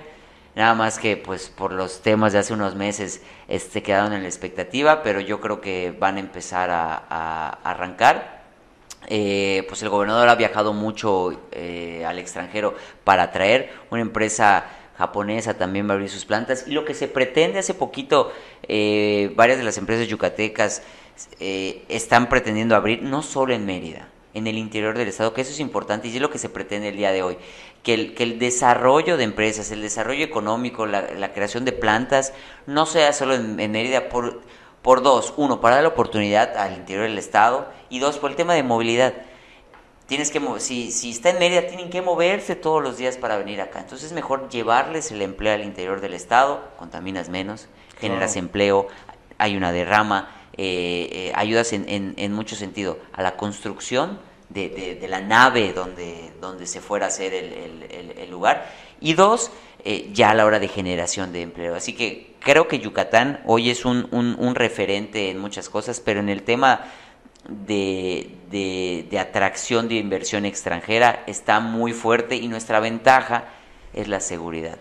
nada 0.56 0.74
más 0.74 0.98
que 0.98 1.16
pues 1.16 1.48
por 1.48 1.72
los 1.72 2.02
temas 2.02 2.32
de 2.32 2.40
hace 2.40 2.52
unos 2.52 2.74
meses 2.74 3.22
este, 3.46 3.82
quedaron 3.82 4.12
en 4.12 4.22
la 4.22 4.28
expectativa, 4.28 5.04
pero 5.04 5.20
yo 5.20 5.40
creo 5.40 5.60
que 5.60 5.94
van 5.96 6.16
a 6.16 6.20
empezar 6.20 6.70
a, 6.70 7.50
arrancar. 7.62 8.34
Eh, 9.08 9.64
pues 9.68 9.80
el 9.82 9.88
gobernador 9.88 10.28
ha 10.28 10.34
viajado 10.34 10.72
mucho 10.72 11.48
eh, 11.52 12.04
al 12.04 12.18
extranjero 12.18 12.74
para 13.04 13.30
traer 13.30 13.72
una 13.90 14.02
empresa 14.02 14.64
japonesa 14.96 15.54
también 15.54 15.86
va 15.86 15.92
a 15.92 15.94
abrir 15.94 16.08
sus 16.08 16.24
plantas 16.24 16.64
y 16.66 16.72
lo 16.72 16.84
que 16.84 16.94
se 16.94 17.08
pretende 17.08 17.58
hace 17.58 17.74
poquito 17.74 18.32
eh, 18.66 19.32
varias 19.36 19.58
de 19.58 19.64
las 19.64 19.78
empresas 19.78 20.08
yucatecas 20.08 20.82
eh, 21.40 21.84
están 21.88 22.28
pretendiendo 22.28 22.76
abrir 22.76 23.02
no 23.02 23.22
solo 23.22 23.54
en 23.54 23.66
Mérida 23.66 24.08
en 24.34 24.46
el 24.46 24.58
interior 24.58 24.96
del 24.96 25.08
estado 25.08 25.34
que 25.34 25.42
eso 25.42 25.52
es 25.52 25.60
importante 25.60 26.08
y 26.08 26.14
es 26.14 26.22
lo 26.22 26.30
que 26.30 26.38
se 26.38 26.48
pretende 26.48 26.88
el 26.88 26.96
día 26.96 27.12
de 27.12 27.22
hoy 27.22 27.36
que 27.86 27.94
el, 27.94 28.14
que 28.14 28.24
el 28.24 28.40
desarrollo 28.40 29.16
de 29.16 29.22
empresas, 29.22 29.70
el 29.70 29.80
desarrollo 29.80 30.24
económico, 30.24 30.86
la, 30.86 31.02
la 31.12 31.32
creación 31.32 31.64
de 31.64 31.70
plantas, 31.70 32.32
no 32.66 32.84
sea 32.84 33.12
solo 33.12 33.34
en, 33.34 33.60
en, 33.60 33.70
Mérida 33.70 34.08
por, 34.08 34.42
por 34.82 35.02
dos. 35.02 35.34
Uno, 35.36 35.60
para 35.60 35.76
dar 35.76 35.84
la 35.84 35.90
oportunidad 35.90 36.56
al 36.56 36.74
interior 36.74 37.04
del 37.04 37.16
Estado 37.16 37.68
y 37.88 38.00
dos, 38.00 38.18
por 38.18 38.30
el 38.30 38.36
tema 38.36 38.54
de 38.54 38.64
movilidad. 38.64 39.14
Tienes 40.08 40.32
que, 40.32 40.42
si, 40.58 40.90
si 40.90 41.12
está 41.12 41.30
en 41.30 41.38
Mérida, 41.38 41.68
tienen 41.68 41.88
que 41.88 42.02
moverse 42.02 42.56
todos 42.56 42.82
los 42.82 42.96
días 42.96 43.18
para 43.18 43.36
venir 43.36 43.60
acá. 43.60 43.78
Entonces 43.78 44.08
es 44.08 44.12
mejor 44.12 44.48
llevarles 44.48 45.12
el 45.12 45.22
empleo 45.22 45.54
al 45.54 45.62
interior 45.62 46.00
del 46.00 46.14
Estado, 46.14 46.68
contaminas 46.80 47.28
menos, 47.28 47.68
generas 48.00 48.34
empleo, 48.34 48.88
hay 49.38 49.56
una 49.56 49.70
derrama, 49.70 50.34
eh, 50.56 51.08
eh, 51.12 51.32
ayudas 51.36 51.72
en, 51.72 51.88
en, 51.88 52.14
en 52.16 52.32
mucho 52.32 52.56
sentido 52.56 52.98
a 53.12 53.22
la 53.22 53.36
construcción 53.36 54.18
de, 54.48 55.06
la 55.08 55.20
nave 55.20 55.72
donde, 55.72 56.32
donde 56.40 56.66
se 56.66 56.80
fuera 56.80 57.06
a 57.06 57.08
hacer 57.08 57.34
el, 57.34 58.30
lugar. 58.30 58.70
Y 59.00 59.14
dos, 59.14 59.50
eh, 59.84 60.10
ya 60.12 60.30
a 60.30 60.34
la 60.34 60.46
hora 60.46 60.58
de 60.58 60.68
generación 60.68 61.32
de 61.32 61.42
empleo. 61.42 61.74
Así 61.74 61.94
que 61.94 62.34
creo 62.40 62.68
que 62.68 62.78
Yucatán 62.78 63.40
hoy 63.46 63.70
es 63.70 63.84
un, 63.84 64.08
un, 64.10 64.54
referente 64.54 65.30
en 65.30 65.38
muchas 65.38 65.68
cosas, 65.68 66.00
pero 66.00 66.20
en 66.20 66.28
el 66.28 66.42
tema 66.42 66.84
de, 67.48 68.30
de, 68.50 69.18
atracción 69.18 69.88
de 69.88 69.96
inversión 69.96 70.44
extranjera 70.44 71.24
está 71.26 71.60
muy 71.60 71.92
fuerte 71.92 72.36
y 72.36 72.48
nuestra 72.48 72.80
ventaja 72.80 73.44
es 73.92 74.08
la 74.08 74.20
seguridad. 74.20 74.78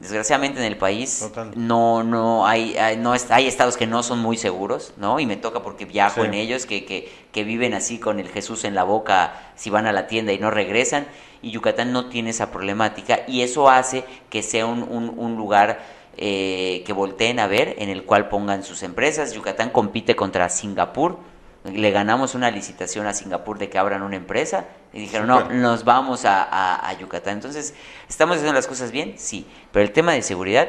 Desgraciadamente 0.00 0.58
en 0.60 0.64
el 0.64 0.78
país 0.78 1.18
Total. 1.20 1.52
no 1.54 2.02
no 2.02 2.46
hay, 2.46 2.76
hay, 2.76 2.96
no 2.96 3.12
hay 3.12 3.46
estados 3.46 3.76
que 3.76 3.86
no 3.86 4.02
son 4.02 4.18
muy 4.18 4.38
seguros, 4.38 4.94
¿no? 4.96 5.20
Y 5.20 5.26
me 5.26 5.36
toca 5.36 5.62
porque 5.62 5.84
viajo 5.84 6.22
sí. 6.22 6.26
en 6.26 6.34
ellos 6.34 6.64
que, 6.64 6.86
que, 6.86 7.12
que, 7.30 7.44
viven 7.44 7.74
así 7.74 7.98
con 7.98 8.18
el 8.18 8.28
Jesús 8.28 8.64
en 8.64 8.74
la 8.74 8.82
boca 8.82 9.52
si 9.56 9.68
van 9.68 9.86
a 9.86 9.92
la 9.92 10.06
tienda 10.06 10.32
y 10.32 10.38
no 10.38 10.50
regresan. 10.50 11.06
Y 11.42 11.50
Yucatán 11.50 11.92
no 11.92 12.08
tiene 12.08 12.30
esa 12.30 12.50
problemática 12.50 13.20
y 13.26 13.42
eso 13.42 13.68
hace 13.68 14.04
que 14.30 14.42
sea 14.42 14.66
un, 14.66 14.82
un, 14.82 15.14
un 15.16 15.36
lugar 15.36 15.80
eh, 16.16 16.82
que 16.84 16.92
volteen 16.92 17.38
a 17.38 17.46
ver, 17.46 17.76
en 17.78 17.88
el 17.88 18.04
cual 18.04 18.28
pongan 18.28 18.62
sus 18.64 18.82
empresas. 18.82 19.32
Yucatán 19.32 19.70
compite 19.70 20.16
contra 20.16 20.48
Singapur, 20.48 21.18
le 21.64 21.90
ganamos 21.90 22.34
una 22.34 22.50
licitación 22.50 23.06
a 23.06 23.12
Singapur 23.12 23.58
de 23.58 23.68
que 23.68 23.78
abran 23.78 24.02
una 24.02 24.16
empresa 24.16 24.66
y 24.92 25.00
dijeron, 25.00 25.26
no, 25.26 25.50
nos 25.50 25.84
vamos 25.84 26.24
a, 26.24 26.42
a, 26.42 26.88
a, 26.88 26.92
Yucatán. 26.94 27.34
Entonces, 27.34 27.74
¿estamos 28.08 28.36
haciendo 28.36 28.54
las 28.54 28.66
cosas 28.66 28.92
bien? 28.92 29.14
Sí, 29.18 29.46
pero 29.70 29.84
el 29.84 29.92
tema 29.92 30.12
de 30.12 30.22
seguridad 30.22 30.68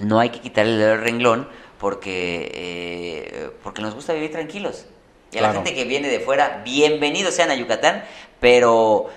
no 0.00 0.18
hay 0.18 0.30
que 0.30 0.40
quitarle 0.40 0.92
el 0.92 1.00
renglón 1.00 1.48
porque, 1.78 2.50
eh, 2.54 3.50
porque 3.62 3.82
nos 3.82 3.94
gusta 3.94 4.12
vivir 4.14 4.32
tranquilos. 4.32 4.86
Y 5.30 5.36
a 5.36 5.40
claro. 5.40 5.54
la 5.54 5.60
gente 5.60 5.74
que 5.74 5.84
viene 5.84 6.08
de 6.08 6.20
fuera, 6.20 6.62
bienvenidos 6.64 7.34
sean 7.34 7.50
a 7.50 7.54
Yucatán, 7.54 8.02
pero 8.40 9.08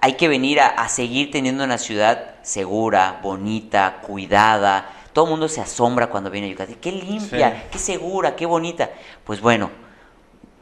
hay 0.00 0.12
que 0.12 0.28
venir 0.28 0.60
a, 0.60 0.68
a 0.68 0.88
seguir 0.88 1.32
teniendo 1.32 1.64
una 1.64 1.78
ciudad 1.78 2.36
segura, 2.42 3.18
bonita, 3.20 3.98
cuidada. 4.06 4.92
Todo 5.12 5.24
el 5.24 5.30
mundo 5.32 5.48
se 5.48 5.60
asombra 5.60 6.06
cuando 6.06 6.30
viene 6.30 6.46
a 6.46 6.50
Yucatán. 6.50 6.76
Qué 6.76 6.92
limpia, 6.92 7.50
sí. 7.50 7.68
qué 7.72 7.78
segura, 7.78 8.36
qué 8.36 8.46
bonita. 8.46 8.90
Pues 9.24 9.40
bueno, 9.40 9.70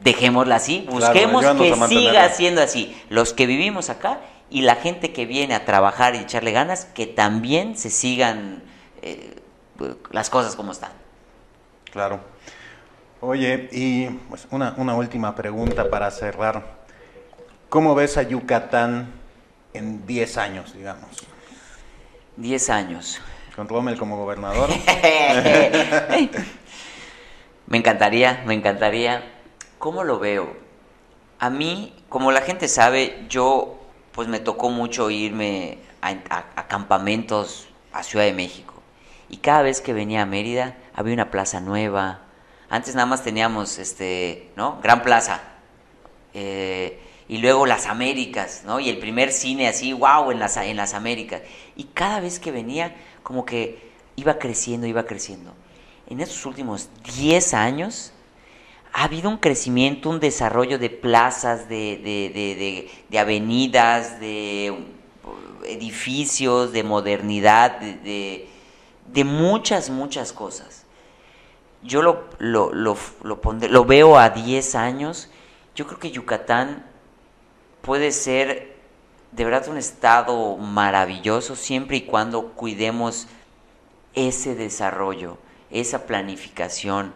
dejémosla 0.05 0.55
así, 0.55 0.87
busquemos 0.89 1.45
que 1.57 1.75
siga 1.87 2.29
siendo 2.29 2.61
así. 2.61 2.95
Los 3.09 3.33
que 3.33 3.47
vivimos 3.47 3.89
acá 3.89 4.21
y 4.49 4.61
la 4.61 4.75
gente 4.75 5.11
que 5.11 5.25
viene 5.25 5.55
a 5.55 5.65
trabajar 5.65 6.15
y 6.15 6.19
echarle 6.19 6.51
ganas, 6.51 6.85
que 6.85 7.07
también 7.07 7.75
se 7.75 7.89
sigan 7.89 8.63
eh, 9.01 9.41
las 10.11 10.29
cosas 10.29 10.55
como 10.55 10.71
están. 10.71 10.91
Claro. 11.91 12.21
Oye, 13.19 13.67
y 13.71 14.05
pues 14.29 14.47
una, 14.51 14.75
una 14.77 14.95
última 14.95 15.35
pregunta 15.35 15.89
para 15.89 16.11
cerrar. 16.11 16.85
¿Cómo 17.69 17.95
ves 17.95 18.17
a 18.17 18.21
Yucatán 18.21 19.11
en 19.73 20.05
10 20.05 20.37
años, 20.37 20.73
digamos? 20.73 21.25
10 22.37 22.69
años. 22.69 23.19
¿Con 23.55 23.67
Rommel 23.67 23.97
como 23.97 24.17
gobernador? 24.17 24.69
me 27.65 27.77
encantaría, 27.77 28.43
me 28.45 28.53
encantaría. 28.53 29.34
¿Cómo 29.79 30.03
lo 30.03 30.19
veo? 30.19 30.55
A 31.39 31.49
mí, 31.49 31.93
como 32.09 32.31
la 32.31 32.41
gente 32.41 32.67
sabe, 32.67 33.25
yo 33.29 33.79
pues 34.11 34.27
me 34.27 34.39
tocó 34.39 34.69
mucho 34.69 35.09
irme 35.09 35.79
a, 36.01 36.67
campamentos 36.67 37.67
a 37.91 38.03
Ciudad 38.03 38.25
de 38.25 38.33
México. 38.33 38.73
Y 39.29 39.37
cada 39.37 39.61
vez 39.61 39.81
que 39.81 39.93
venía 39.93 40.21
a 40.21 40.25
Mérida 40.25 40.77
había 40.93 41.13
una 41.13 41.31
plaza 41.31 41.59
nueva. 41.59 42.21
Antes 42.69 42.95
nada 42.95 43.05
más 43.05 43.23
teníamos, 43.23 43.77
este, 43.77 44.51
¿no? 44.55 44.79
Gran 44.81 45.03
Plaza. 45.03 45.41
Eh, 46.33 46.99
y 47.27 47.39
luego 47.39 47.65
las 47.65 47.87
Américas, 47.87 48.63
¿no? 48.65 48.79
Y 48.79 48.89
el 48.89 48.99
primer 48.99 49.31
cine 49.31 49.67
así, 49.67 49.93
wow, 49.93 50.31
en 50.31 50.39
las, 50.39 50.57
en 50.57 50.77
las 50.77 50.93
Américas. 50.93 51.41
Y 51.75 51.85
cada 51.85 52.19
vez 52.19 52.39
que 52.39 52.51
venía, 52.51 52.95
como 53.23 53.45
que 53.45 53.91
iba 54.15 54.37
creciendo, 54.37 54.87
iba 54.87 55.05
creciendo. 55.05 55.53
En 56.07 56.21
estos 56.21 56.45
últimos 56.45 56.89
10 57.17 57.53
años 57.53 58.13
ha 58.97 59.03
habido 59.03 59.29
un 59.29 59.35
crecimiento, 59.35 60.09
un 60.09 60.21
desarrollo 60.21 60.79
de 60.79 60.89
plazas, 60.89 61.67
de, 61.67 61.97
de, 61.97 62.89
de, 63.09 63.19
avenidas, 63.19 64.21
de 64.21 64.73
edificios, 65.65 66.71
de 66.71 66.83
modernidad, 66.83 67.77
de, 67.81 68.47
muchas, 69.25 69.89
muchas 69.89 70.31
cosas. 70.31 70.85
Yo 71.83 72.01
lo, 72.01 72.23
lo, 72.39 72.71
lo, 72.71 72.95
lo, 73.23 73.41
lo 73.69 73.85
veo 73.85 74.17
a 74.17 74.29
10 74.29 74.75
años. 74.75 75.29
Yo 75.75 75.85
creo 75.87 75.99
que 75.99 76.11
Yucatán 76.11 76.85
puede 77.81 78.13
ser 78.13 78.77
de 79.33 79.43
verdad 79.43 79.67
un 79.67 79.77
estado 79.77 80.55
maravilloso 80.55 81.57
siempre 81.57 81.97
y 81.97 82.01
cuando 82.03 82.53
cuidemos 82.53 83.27
ese 84.13 84.55
desarrollo, 84.55 85.37
esa 85.69 86.05
planificación. 86.05 87.13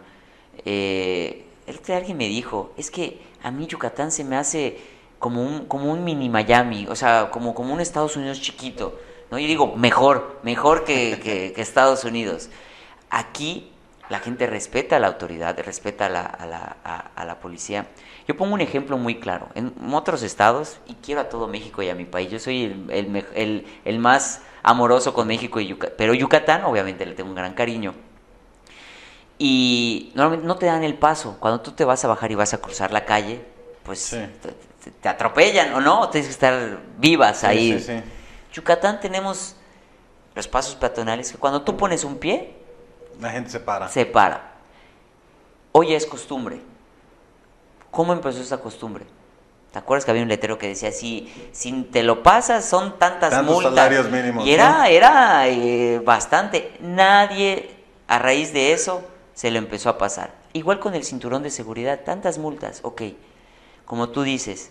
Eh, 0.66 1.46
el 1.70 1.80
que 1.80 1.94
alguien 1.94 2.16
me 2.16 2.28
dijo, 2.28 2.72
es 2.76 2.90
que 2.90 3.20
a 3.42 3.50
mí 3.50 3.66
Yucatán 3.66 4.12
se 4.12 4.24
me 4.24 4.36
hace 4.36 4.78
como 5.18 5.42
un, 5.42 5.66
como 5.66 5.90
un 5.90 6.04
mini 6.04 6.28
Miami, 6.28 6.86
o 6.88 6.96
sea, 6.96 7.30
como, 7.30 7.54
como 7.54 7.72
un 7.74 7.80
Estados 7.80 8.16
Unidos 8.16 8.40
chiquito. 8.40 8.98
¿no? 9.30 9.38
Yo 9.38 9.46
digo, 9.46 9.76
mejor, 9.76 10.40
mejor 10.42 10.84
que, 10.84 11.20
que 11.22 11.60
Estados 11.60 12.04
Unidos. 12.04 12.50
Aquí 13.10 13.70
la 14.10 14.18
gente 14.18 14.46
respeta 14.48 14.96
a 14.96 14.98
la 14.98 15.06
autoridad, 15.06 15.56
respeta 15.64 16.06
a 16.06 16.08
la, 16.08 16.22
a 16.22 16.44
la, 16.44 16.76
a, 17.14 17.24
la 17.24 17.38
policía. 17.38 17.86
Yo 18.26 18.36
pongo 18.36 18.54
un 18.54 18.60
ejemplo 18.60 18.98
muy 18.98 19.20
claro. 19.20 19.48
En 19.54 19.72
otros 19.94 20.22
estados, 20.22 20.80
y 20.88 20.94
quiero 20.94 21.20
a 21.20 21.28
todo 21.28 21.46
México 21.46 21.80
y 21.80 21.88
a 21.88 21.94
mi 21.94 22.04
país, 22.04 22.28
yo 22.28 22.40
soy 22.40 22.64
el, 22.64 23.24
el, 23.34 23.66
el, 23.84 23.98
más 24.00 24.42
amoroso 24.64 25.14
con 25.14 25.28
México 25.28 25.60
y 25.60 25.68
Yucatán, 25.68 25.94
pero 25.96 26.12
Yucatán 26.12 26.64
obviamente 26.64 27.06
le 27.06 27.14
tengo 27.14 27.30
un 27.30 27.36
gran 27.36 27.54
cariño. 27.54 27.94
Y 29.42 30.12
normalmente 30.14 30.46
no 30.46 30.56
te 30.56 30.66
dan 30.66 30.84
el 30.84 30.98
paso. 30.98 31.38
Cuando 31.40 31.62
tú 31.62 31.72
te 31.72 31.86
vas 31.86 32.04
a 32.04 32.08
bajar 32.08 32.30
y 32.30 32.34
vas 32.34 32.52
a 32.52 32.58
cruzar 32.58 32.92
la 32.92 33.06
calle, 33.06 33.42
pues 33.84 34.14
te, 35.00 35.08
atropellan 35.08 35.72
o 35.72 35.80
no, 35.80 36.10
tienes 36.10 36.28
que 36.28 36.32
estar 36.32 36.78
vivas 36.98 37.42
ahí. 37.42 38.04
Yucatán 38.52 39.00
tenemos 39.00 39.56
los 40.34 40.46
pasos 40.46 40.74
peatonales 40.74 41.32
que 41.32 41.38
cuando 41.38 41.62
tú 41.62 41.74
pones 41.74 42.04
un 42.04 42.18
pie, 42.18 42.54
la 43.18 43.30
gente 43.30 43.48
se 43.48 43.60
para. 43.60 43.88
Se 43.88 44.04
para. 44.04 44.56
Hoy 45.72 45.94
es 45.94 46.04
costumbre. 46.04 46.60
¿Cómo 47.90 48.12
empezó 48.12 48.42
esa 48.42 48.60
costumbre? 48.60 49.06
¿Te 49.72 49.78
acuerdas 49.78 50.04
que 50.04 50.10
había 50.10 50.22
un 50.22 50.28
letrero 50.28 50.58
que 50.58 50.68
decía 50.68 50.92
si, 50.92 51.32
si 51.52 51.72
te 51.84 52.02
lo 52.02 52.22
pasas 52.22 52.66
son 52.66 52.98
tantas 52.98 53.30
Tantos 53.30 53.54
multas? 53.54 53.74
salarios 53.74 54.10
mínimos. 54.10 54.46
Y 54.46 54.52
era, 54.52 54.90
era 54.90 55.48
eh, 55.48 55.98
bastante. 56.04 56.76
Nadie 56.80 57.74
a 58.06 58.18
raíz 58.18 58.52
de 58.52 58.74
eso 58.74 59.02
se 59.40 59.50
lo 59.50 59.56
empezó 59.56 59.88
a 59.88 59.96
pasar. 59.96 60.34
Igual 60.52 60.80
con 60.80 60.94
el 60.94 61.02
cinturón 61.02 61.42
de 61.42 61.48
seguridad, 61.48 62.00
tantas 62.04 62.36
multas. 62.36 62.80
Ok, 62.82 63.04
como 63.86 64.10
tú 64.10 64.22
dices, 64.22 64.70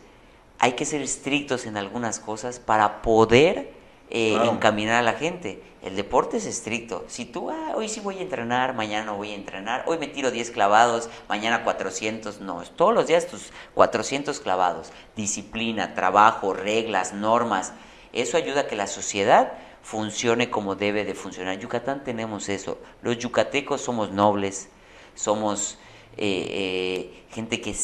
hay 0.59 0.74
que 0.74 0.86
ser 0.86 1.01
estrictos 1.01 1.65
en 1.65 1.76
algunas 1.76 2.20
cosas 2.20 2.59
para 2.59 3.01
poder 3.01 3.74
eh, 4.11 4.38
encaminar 4.43 4.97
a 4.97 5.01
la 5.01 5.13
gente. 5.13 5.63
El 5.82 5.95
deporte 5.95 6.38
es 6.38 6.45
estricto. 6.45 7.03
Si 7.07 7.26
tú, 7.26 7.49
ah, 7.49 7.72
hoy 7.74 7.89
sí 7.89 7.99
voy 7.99 8.20
a 8.20 8.22
entrenar, 8.22 8.76
mañana 8.76 9.07
no 9.07 9.17
voy 9.17 9.32
a 9.32 9.36
entrenar, 9.36 9.86
hoy 9.88 9.97
me 9.97 10.05
tiro 10.05 10.30
10 10.30 10.51
clavados, 10.51 11.09
mañana 11.28 11.63
400, 11.63 12.39
no, 12.39 12.61
todos 12.76 12.93
los 12.93 13.07
días 13.07 13.26
tus 13.26 13.51
400 13.74 14.39
clavados. 14.39 14.91
Disciplina, 15.15 15.95
trabajo, 15.95 16.53
reglas, 16.53 17.13
normas. 17.13 17.74
Eso 18.13 18.38
ayuda 18.38 18.61
a 18.61 18.67
que 18.67 18.76
la 18.76 18.86
sociedad 18.86 19.51
funcione 19.82 20.50
como 20.50 20.76
debe 20.76 21.06
de 21.06 21.14
funcionar. 21.14 21.56
En 21.56 21.62
Yucatán 21.62 22.04
tenemos 22.04 22.50
eso. 22.50 22.80
Los 23.02 23.18
yucatecos 23.18 23.82
somos 23.82 24.12
nobles, 24.12 24.70
somos 25.16 25.78
eh, 26.18 26.48
eh, 26.50 27.24
gente 27.32 27.62
que, 27.62 27.76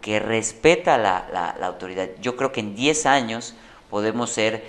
que, 0.00 0.20
respeta 0.20 0.98
la, 0.98 1.28
la, 1.32 1.66
autoridad. 1.66 2.10
Yo 2.20 2.36
creo 2.36 2.52
que 2.52 2.60
en 2.60 2.74
10 2.74 3.06
años 3.06 3.54
podemos 3.88 4.30
ser 4.30 4.64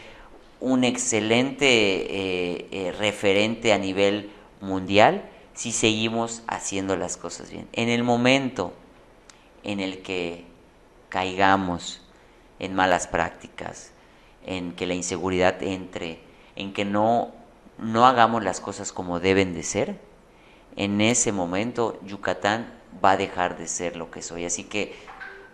un 0.59 0.84
excelente 0.84 1.68
eh, 1.68 2.91
referente 2.93 3.74
a 3.74 3.78
nivel 3.78 4.32
mundial 4.61 5.30
si 5.53 5.72
seguimos 5.72 6.43
haciendo 6.47 6.95
las 6.95 7.18
cosas 7.18 7.51
bien. 7.51 7.68
En 7.74 7.89
el 7.89 8.03
momento 8.03 8.74
en 9.64 9.80
el 9.80 10.01
que 10.01 10.45
caigamos 11.09 12.01
en 12.59 12.74
malas 12.74 13.07
prácticas, 13.07 13.91
en 14.45 14.74
que 14.74 14.86
la 14.86 14.93
inseguridad 14.93 15.61
entre, 15.61 16.20
en 16.55 16.73
que 16.73 16.85
no, 16.85 17.31
no 17.77 18.05
hagamos 18.05 18.43
las 18.43 18.59
cosas 18.59 18.91
como 18.91 19.19
deben 19.19 19.53
de 19.53 19.63
ser, 19.63 19.99
en 20.75 21.01
ese 21.01 21.31
momento 21.31 21.99
Yucatán 22.03 22.73
va 23.03 23.11
a 23.11 23.17
dejar 23.17 23.57
de 23.57 23.67
ser 23.67 23.95
lo 23.95 24.11
que 24.11 24.21
soy. 24.21 24.45
Así 24.45 24.63
que 24.63 24.95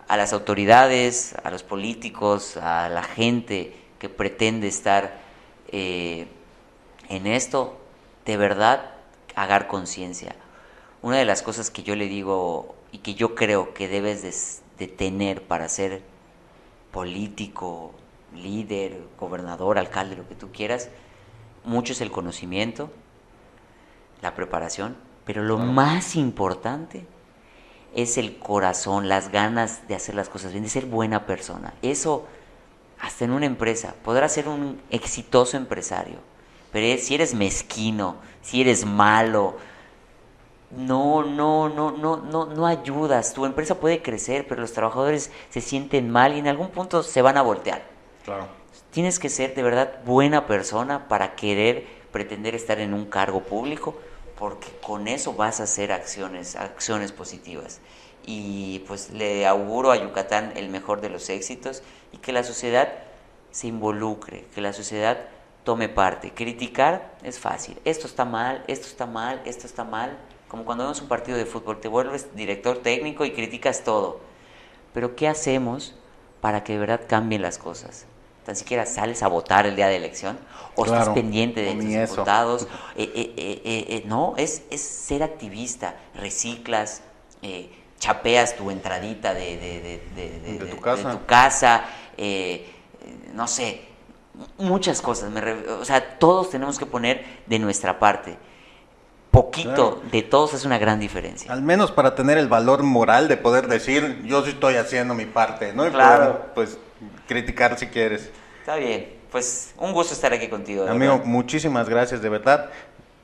a 0.08 0.16
las 0.16 0.32
autoridades, 0.32 1.34
a 1.44 1.50
los 1.50 1.62
políticos, 1.62 2.56
a 2.56 2.88
la 2.88 3.02
gente, 3.02 3.76
que 3.98 4.08
pretende 4.08 4.66
estar 4.66 5.20
eh, 5.68 6.26
en 7.08 7.26
esto, 7.26 7.78
de 8.24 8.36
verdad, 8.36 8.92
hagar 9.36 9.68
conciencia. 9.68 10.34
Una 11.02 11.18
de 11.18 11.24
las 11.24 11.42
cosas 11.42 11.70
que 11.70 11.82
yo 11.82 11.94
le 11.94 12.06
digo 12.06 12.74
y 12.92 12.98
que 12.98 13.14
yo 13.14 13.34
creo 13.34 13.72
que 13.74 13.88
debes 13.88 14.62
de, 14.78 14.88
tener 14.88 15.42
para 15.42 15.68
ser 15.68 16.02
político, 16.90 17.92
líder, 18.34 19.00
gobernador, 19.18 19.78
alcalde, 19.78 20.16
lo 20.16 20.28
que 20.28 20.34
tú 20.34 20.50
quieras, 20.52 20.88
mucho 21.64 21.92
es 21.92 22.00
el 22.00 22.10
conocimiento, 22.10 22.90
la 24.22 24.34
preparación, 24.34 24.96
pero 25.24 25.42
lo 25.42 25.58
más 25.58 26.16
importante 26.16 27.06
es 27.94 28.18
el 28.18 28.38
corazón, 28.38 29.08
las 29.08 29.30
ganas 29.30 29.86
de 29.88 29.94
hacer 29.94 30.14
las 30.14 30.28
cosas 30.28 30.52
bien, 30.52 30.64
de 30.64 30.70
ser 30.70 30.86
buena 30.86 31.26
persona. 31.26 31.74
Eso 31.82 32.26
hasta 33.00 33.24
en 33.24 33.32
una 33.32 33.46
empresa, 33.46 33.94
podrás 34.04 34.32
ser 34.32 34.48
un 34.48 34.80
exitoso 34.90 35.56
empresario, 35.56 36.18
pero 36.70 37.00
si 37.02 37.14
eres 37.14 37.34
mezquino, 37.34 38.16
si 38.42 38.60
eres 38.60 38.84
malo, 38.84 39.56
no, 40.70 41.24
no, 41.24 41.68
no, 41.68 41.90
no, 41.90 42.16
no, 42.18 42.46
no 42.46 42.66
ayudas. 42.66 43.34
Tu 43.34 43.44
empresa 43.44 43.80
puede 43.80 44.02
crecer, 44.02 44.46
pero 44.46 44.60
los 44.60 44.72
trabajadores 44.72 45.32
se 45.48 45.60
sienten 45.60 46.10
mal 46.10 46.36
y 46.36 46.38
en 46.38 46.46
algún 46.46 46.68
punto 46.68 47.02
se 47.02 47.22
van 47.22 47.36
a 47.36 47.42
voltear. 47.42 47.89
Claro. 48.24 48.48
Tienes 48.90 49.18
que 49.18 49.28
ser 49.28 49.54
de 49.54 49.62
verdad 49.62 50.00
buena 50.04 50.46
persona 50.46 51.08
para 51.08 51.36
querer 51.36 51.86
pretender 52.12 52.54
estar 52.54 52.80
en 52.80 52.94
un 52.94 53.06
cargo 53.06 53.42
público, 53.42 53.96
porque 54.38 54.68
con 54.84 55.06
eso 55.06 55.34
vas 55.34 55.60
a 55.60 55.64
hacer 55.64 55.92
acciones, 55.92 56.56
acciones 56.56 57.12
positivas 57.12 57.80
y 58.26 58.80
pues 58.80 59.10
le 59.10 59.46
auguro 59.46 59.90
a 59.90 59.96
Yucatán 59.96 60.52
el 60.56 60.68
mejor 60.68 61.00
de 61.00 61.10
los 61.10 61.28
éxitos 61.28 61.82
y 62.12 62.18
que 62.18 62.32
la 62.32 62.44
sociedad 62.44 62.92
se 63.50 63.66
involucre, 63.66 64.44
que 64.54 64.60
la 64.60 64.72
sociedad 64.72 65.26
tome 65.64 65.88
parte. 65.88 66.32
Criticar 66.32 67.16
es 67.22 67.38
fácil. 67.38 67.78
Esto 67.84 68.06
está 68.06 68.24
mal, 68.24 68.64
esto 68.66 68.86
está 68.86 69.06
mal, 69.06 69.40
esto 69.44 69.66
está 69.66 69.84
mal. 69.84 70.16
Como 70.48 70.64
cuando 70.64 70.84
vemos 70.84 71.00
un 71.00 71.08
partido 71.08 71.36
de 71.36 71.46
fútbol, 71.46 71.80
te 71.80 71.88
vuelves 71.88 72.34
director 72.34 72.78
técnico 72.78 73.24
y 73.24 73.32
criticas 73.32 73.84
todo. 73.84 74.20
Pero 74.92 75.16
¿qué 75.16 75.28
hacemos 75.28 75.94
para 76.40 76.64
que 76.64 76.74
de 76.74 76.78
verdad 76.78 77.00
cambien 77.08 77.42
las 77.42 77.58
cosas? 77.58 78.06
Tan 78.44 78.56
siquiera 78.56 78.86
sales 78.86 79.22
a 79.22 79.28
votar 79.28 79.66
el 79.66 79.76
día 79.76 79.88
de 79.88 79.96
elección 79.96 80.38
o 80.74 80.84
estás 80.84 81.08
pendiente 81.14 81.60
de 81.62 81.74
tus 81.74 81.84
diputados. 82.10 82.68
Eh, 82.96 83.10
eh, 83.14 83.62
eh, 83.64 84.02
no, 84.06 84.34
es, 84.38 84.62
es 84.70 84.80
ser 84.80 85.22
activista, 85.22 85.94
reciclas, 86.14 87.02
chapeas 87.98 88.56
tu 88.56 88.70
entradita 88.70 89.34
de, 89.34 89.56
de, 89.58 90.02
de, 90.16 90.58
De 90.58 90.66
tu 90.70 90.80
casa. 90.80 91.12
tu 91.12 91.26
casa, 91.26 91.84
eh, 92.16 92.66
no 93.34 93.46
sé, 93.46 93.82
muchas 94.56 95.02
cosas. 95.02 95.30
me 95.30 95.40
re- 95.42 95.68
o 95.70 95.84
sea, 95.84 96.18
todos 96.18 96.48
tenemos 96.50 96.78
que 96.78 96.86
poner 96.86 97.24
de 97.46 97.58
nuestra 97.58 97.98
parte. 97.98 98.38
Poquito 99.30 99.70
Claro. 99.98 100.02
de 100.10 100.22
todos 100.22 100.54
es 100.54 100.64
una 100.64 100.78
gran 100.78 100.98
diferencia. 100.98 101.52
Al 101.52 101.62
menos 101.62 101.92
para 101.92 102.14
tener 102.16 102.36
el 102.36 102.48
valor 102.48 102.82
moral 102.82 103.28
de 103.28 103.36
poder 103.36 103.68
decir, 103.68 104.22
yo 104.24 104.42
sí 104.44 104.50
estoy 104.50 104.74
haciendo 104.76 105.14
mi 105.14 105.24
parte, 105.26 105.72
¿no? 105.72 105.86
Y 105.86 105.90
Claro. 105.90 106.24
poder, 106.32 106.42
pues, 106.54 106.78
criticar 107.28 107.78
si 107.78 107.86
quieres. 107.86 108.28
Está 108.60 108.74
bien, 108.76 109.08
pues 109.30 109.72
un 109.78 109.92
gusto 109.92 110.14
estar 110.14 110.32
aquí 110.32 110.48
contigo. 110.48 110.86
Amigo, 110.88 111.12
verdad. 111.12 111.26
muchísimas 111.26 111.88
gracias, 111.88 112.20
de 112.22 112.28
verdad. 112.28 112.70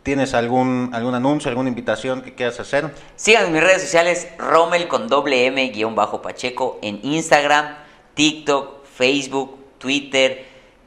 ¿Tienes 0.05 0.35
algún, 0.35 0.91
algún 0.93 1.17
anuncio, 1.17 1.49
alguna 1.49 1.69
invitación 1.69 2.23
que 2.23 2.33
quieras 2.37 2.61
hacer? 2.61 2.95
Síganme 3.17 3.49
en 3.49 3.53
mis 3.55 3.63
redes 3.65 3.83
sociales, 3.83 4.29
Rommel 4.39 4.87
con 4.87 5.09
doble 5.09 5.47
M 5.47 5.69
guion 5.71 5.97
bajo 5.97 6.23
Pacheco 6.23 6.79
en 6.83 7.01
Instagram, 7.03 7.75
TikTok, 8.15 8.85
Facebook, 8.87 9.59
Twitter, 9.79 10.47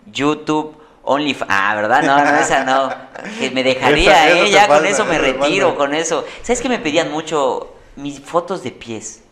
YouTube, 0.09 0.78
OnlyFans. 1.10 1.51
Ah, 1.51 1.76
¿verdad? 1.76 2.03
No, 2.03 2.24
no, 2.24 2.38
esa 2.38 2.64
no. 2.64 2.93
Que 3.39 3.49
me 3.49 3.64
dejaría, 3.72 4.30
¿eh? 4.32 4.51
Ya 4.51 4.68
con 4.68 4.86
eso 4.86 5.05
me 5.05 5.16
eso 5.16 5.24
retiro, 5.24 5.76
con 5.76 5.93
eso. 5.93 6.26
¿Sabes 6.43 6.62
que 6.62 6.70
me 6.70 6.78
pedían 6.78 7.12
mucho 7.12 7.74
mis 7.95 8.20
fotos 8.20 8.64
de 8.64 8.72
pies? 8.72 9.24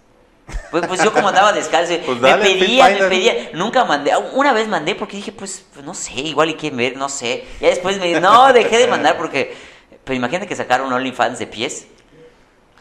Pues, 0.72 0.88
pues 0.88 1.04
yo 1.04 1.14
como 1.14 1.28
andaba 1.28 1.54
descalzo, 1.54 1.94
Pues 2.06 2.20
me 2.20 2.34
pedían, 2.38 2.94
me 2.94 3.08
pedían, 3.08 3.36
nunca 3.54 3.86
mandé, 3.86 4.12
una 4.34 4.54
vez 4.54 4.68
mandé 4.68 4.96
porque 4.96 5.18
dije, 5.18 5.32
pues, 5.32 5.66
pues, 5.74 5.86
no 5.86 5.94
sé, 5.94 6.14
igual 6.14 6.50
y 6.50 6.56
quieren 6.56 6.78
ver, 6.78 6.98
no 6.98 7.10
sé. 7.10 7.46
Ya 7.60 7.68
después 7.70 8.00
me 8.00 8.20
no, 8.20 8.52
dejé 8.54 8.78
de 8.78 8.88
mandar 8.88 9.18
porque, 9.18 9.56
pero 10.04 10.16
imagínate 10.16 10.48
que 10.48 10.56
sacaron 10.56 10.92
OnlyFans 10.92 11.38
de 11.38 11.48
pies. 11.48 11.88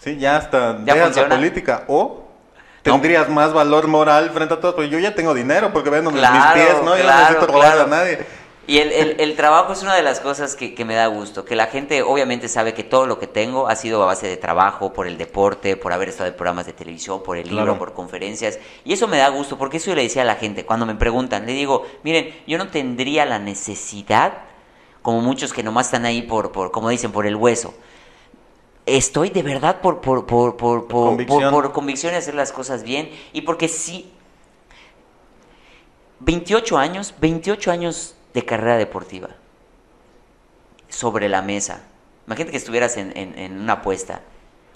Sí, 0.00 0.16
ya 0.16 0.36
hasta 0.36 0.78
¿Ya 0.84 0.94
dejas 0.94 1.16
la 1.16 1.28
política. 1.28 1.84
O 1.88 2.24
tendrías 2.82 3.28
más 3.28 3.52
valor 3.52 3.88
moral 3.88 4.30
frente 4.30 4.54
a 4.54 4.60
todos, 4.60 4.74
porque 4.74 4.88
yo 4.88 4.98
ya 5.00 5.14
tengo 5.14 5.34
dinero 5.34 5.72
porque 5.72 5.90
vendo 5.90 6.10
mis- 6.10 6.22
pies, 6.22 6.82
¿no? 6.84 6.96
Yo 6.96 7.04
no 7.04 7.18
necesito 7.18 7.46
robar 7.48 7.72
claro. 7.72 7.82
a 7.82 7.86
nadie. 7.88 8.45
Y 8.68 8.78
el, 8.78 8.90
el- 8.90 9.20
el 9.20 9.36
trabajo 9.36 9.72
es 9.72 9.82
una 9.82 9.94
de 9.94 10.02
las 10.02 10.18
cosas 10.18 10.56
que, 10.56 10.74
que 10.74 10.84
me 10.84 10.94
da 10.96 11.06
gusto, 11.06 11.44
que 11.44 11.54
la 11.54 11.66
gente 11.68 12.02
obviamente 12.02 12.48
sabe 12.48 12.74
que 12.74 12.82
todo 12.82 13.06
lo 13.06 13.20
que 13.20 13.28
tengo 13.28 13.68
ha 13.68 13.76
sido 13.76 14.02
a 14.02 14.06
base 14.06 14.26
de 14.26 14.36
trabajo, 14.36 14.92
por 14.92 15.06
el 15.06 15.16
deporte, 15.18 15.76
por 15.76 15.92
haber 15.92 16.08
estado 16.08 16.28
en 16.28 16.34
programas 16.34 16.66
de 16.66 16.72
televisión, 16.72 17.22
por 17.22 17.36
el 17.36 17.44
libro, 17.48 17.62
Claro. 17.64 17.78
por 17.78 17.92
conferencias. 17.94 18.58
Y 18.84 18.92
eso 18.92 19.06
me 19.06 19.18
da 19.18 19.28
gusto, 19.28 19.56
porque 19.56 19.76
eso 19.76 19.90
yo 19.90 19.94
le 19.94 20.02
decía 20.02 20.22
a 20.22 20.24
la 20.24 20.34
gente 20.34 20.66
cuando 20.66 20.84
me 20.84 20.96
preguntan, 20.96 21.46
le 21.46 21.52
digo, 21.52 21.86
miren, 22.02 22.34
yo 22.48 22.58
no 22.58 22.66
tendría 22.68 23.24
la 23.24 23.38
necesidad, 23.38 24.38
como 25.00 25.20
muchos 25.20 25.52
que 25.52 25.62
nomás 25.62 25.86
están 25.86 26.04
ahí 26.04 26.22
por, 26.22 26.50
por 26.50 26.72
como 26.72 26.88
dicen, 26.88 27.12
por 27.12 27.24
el 27.26 27.36
hueso. 27.36 27.72
Estoy 28.84 29.30
de 29.30 29.44
verdad 29.44 29.80
por, 29.80 30.00
por, 30.00 30.26
por, 30.26 30.56
por, 30.56 30.88
por, 30.88 31.06
Convicción. 31.10 31.50
por- 31.52 31.62
por 31.64 31.72
convicción 31.72 32.12
de 32.12 32.18
hacer 32.18 32.34
las 32.34 32.50
cosas 32.50 32.82
bien 32.82 33.10
y 33.32 33.42
porque 33.42 33.68
sí, 33.68 34.10
28 36.18 36.76
años, 36.78 37.14
28 37.20 37.70
años 37.70 38.15
de 38.36 38.44
carrera 38.44 38.76
deportiva 38.76 39.30
sobre 40.90 41.28
la 41.30 41.40
mesa. 41.42 41.80
Imagínate 42.26 42.50
que 42.52 42.58
estuvieras 42.58 42.96
en, 42.98 43.16
en- 43.16 43.38
en 43.38 43.58
una 43.60 43.74
apuesta. 43.74 44.20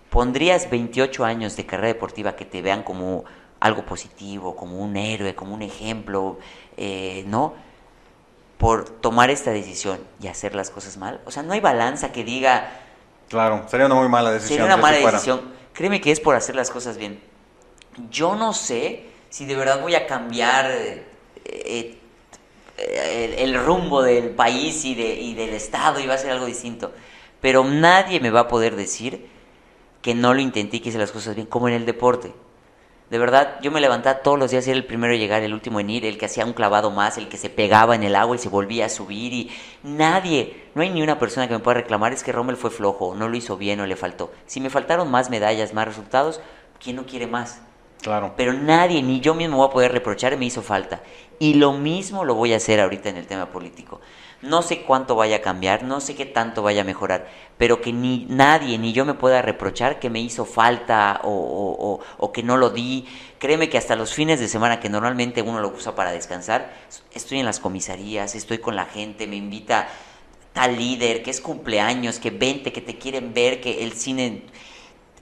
¿Pondrías 0.08 0.70
28 0.70 1.24
años 1.26 1.56
de 1.56 1.66
carrera 1.66 1.88
deportiva 1.88 2.36
que 2.36 2.44
te 2.46 2.62
vean 2.62 2.82
como 2.82 3.24
algo 3.60 3.84
positivo, 3.84 4.56
como 4.56 4.78
un 4.78 4.96
héroe, 4.96 5.34
como 5.34 5.54
un 5.54 5.60
ejemplo, 5.62 6.38
eh, 6.78 7.22
¿no? 7.26 7.52
Por 8.56 8.88
tomar 8.88 9.28
esta 9.30 9.50
decisión 9.50 10.00
y 10.22 10.28
hacer 10.28 10.54
las 10.54 10.70
cosas 10.70 10.96
mal. 10.96 11.20
O 11.26 11.30
sea, 11.30 11.42
no 11.42 11.52
hay 11.52 11.60
balanza 11.60 12.12
que 12.12 12.24
diga, 12.24 12.70
Claro, 13.28 13.64
sería 13.68 13.86
una 13.86 13.94
muy 13.94 14.08
mala 14.08 14.30
decisión. 14.32 14.56
Sería 14.58 14.74
una 14.74 14.76
mala 14.82 14.96
fuera. 14.96 15.12
decisión. 15.12 15.40
Créeme 15.74 16.00
que 16.00 16.10
es 16.12 16.18
por 16.18 16.34
hacer 16.34 16.56
las 16.56 16.70
cosas 16.70 16.96
bien. 16.96 17.20
Yo 18.10 18.34
no 18.36 18.52
sé 18.54 19.04
si 19.28 19.44
de 19.44 19.54
verdad 19.54 19.80
voy 19.82 19.94
a 19.94 20.06
cambiar 20.06 20.70
eh, 20.70 21.04
eh, 21.44 21.99
el, 22.80 23.34
el 23.34 23.64
rumbo 23.64 24.02
del 24.02 24.30
país 24.30 24.84
y, 24.84 24.94
de- 24.94 25.14
y 25.14 25.34
del 25.34 25.50
Estado 25.50 26.00
va 26.08 26.14
a 26.14 26.18
ser 26.18 26.30
algo 26.32 26.46
distinto. 26.46 26.92
Pero 27.40 27.64
nadie 27.64 28.20
me 28.20 28.30
va 28.30 28.40
a 28.40 28.48
poder 28.48 28.76
decir 28.76 29.26
que 30.02 30.14
no 30.14 30.34
lo 30.34 30.40
intenté 30.40 30.78
y 30.78 30.80
que 30.80 30.88
hice 30.90 30.98
las 30.98 31.12
cosas 31.12 31.34
bien, 31.34 31.46
como 31.46 31.68
en 31.68 31.74
el 31.74 31.86
deporte. 31.86 32.32
De 33.10 33.18
verdad, 33.18 33.56
yo 33.60 33.72
me 33.72 33.80
levantaba 33.80 34.20
todos 34.20 34.38
los 34.38 34.52
días 34.52 34.66
era 34.68 34.76
el 34.76 34.84
primero 34.84 35.12
en 35.12 35.18
llegar, 35.18 35.42
el 35.42 35.52
último 35.52 35.80
en 35.80 35.90
ir, 35.90 36.06
el 36.06 36.16
que 36.16 36.26
hacía 36.26 36.44
un 36.46 36.52
clavado 36.52 36.92
más, 36.92 37.18
el 37.18 37.28
que 37.28 37.38
se 37.38 37.50
pegaba 37.50 37.96
en 37.96 38.04
el 38.04 38.14
agua 38.14 38.36
y 38.36 38.38
se 38.38 38.48
volvía 38.48 38.86
a 38.86 38.88
subir 38.88 39.32
y 39.32 39.50
nadie, 39.82 40.68
no 40.76 40.82
hay 40.82 40.90
ni 40.90 41.02
una 41.02 41.18
persona 41.18 41.48
que 41.48 41.54
me 41.54 41.58
pueda 41.58 41.78
reclamar 41.78 42.12
es 42.12 42.22
que 42.22 42.30
Rommel 42.30 42.56
fue 42.56 42.70
flojo, 42.70 43.16
no 43.16 43.28
lo 43.28 43.36
hizo 43.36 43.56
bien 43.56 43.80
o 43.80 43.86
le 43.86 43.96
faltó. 43.96 44.30
Si 44.46 44.60
me 44.60 44.70
faltaron 44.70 45.10
más 45.10 45.28
medallas, 45.28 45.74
más 45.74 45.88
resultados, 45.88 46.40
¿quién 46.82 46.94
no 46.96 47.04
quiere 47.04 47.26
más? 47.26 47.60
Claro. 48.00 48.32
Pero 48.36 48.52
nadie, 48.52 49.02
ni 49.02 49.18
yo 49.20 49.34
mismo 49.34 49.56
voy 49.56 49.66
a 49.66 49.72
poder 49.72 49.92
reprochar, 49.92 50.36
me 50.36 50.44
hizo 50.46 50.62
falta. 50.62 51.02
Y 51.40 51.54
lo 51.54 51.72
mismo 51.72 52.24
lo 52.24 52.34
voy 52.36 52.52
a 52.52 52.58
hacer 52.58 52.80
ahorita 52.80 53.08
en 53.08 53.16
el 53.16 53.26
tema 53.26 53.46
político. 53.50 54.00
No 54.42 54.60
sé 54.62 54.82
cuánto 54.82 55.16
vaya 55.16 55.36
a 55.36 55.40
cambiar, 55.42 55.82
no 55.82 56.00
sé 56.00 56.14
qué 56.14 56.26
tanto 56.26 56.62
vaya 56.62 56.82
a 56.82 56.84
mejorar, 56.84 57.28
pero 57.58 57.80
que 57.80 57.92
ni 57.92 58.26
nadie, 58.28 58.78
ni 58.78 58.92
yo 58.92 59.04
me 59.06 59.14
pueda 59.14 59.42
reprochar 59.42 59.98
que 59.98 60.10
me 60.10 60.20
hizo 60.20 60.44
falta 60.44 61.20
o, 61.24 61.30
o- 61.30 61.94
o- 61.94 62.00
o 62.18 62.32
que 62.32 62.42
no 62.42 62.56
lo 62.58 62.70
di. 62.70 63.06
Créeme 63.38 63.68
que 63.70 63.78
hasta 63.78 63.96
los 63.96 64.12
fines 64.14 64.38
de 64.38 64.48
semana, 64.48 64.80
que 64.80 64.88
normalmente 64.90 65.42
uno 65.42 65.60
lo 65.60 65.68
usa 65.68 65.94
para 65.94 66.12
descansar, 66.12 66.72
estoy 67.12 67.38
en 67.40 67.46
las 67.46 67.58
comisarías, 67.60 68.34
estoy 68.34 68.58
con 68.58 68.76
la 68.76 68.84
gente, 68.86 69.26
me 69.26 69.36
invita 69.36 69.88
tal 70.52 70.76
líder, 70.76 71.22
que 71.22 71.30
es 71.30 71.40
cumpleaños, 71.40 72.18
que 72.18 72.30
vente, 72.30 72.72
que 72.72 72.80
te 72.82 72.98
quieren 72.98 73.32
ver, 73.34 73.60
que 73.60 73.82
el 73.84 73.92
cine 73.92 74.44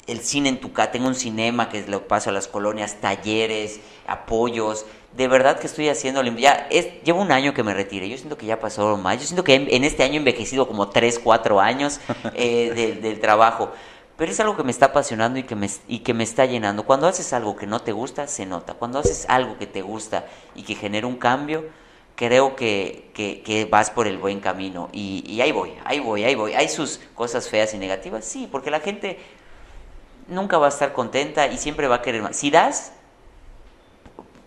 el 0.07 0.21
cine 0.21 0.49
en 0.49 0.59
tu 0.61 0.73
casa, 0.73 0.91
tengo 0.93 1.09
un 1.09 1.15
cinema 1.15 1.69
que 1.69 1.87
lo 1.87 2.09
paso 2.09 2.31
a 2.31 2.33
las 2.33 2.49
colonias, 2.49 2.97
talleres, 3.01 3.81
apoyos. 4.07 4.87
De 5.17 5.27
verdad 5.27 5.59
que 5.59 5.67
estoy 5.67 5.89
haciendo, 5.89 6.23
ya 6.23 6.67
es, 6.71 7.03
llevo 7.03 7.23
un 7.23 7.33
año 7.33 7.55
que 7.55 7.63
me 7.63 7.73
retiré, 7.73 8.09
yo 8.11 8.17
siento 8.19 8.37
que 8.37 8.45
ya 8.47 8.61
pasó 8.61 8.97
más, 8.99 9.19
yo 9.19 9.25
siento 9.27 9.43
que 9.43 9.55
en, 9.55 9.67
en 9.71 9.85
este 9.85 10.03
año 10.03 10.15
he 10.15 10.17
envejecido 10.19 10.69
como 10.69 10.91
3, 10.91 11.19
4 11.19 11.61
años 11.61 12.01
eh, 12.35 12.71
del- 12.75 13.01
del 13.01 13.19
trabajo, 13.21 13.73
pero 14.19 14.31
es 14.31 14.39
algo 14.41 14.57
que 14.57 14.65
me 14.65 14.71
está 14.71 14.87
apasionando 14.87 15.39
y 15.39 15.45
que, 15.45 15.55
me, 15.55 15.69
y 15.89 16.01
que 16.01 16.13
me 16.13 16.25
está 16.25 16.45
llenando. 16.45 16.85
Cuando 16.85 17.07
haces 17.07 17.33
algo 17.33 17.57
que 17.57 17.67
no 17.67 17.81
te 17.81 17.93
gusta, 17.93 18.27
se 18.27 18.45
nota. 18.47 18.75
Cuando 18.75 18.99
haces 18.99 19.25
algo 19.29 19.57
que 19.59 19.67
te 19.67 19.81
gusta 19.81 20.27
y 20.55 20.63
que 20.65 20.75
genera 20.75 21.07
un 21.07 21.17
cambio, 21.17 21.65
creo 22.17 22.55
que, 22.57 23.11
que- 23.15 23.43
que 23.43 23.65
vas 23.65 23.91
por 23.91 24.07
el 24.09 24.19
buen 24.19 24.41
camino. 24.41 24.89
Y, 24.93 25.25
y 25.27 25.41
ahí 25.41 25.53
voy, 25.53 25.73
ahí 25.85 26.01
voy, 26.01 26.25
ahí 26.25 26.35
voy. 26.35 26.53
¿Hay 26.55 26.69
sus 26.69 27.01
cosas 27.15 27.49
feas 27.49 27.73
y 27.75 27.79
negativas? 27.79 28.25
Sí, 28.25 28.49
porque 28.51 28.71
la 28.73 28.81
gente 28.81 29.19
nunca 30.29 30.59
va 30.59 30.67
a 30.67 30.69
estar 30.71 30.93
contenta 30.93 31.47
y 31.47 31.57
siempre 31.59 31.89
va 31.89 31.97
a 31.97 32.03
querer 32.03 32.23
más. 32.23 32.37
Si 32.37 32.51
das, 32.51 32.93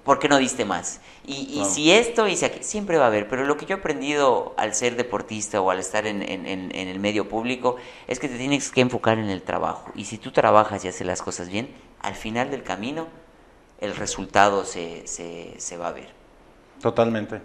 ¿por 0.03 0.19
qué 0.19 0.27
no 0.29 0.37
diste 0.37 0.65
más? 0.65 0.99
Y, 1.25 1.59
y 1.59 1.65
si 1.65 1.91
esto 1.91 2.27
y 2.27 2.35
si 2.35 2.45
aqu- 2.45 2.61
siempre 2.63 2.97
va 2.97 3.05
a 3.05 3.07
haber. 3.07 3.27
Pero 3.27 3.45
lo 3.45 3.57
que 3.57 3.65
yo 3.65 3.75
he 3.75 3.79
aprendido 3.79 4.53
al 4.57 4.73
ser 4.73 4.95
deportista 4.95 5.61
o 5.61 5.69
al 5.71 5.79
estar 5.79 6.07
en, 6.07 6.21
en- 6.21 6.45
en- 6.45 6.75
en 6.75 6.87
el 6.87 6.99
medio 6.99 7.29
público 7.29 7.77
es 8.07 8.19
que 8.19 8.27
te 8.27 8.37
tienes 8.37 8.71
que 8.71 8.81
enfocar 8.81 9.19
en 9.19 9.29
el 9.29 9.41
trabajo. 9.43 9.91
Y 9.95 10.05
si 10.05 10.17
tú 10.17 10.31
trabajas 10.31 10.83
y 10.83 10.87
haces 10.87 11.05
las 11.05 11.21
cosas 11.21 11.49
bien, 11.49 11.69
al 12.01 12.15
final 12.15 12.49
del 12.51 12.63
camino 12.63 13.07
el 13.79 13.95
resultado 13.95 14.65
se, 14.65 15.07
se, 15.07 15.55
se 15.57 15.77
va 15.77 15.87
a 15.89 15.91
ver. 15.91 16.09
Totalmente. 16.81 17.41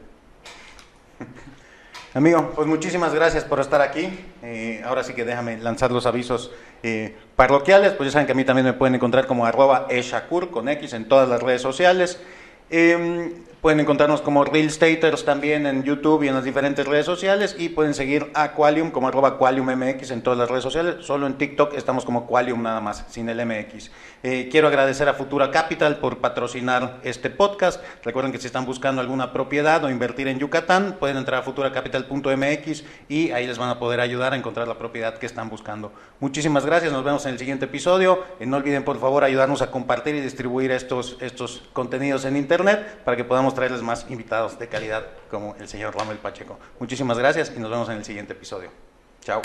Amigo, 2.14 2.52
pues 2.54 2.66
muchísimas 2.66 3.12
gracias 3.14 3.44
por 3.44 3.60
estar 3.60 3.82
aquí. 3.82 4.08
Eh, 4.42 4.80
ahora 4.86 5.04
sí 5.04 5.12
que 5.12 5.24
déjame 5.26 5.58
lanzar 5.58 5.92
los 5.92 6.06
avisos 6.06 6.50
eh, 6.82 7.14
parroquiales. 7.36 7.92
Pues 7.92 8.08
ya 8.08 8.12
saben 8.12 8.26
que 8.26 8.32
a 8.32 8.34
mí 8.34 8.44
también 8.44 8.64
me 8.64 8.72
pueden 8.72 8.94
encontrar 8.94 9.26
como 9.26 9.44
arroba 9.44 9.86
eshakur 9.90 10.50
con 10.50 10.68
X 10.70 10.94
en 10.94 11.08
todas 11.08 11.28
las 11.28 11.42
redes 11.42 11.60
sociales. 11.60 12.18
Eh, 12.70 13.32
pueden 13.66 13.80
encontrarnos 13.80 14.22
como 14.22 14.44
Real 14.44 14.70
Staters 14.70 15.24
también 15.24 15.66
en 15.66 15.82
YouTube 15.82 16.22
y 16.22 16.28
en 16.28 16.34
las 16.34 16.44
diferentes 16.44 16.86
redes 16.86 17.04
sociales. 17.04 17.56
Y 17.58 17.70
pueden 17.70 17.94
seguir 17.94 18.30
a 18.32 18.52
Qualium 18.52 18.92
como 18.92 19.08
arroba 19.08 19.38
QualiumMX 19.38 20.12
en 20.12 20.22
todas 20.22 20.38
las 20.38 20.48
redes 20.48 20.62
sociales. 20.62 21.04
Solo 21.04 21.26
en 21.26 21.36
TikTok 21.36 21.74
estamos 21.74 22.04
como 22.04 22.28
Qualium 22.28 22.62
nada 22.62 22.80
más, 22.80 23.04
sin 23.08 23.28
el 23.28 23.44
MX. 23.44 23.90
Eh, 24.22 24.48
quiero 24.52 24.68
agradecer 24.68 25.08
a 25.08 25.14
Futura 25.14 25.50
Capital 25.50 25.96
por 25.96 26.18
patrocinar 26.18 27.00
este 27.02 27.28
podcast. 27.28 27.82
Recuerden 28.04 28.30
que 28.30 28.38
si 28.38 28.46
están 28.46 28.66
buscando 28.66 29.00
alguna 29.00 29.32
propiedad 29.32 29.82
o 29.82 29.90
invertir 29.90 30.28
en 30.28 30.38
Yucatán, 30.38 30.96
pueden 31.00 31.16
entrar 31.16 31.40
a 31.40 31.42
futuracapital.mx 31.42 32.84
y 33.08 33.32
ahí 33.32 33.48
les 33.48 33.58
van 33.58 33.70
a 33.70 33.80
poder 33.80 33.98
ayudar 33.98 34.32
a 34.32 34.36
encontrar 34.36 34.68
la 34.68 34.78
propiedad 34.78 35.18
que 35.18 35.26
están 35.26 35.50
buscando. 35.50 35.92
Muchísimas 36.20 36.64
gracias, 36.64 36.92
nos 36.92 37.02
vemos 37.02 37.26
en 37.26 37.32
el 37.32 37.38
siguiente 37.40 37.64
episodio. 37.64 38.22
Eh, 38.38 38.46
no 38.46 38.58
olviden 38.58 38.84
por 38.84 39.00
favor 39.00 39.24
ayudarnos 39.24 39.60
a 39.60 39.72
compartir 39.72 40.14
y 40.14 40.20
distribuir 40.20 40.70
estos, 40.70 41.16
estos 41.20 41.64
contenidos 41.72 42.24
en 42.26 42.36
internet 42.36 43.00
para 43.04 43.16
que 43.16 43.24
podamos 43.24 43.55
traerles 43.56 43.82
más 43.82 44.06
invitados 44.08 44.56
de 44.60 44.68
calidad 44.68 45.04
como 45.28 45.56
el 45.58 45.66
señor 45.66 45.96
Ramel 45.96 46.18
Pacheco. 46.18 46.58
Muchísimas 46.78 47.18
gracias 47.18 47.52
y 47.56 47.58
nos 47.58 47.70
vemos 47.70 47.88
en 47.88 47.96
el 47.96 48.04
siguiente 48.04 48.34
episodio. 48.34 48.70
Chao. 49.20 49.42